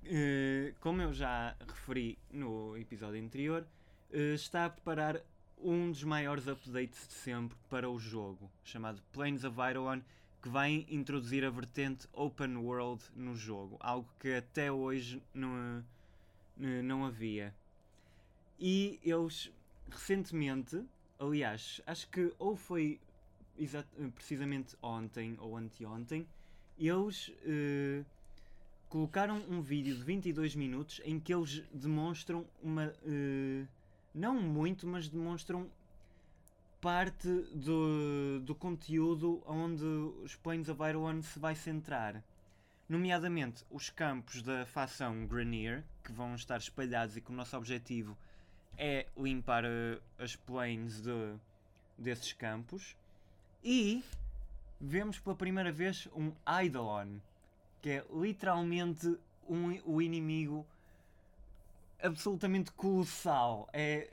eh, 0.08 0.72
como 0.80 1.02
eu 1.02 1.12
já 1.12 1.56
referi 1.66 2.16
no 2.30 2.76
episódio 2.76 3.20
anterior, 3.20 3.66
eh, 4.12 4.34
está 4.34 4.66
a 4.66 4.70
preparar 4.70 5.20
um 5.58 5.90
dos 5.90 6.04
maiores 6.04 6.46
updates 6.46 7.08
de 7.08 7.14
sempre 7.14 7.58
para 7.68 7.90
o 7.90 7.98
jogo, 7.98 8.48
chamado 8.62 9.02
Planes 9.12 9.42
of 9.42 9.56
Iron, 9.68 10.00
que 10.40 10.48
vai 10.48 10.86
introduzir 10.88 11.44
a 11.44 11.50
vertente 11.50 12.06
Open 12.12 12.56
World 12.58 13.02
no 13.16 13.34
jogo, 13.34 13.76
algo 13.80 14.08
que 14.20 14.34
até 14.34 14.70
hoje 14.70 15.20
não, 15.34 15.84
eh, 16.60 16.82
não 16.82 17.04
havia. 17.04 17.52
E 18.60 19.00
eles 19.02 19.50
recentemente, 19.90 20.84
aliás, 21.18 21.80
acho 21.84 22.08
que 22.08 22.32
ou 22.38 22.54
foi 22.54 23.00
precisamente 24.14 24.76
ontem 24.80 25.34
ou 25.40 25.56
anteontem, 25.56 26.28
eles 26.78 27.32
eh, 27.44 28.04
colocaram 28.88 29.42
um 29.48 29.60
vídeo 29.60 29.96
de 29.96 30.02
22 30.02 30.54
minutos 30.54 31.00
em 31.04 31.18
que 31.18 31.32
eles 31.34 31.62
demonstram 31.72 32.46
uma. 32.62 32.92
eh, 33.04 33.66
não 34.14 34.40
muito, 34.40 34.86
mas 34.86 35.08
demonstram 35.08 35.70
parte 36.80 37.28
do, 37.54 38.40
do 38.40 38.54
conteúdo 38.54 39.42
onde 39.46 39.84
os 39.84 40.34
Planes 40.36 40.68
of 40.68 40.82
Iron 40.82 41.22
se 41.22 41.38
vai 41.38 41.54
centrar. 41.54 42.22
Nomeadamente 42.88 43.64
os 43.70 43.90
campos 43.90 44.42
da 44.42 44.64
facção 44.64 45.26
Grenier, 45.26 45.82
que 46.04 46.12
vão 46.12 46.34
estar 46.34 46.58
espalhados 46.58 47.16
e 47.16 47.20
que 47.20 47.30
o 47.30 47.34
nosso 47.34 47.56
objetivo 47.56 48.16
é 48.78 49.06
limpar 49.16 49.64
eh, 49.64 49.98
as 50.18 50.36
planes 50.36 51.00
de, 51.00 51.34
desses 51.98 52.32
campos. 52.32 52.96
E 53.64 54.04
vemos 54.80 55.18
pela 55.18 55.34
primeira 55.36 55.72
vez 55.72 56.08
um 56.14 56.32
Eidolon, 56.60 57.18
que 57.80 57.90
é 57.90 58.04
literalmente 58.12 59.18
um, 59.48 59.78
o 59.84 60.00
inimigo 60.02 60.66
absolutamente 62.02 62.70
colossal. 62.72 63.68
É 63.72 64.10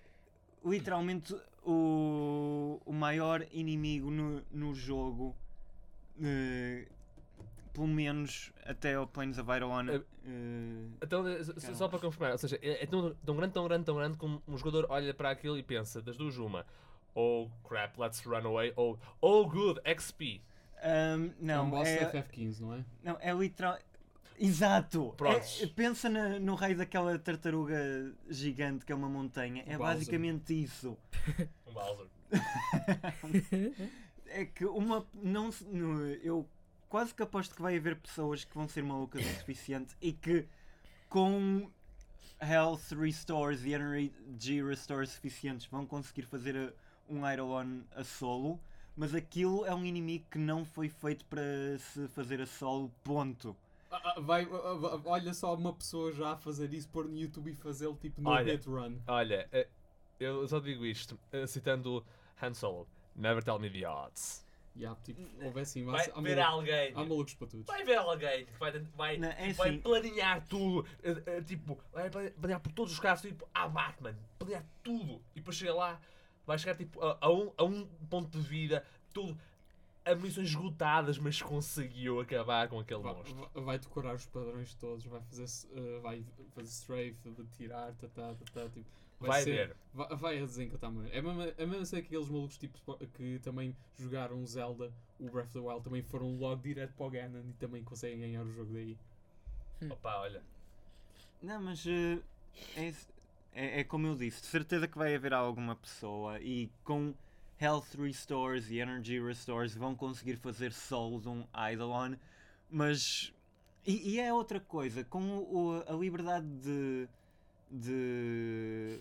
literalmente 0.65 1.35
o, 1.65 2.81
o 2.85 2.93
maior 2.93 3.45
inimigo 3.51 4.09
no, 4.09 4.41
no 4.51 4.73
jogo. 4.73 5.35
eh, 6.21 6.87
pelo 7.73 7.87
menos 7.87 8.53
até 8.67 8.93
ao 8.93 9.07
Planes 9.07 9.39
of 9.39 9.49
Iron. 9.51 9.89
Eh, 9.89 9.95
eh, 10.25 10.87
Então, 11.01 11.27
eh, 11.27 11.39
s- 11.39 11.53
Calma. 11.55 11.75
só 11.75 11.87
para 11.87 11.97
confirmar, 11.99 12.31
ou 12.33 12.37
seja, 12.37 12.59
é, 12.61 12.83
é 12.83 12.85
tão, 12.85 13.15
tão 13.25 13.35
grande, 13.35 13.53
tão 13.53 13.67
grande, 13.67 13.83
tão 13.85 13.95
grande 13.95 14.15
que 14.17 14.23
um, 14.25 14.39
um 14.47 14.55
jogador 14.57 14.85
olha 14.89 15.11
para 15.11 15.31
aquilo 15.31 15.57
e 15.57 15.63
pensa, 15.63 15.99
das 15.99 16.15
duas 16.15 16.37
uma, 16.37 16.67
oh 17.15 17.49
crap, 17.67 17.97
let's 17.99 18.21
run 18.23 18.45
away, 18.45 18.71
ou 18.75 18.99
oh 19.19 19.47
good, 19.49 19.81
XP. 19.85 20.39
É 20.83 21.17
não, 21.39 21.67
um 21.67 21.69
boss 21.69 21.87
é, 21.87 22.11
FF15, 22.11 22.59
não 22.59 22.73
é? 22.75 22.85
não, 23.03 23.17
é 23.21 23.33
literal. 23.33 23.77
Exato! 24.39 25.15
É- 25.61 25.67
pensa 25.67 26.09
na- 26.09 26.39
no 26.39 26.55
raio 26.55 26.75
daquela 26.77 27.17
tartaruga 27.19 28.13
gigante 28.29 28.83
que 28.85 28.91
é 28.91 28.95
uma 28.95 29.07
montanha. 29.07 29.63
É 29.67 29.75
O 29.75 29.79
Bowser. 29.79 29.95
basicamente 29.97 30.63
isso. 30.63 30.97
Um 31.67 31.73
Bowser. 31.73 32.07
É 34.27 34.45
que 34.45 34.65
uma. 34.65 35.05
Não, 35.13 35.51
eu 36.23 36.49
quase 36.89 37.13
que 37.13 37.21
aposto 37.21 37.55
que 37.55 37.61
vai 37.61 37.77
haver 37.77 37.95
pessoas 37.97 38.43
que 38.43 38.55
vão 38.55 38.67
ser 38.67 38.81
malucas 38.83 39.23
o 39.23 39.29
suficiente 39.39 39.95
e 40.01 40.11
que 40.11 40.47
com 41.07 41.69
health 42.41 42.91
restores 42.99 43.63
e 43.63 43.73
energy 43.73 44.63
restores 44.63 45.11
suficientes 45.11 45.67
vão 45.67 45.85
conseguir 45.85 46.23
fazer 46.23 46.57
a- 46.57 46.73
um 47.07 47.29
Iron 47.31 47.83
a 47.95 48.03
solo. 48.03 48.59
Mas 48.95 49.15
aquilo 49.15 49.65
é 49.65 49.73
um 49.73 49.83
inimigo 49.83 50.25
que 50.29 50.37
não 50.37 50.63
foi 50.63 50.87
feito 50.87 51.25
para 51.25 51.41
se 51.79 52.07
fazer 52.09 52.39
a 52.41 52.45
solo, 52.45 52.91
ponto. 53.03 53.55
Ah, 53.89 54.13
ah, 54.15 54.19
vai, 54.19 54.43
ah, 54.43 55.01
olha 55.05 55.33
só 55.33 55.53
uma 55.55 55.73
pessoa 55.73 56.11
já 56.11 56.31
a 56.33 56.37
fazer 56.37 56.71
isso, 56.73 56.87
pôr 56.89 57.05
no 57.07 57.17
YouTube 57.17 57.51
e 57.51 57.55
fazê-lo 57.55 57.95
tipo 57.95 58.21
no 58.21 58.29
Olha. 58.29 58.51
hit 58.53 58.67
run. 58.67 58.97
Olha, 59.07 59.47
eh, 59.51 59.67
eu 60.19 60.47
só 60.47 60.59
digo 60.59 60.85
isto, 60.85 61.19
eh, 61.31 61.45
citando 61.47 62.03
Han 62.41 62.53
Solo, 62.53 62.87
never 63.15 63.43
tell 63.43 63.59
me 63.59 63.69
the 63.69 63.85
odds. 63.87 64.43
Yeah, 64.75 64.99
tipo, 65.03 65.21
houve 65.43 65.59
assim, 65.61 65.85
Vai 65.85 66.09
há, 66.09 66.17
há, 66.17 66.21
ver 66.21 66.39
alguém, 66.39 66.91
há 66.95 67.05
malucos 67.05 67.35
para 67.35 67.45
todos. 67.47 67.65
vai 67.67 67.83
ver 67.83 67.95
alguém 67.97 68.45
que 68.45 68.53
vai, 68.57 68.71
vai, 68.95 69.17
Não, 69.17 69.27
é 69.29 69.53
vai 69.53 69.69
assim. 69.69 69.79
planear 69.79 70.47
tudo, 70.47 70.87
eh, 71.03 71.41
tipo, 71.41 71.77
vai 71.91 72.09
plane- 72.09 72.31
planear 72.31 72.59
por 72.59 72.71
todos 72.71 72.91
os 72.93 72.99
casos, 72.99 73.29
tipo, 73.29 73.47
ah 73.53 73.67
Batman, 73.67 74.15
planear 74.39 74.65
tudo, 74.83 75.21
e 75.35 75.39
depois 75.39 75.57
chega 75.57 75.75
lá, 75.75 76.01
vai 76.45 76.57
chegar 76.59 76.75
tipo 76.75 77.01
a, 77.01 77.17
a 77.21 77.31
um, 77.31 77.51
a 77.57 77.63
um 77.63 77.85
ponto 78.09 78.37
de 78.37 78.39
vida, 78.47 78.85
tudo, 79.13 79.37
a 80.05 80.13
missões 80.15 80.49
esgotadas, 80.49 81.17
mas 81.17 81.41
conseguiu 81.41 82.19
acabar 82.19 82.67
com 82.67 82.79
aquele 82.79 83.01
Vai, 83.01 83.13
monstro. 83.13 83.49
vai- 83.53 83.63
vai 83.63 83.79
decorar 83.79 84.15
os 84.15 84.25
padrões 84.25 84.73
todos, 84.75 85.05
vai 85.05 85.21
fazer, 85.21 85.45
uh, 85.71 86.01
vai 86.01 86.23
fazer 86.53 86.67
strafe, 86.69 87.15
de 87.29 87.45
tirar, 87.57 87.93
tá, 87.93 88.07
tá, 88.09 88.33
tá, 88.33 88.45
tá, 88.53 88.69
tipo, 88.69 88.85
Vai 89.19 89.41
ser- 89.41 89.67
ver. 89.69 89.75
Vai, 89.93 90.15
vai 90.17 90.37
a 90.41 90.45
desencantar, 90.45 90.91
mano. 90.91 91.07
É 91.09 91.21
mesmo, 91.21 91.41
é 91.41 91.65
mesmo 91.65 91.83
assim 91.83 91.97
aqueles 91.97 92.27
malucos 92.27 92.57
tipo, 92.57 92.77
que 93.13 93.39
também 93.39 93.73
jogaram 93.97 94.45
Zelda, 94.45 94.91
o 95.17 95.29
Breath 95.29 95.45
of 95.45 95.53
the 95.53 95.59
Wild, 95.61 95.81
também 95.81 96.01
foram 96.01 96.35
logo 96.35 96.61
direto 96.61 96.91
para 96.93 97.05
o 97.05 97.09
Ganon 97.09 97.39
e 97.47 97.53
também 97.53 97.81
conseguem 97.85 98.19
ganhar 98.19 98.43
o 98.43 98.51
jogo 98.51 98.73
daí. 98.73 98.97
Opa, 99.89 100.17
olha, 100.19 100.43
Não, 101.41 101.61
mas 101.61 101.85
eh, 101.87 102.19
é, 102.75 102.93
é, 103.53 103.81
é 103.81 103.83
como 103.83 104.07
eu 104.07 104.15
disse, 104.15 104.41
de 104.41 104.47
certeza 104.47 104.87
que 104.87 104.97
vai 104.97 105.15
haver 105.15 105.33
alguma 105.33 105.75
pessoa 105.75 106.39
e 106.41 106.69
com 106.83 107.13
health 107.59 107.85
restores 107.97 108.69
e 108.69 108.79
energy 108.79 109.19
restores 109.21 109.73
vão 109.75 109.95
conseguir 109.95 110.35
fazer 110.37 110.73
solo 110.73 111.21
de 111.21 111.29
um 111.29 111.45
Eidolon, 111.69 112.15
mas 112.69 113.33
e, 113.85 114.13
e 114.15 114.19
é 114.19 114.33
outra 114.33 114.59
coisa, 114.59 115.03
com 115.03 115.21
o- 115.39 115.83
a 115.87 115.93
liberdade 115.93 116.47
de, 116.47 117.07
de, 117.71 118.99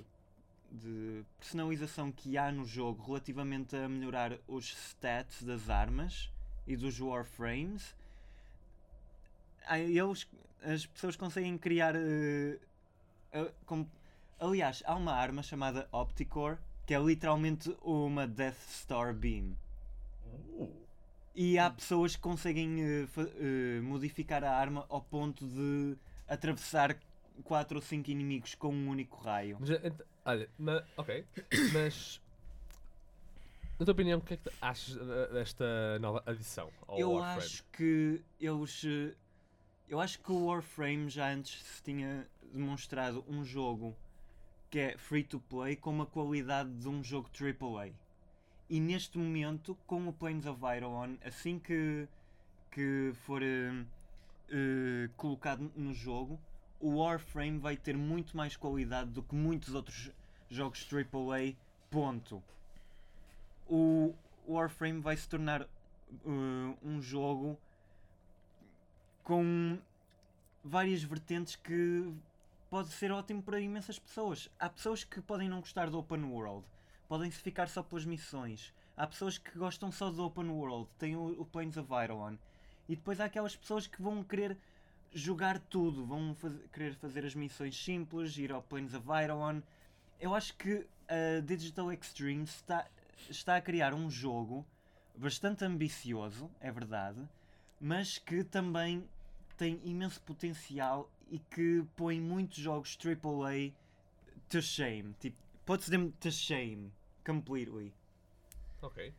de 0.70 1.24
personalização 1.38 2.10
que 2.12 2.36
há 2.38 2.50
no 2.52 2.64
jogo 2.64 3.04
relativamente 3.04 3.76
a 3.76 3.88
melhorar 3.88 4.38
os 4.48 4.66
stats 4.72 5.42
das 5.42 5.70
armas 5.70 6.30
e 6.66 6.76
dos 6.76 7.00
warframes, 7.00 7.94
eles, 9.70 10.26
as 10.62 10.86
pessoas 10.86 11.16
conseguem 11.16 11.56
criar. 11.58 11.94
ah, 13.32 13.50
como- 13.66 13.88
aliás, 14.46 14.82
há 14.86 14.94
uma 14.96 15.12
arma 15.12 15.42
chamada 15.42 15.88
Opticore 15.92 16.58
que 16.84 16.92
é 16.94 16.98
literalmente 16.98 17.74
uma 17.82 18.26
Death 18.26 18.58
Star 18.68 19.14
Beam. 19.14 19.54
Uh, 20.26 20.68
E 21.34 21.58
há 21.58 21.70
pessoas 21.70 22.16
que 22.16 22.20
conseguem 22.22 23.06
fa- 23.06 23.22
eh, 23.38 23.80
modificar 23.80 24.42
a 24.44 24.52
arma 24.54 24.84
ao 24.90 25.00
ponto 25.00 25.46
de 25.46 25.96
atravessar 26.28 26.98
4 27.44 27.76
ou 27.76 27.82
5 27.82 28.10
inimigos 28.10 28.54
com 28.54 28.68
um 28.74 28.88
único 28.88 29.16
raio. 29.22 29.56
mas, 29.60 29.70
eh, 29.70 29.80
ent- 29.86 30.02
olha, 30.26 30.48
ma- 30.58 30.82
ok, 30.96 31.24
mas, 31.72 32.20
na 33.78 33.86
tua 33.86 33.92
opinião, 33.92 34.18
o 34.18 34.22
que 34.22 34.34
é 34.34 34.36
que 34.36 34.50
achas 34.60 34.96
desta 35.32 35.98
nova 36.00 36.22
adição 36.26 36.68
ao 36.86 36.98
eu 36.98 37.12
Warframe? 37.12 37.38
acho 37.46 37.64
que 37.72 38.20
eles. 38.40 38.82
Eu 39.88 40.00
acho 40.00 40.18
que 40.20 40.32
o 40.32 40.46
Warframe 40.46 41.08
já 41.08 41.30
antes 41.32 41.62
se 41.64 41.82
tinha 41.82 42.26
demonstrado 42.52 43.24
um 43.28 43.42
jogo 43.44 43.96
que 44.72 44.78
é 44.78 44.96
free 44.96 45.22
to 45.22 45.38
play 45.38 45.76
com 45.76 45.90
uma 45.90 46.06
qualidade 46.06 46.72
de 46.72 46.88
um 46.88 47.04
jogo 47.04 47.28
AAA. 47.28 47.90
E 48.70 48.80
neste 48.80 49.18
momento, 49.18 49.76
com 49.86 50.08
o 50.08 50.12
Planes 50.14 50.46
of 50.46 50.62
Iron, 50.74 51.18
assim 51.22 51.58
que, 51.58 52.08
que 52.70 53.12
for 53.26 53.42
eh, 53.42 53.84
eh, 54.48 55.10
colocado 55.14 55.70
no 55.76 55.92
jogo, 55.92 56.40
o 56.80 56.96
Warframe 56.96 57.58
vai 57.58 57.76
ter 57.76 57.94
muito 57.94 58.34
mais 58.34 58.56
qualidade 58.56 59.10
do 59.10 59.22
que 59.22 59.34
muitos 59.34 59.74
outros 59.74 60.10
jogos 60.48 60.88
AAA. 60.90 61.54
Ponto. 61.90 62.42
O 63.68 64.14
Warframe 64.48 65.02
vai 65.02 65.18
se 65.18 65.28
tornar 65.28 65.60
eh, 65.60 66.76
um 66.82 66.98
jogo 67.02 67.58
com 69.22 69.78
várias 70.64 71.02
vertentes 71.02 71.56
que 71.56 72.10
pode 72.72 72.88
ser 72.88 73.12
ótimo 73.12 73.42
para 73.42 73.60
imensas 73.60 73.98
pessoas. 73.98 74.48
Há 74.58 74.66
pessoas 74.66 75.04
que 75.04 75.20
podem 75.20 75.46
não 75.46 75.60
gostar 75.60 75.90
do 75.90 75.98
open 75.98 76.24
world, 76.24 76.64
podem 77.06 77.30
se 77.30 77.38
ficar 77.38 77.68
só 77.68 77.82
pelas 77.82 78.06
missões. 78.06 78.72
Há 78.96 79.06
pessoas 79.06 79.36
que 79.36 79.58
gostam 79.58 79.92
só 79.92 80.10
do 80.10 80.24
open 80.24 80.48
world, 80.48 80.88
têm 80.98 81.14
o, 81.14 81.38
o 81.38 81.44
Planes 81.44 81.76
of 81.76 81.90
Iron. 82.02 82.38
E 82.88 82.96
depois 82.96 83.20
há 83.20 83.26
aquelas 83.26 83.54
pessoas 83.54 83.86
que 83.86 84.00
vão 84.00 84.24
querer 84.24 84.56
jogar 85.12 85.58
tudo, 85.58 86.06
vão 86.06 86.34
querer 86.72 86.94
fazer 86.94 87.26
as 87.26 87.34
missões 87.34 87.76
simples, 87.76 88.38
ir 88.38 88.50
ao 88.50 88.62
Planes 88.62 88.94
of 88.94 89.06
Iron. 89.22 89.62
Eu 90.18 90.34
acho 90.34 90.56
que 90.56 90.86
a 91.08 91.42
Digital 91.42 91.92
Extremes 91.92 92.54
está, 92.54 92.86
está 93.28 93.56
a 93.56 93.60
criar 93.60 93.92
um 93.92 94.10
jogo 94.10 94.64
bastante 95.14 95.62
ambicioso, 95.62 96.50
é 96.58 96.72
verdade, 96.72 97.20
mas 97.78 98.16
que 98.16 98.42
também 98.42 99.06
tem 99.58 99.78
imenso 99.84 100.22
potencial 100.22 101.10
e 101.32 101.38
que 101.38 101.82
põe 101.96 102.20
muitos 102.20 102.58
jogos 102.58 102.96
AAA 103.02 103.72
to 104.48 104.60
shame. 104.62 105.14
Tipo, 105.18 105.36
pode 105.66 105.90
them 105.90 106.10
to 106.20 106.30
shame 106.30 106.92
completely. 107.26 107.92
Ok. 108.82 109.12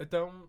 Então, 0.00 0.48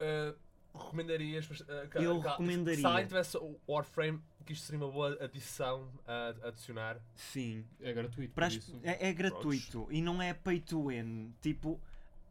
eh, 0.00 0.34
recomendarias 0.72 1.46
uh, 1.50 1.88
que, 1.90 1.98
Eu 1.98 2.20
que- 2.22 2.28
recomendaria. 2.28 2.78
se 2.80 2.86
alguém 2.86 3.06
tivesse 3.06 3.36
o 3.36 3.58
Warframe 3.68 4.22
que 4.46 4.52
isto 4.54 4.64
seria 4.64 4.82
uma 4.86 4.90
boa 4.92 5.18
adição 5.22 5.90
a 6.06 6.28
adicionar 6.48 6.98
Sim. 7.14 7.66
É 7.80 7.92
gratuito, 7.92 8.32
Para 8.32 8.46
por 8.46 8.56
as- 8.56 8.62
isso. 8.62 8.80
é, 8.82 9.08
é 9.08 9.12
gratuito 9.12 9.86
e 9.90 10.00
não 10.00 10.22
é 10.22 10.32
pay 10.32 10.60
to 10.60 10.86
win. 10.86 11.34
Tipo, 11.42 11.78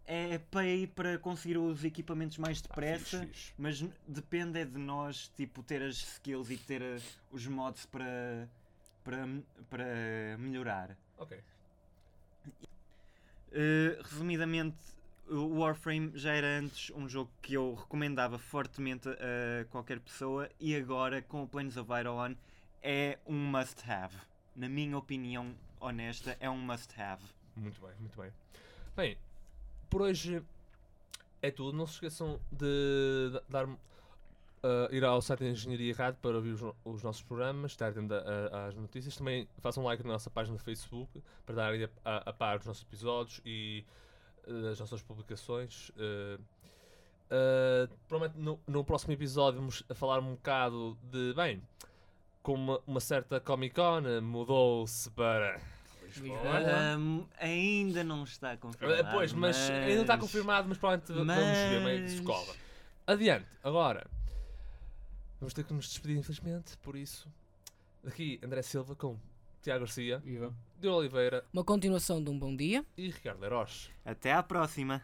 é 0.08 0.38
pay 0.38 0.88
para 0.88 1.18
conseguir 1.18 1.58
os 1.58 1.84
equipamentos 1.84 2.38
mais 2.38 2.62
depressa. 2.62 3.20
fixe, 3.20 3.28
fixe. 3.28 3.54
Mas 3.58 3.86
depende 4.08 4.58
é 4.58 4.66
de 4.66 4.80
nós, 4.80 5.30
tipo, 5.36 5.62
ter 5.62 5.84
as 5.84 5.98
skills 5.98 6.50
e 6.50 6.58
ter 6.58 6.82
eh, 6.82 7.00
os 7.30 7.46
mods 7.46 7.86
para, 7.86 8.50
para, 9.04 9.28
para 9.70 10.38
melhorar. 10.40 10.98
ok 11.18 11.38
Eh, 13.52 14.00
resumidamente, 14.04 14.78
o 15.30 15.60
Warframe 15.60 16.12
já 16.16 16.34
era 16.34 16.60
antes 16.60 16.90
um 16.92 17.08
jogo 17.08 17.32
que 17.42 17.54
eu 17.54 17.74
recomendava 17.74 18.38
fortemente 18.38 19.10
a 19.10 19.66
qualquer 19.70 20.00
pessoa 20.00 20.50
e 20.60 20.76
agora 20.76 21.22
com 21.22 21.44
o 21.44 21.48
Planes 21.48 21.76
of 21.76 21.92
Eidolon 21.92 22.36
é 22.82 23.18
um 23.26 23.36
must-have. 23.36 24.16
Na 24.56 24.70
minha 24.70 24.98
opinião 24.98 25.56
honesta, 25.80 26.38
é 26.40 26.50
um 26.50 26.58
must-have. 26.58 27.24
Muito 27.56 27.82
bem, 27.82 27.92
muito 28.00 28.22
bem. 28.22 28.32
Bem, 28.96 29.18
por 29.90 30.02
hoje 30.02 30.42
é 31.42 31.52
tudo. 31.52 31.78
Não 31.78 31.86
se 31.86 31.94
esqueçam 31.94 32.40
de 32.52 33.32
da- 33.32 33.44
dar 33.50 33.66
uh, 33.68 33.78
ir 34.92 35.04
ao 35.04 35.22
site 35.22 35.42
da 35.42 35.50
Engenharia 35.50 35.96
Rádio 35.96 36.20
para 36.22 36.36
ouvir 36.36 36.52
os, 36.52 36.62
os 36.84 37.04
nossos 37.04 37.22
programas, 37.22 37.72
estar 37.72 37.90
atento 37.90 38.14
às 38.52 38.76
notícias. 38.76 39.16
Também 39.16 39.48
façam 39.60 39.84
like 39.84 40.04
na 40.04 40.14
nossa 40.14 40.30
página 40.30 40.58
do 40.58 40.64
Facebook 40.64 41.22
para 41.46 41.56
darem 41.56 41.84
a, 41.84 41.90
a, 42.04 42.30
a 42.30 42.34
par 42.34 42.58
dos 42.58 42.68
nossos 42.68 42.84
episódios 42.84 43.42
e 43.46 43.86
uh, 44.48 44.62
das 44.64 44.80
nossas 44.80 45.02
publicações. 45.02 45.90
Uh, 45.90 46.42
uh, 47.32 47.98
provavelmente 48.08 48.44
no, 48.44 48.60
no 48.68 48.84
próximo 48.84 49.14
episódio 49.14 49.60
vamos 49.60 49.84
falar 49.94 50.20
um 50.20 50.32
bocado 50.34 50.98
de, 51.04 51.34
bem, 51.34 51.62
como 52.42 52.74
uma, 52.74 52.82
uma 52.88 53.00
certa 53.00 53.40
Comic 53.40 53.76
Con 53.76 54.02
mudou-se 54.22 55.10
para 55.12 55.60
Lisboa. 56.08 56.40
Ahm, 56.96 57.26
ainda 57.40 58.04
não 58.04 58.24
está 58.24 58.56
confirmado. 58.58 59.02
Uh, 59.08 59.12
pois, 59.12 59.34
mas, 59.34 59.70
ainda 59.70 59.96
não 59.96 60.02
está 60.02 60.18
confirmado, 60.18 60.68
mas 60.70 60.78
provavelmente 60.78 61.12
v- 61.14 61.24
vamos 61.24 61.58
ver 61.58 61.82
meio 61.84 62.04
que 62.04 62.10
se 62.10 62.16
mas- 62.18 62.26
cola. 62.26 62.56
Adiante, 63.06 63.46
agora. 63.64 64.08
Vamos 65.40 65.54
ter 65.54 65.64
que 65.64 65.74
nos 65.74 65.88
despedir, 65.88 66.18
infelizmente, 66.18 66.76
por 66.78 66.96
isso. 66.96 67.28
Daqui, 68.04 68.40
André 68.44 68.62
Silva 68.62 68.96
com 68.96 69.18
Tiago 69.62 69.82
Garcia, 69.86 70.20
Viva. 70.20 70.54
de 70.80 70.88
Oliveira 70.88 71.44
Uma 71.54 71.64
continuação 71.64 72.24
de 72.24 72.30
um 72.30 72.38
bom 72.40 72.56
dia. 72.56 72.86
e 72.98 73.10
Ricardo 73.10 73.40
Leiroz. 73.42 73.90
Até 74.06 74.32
à 74.34 74.42
próxima. 74.42 75.02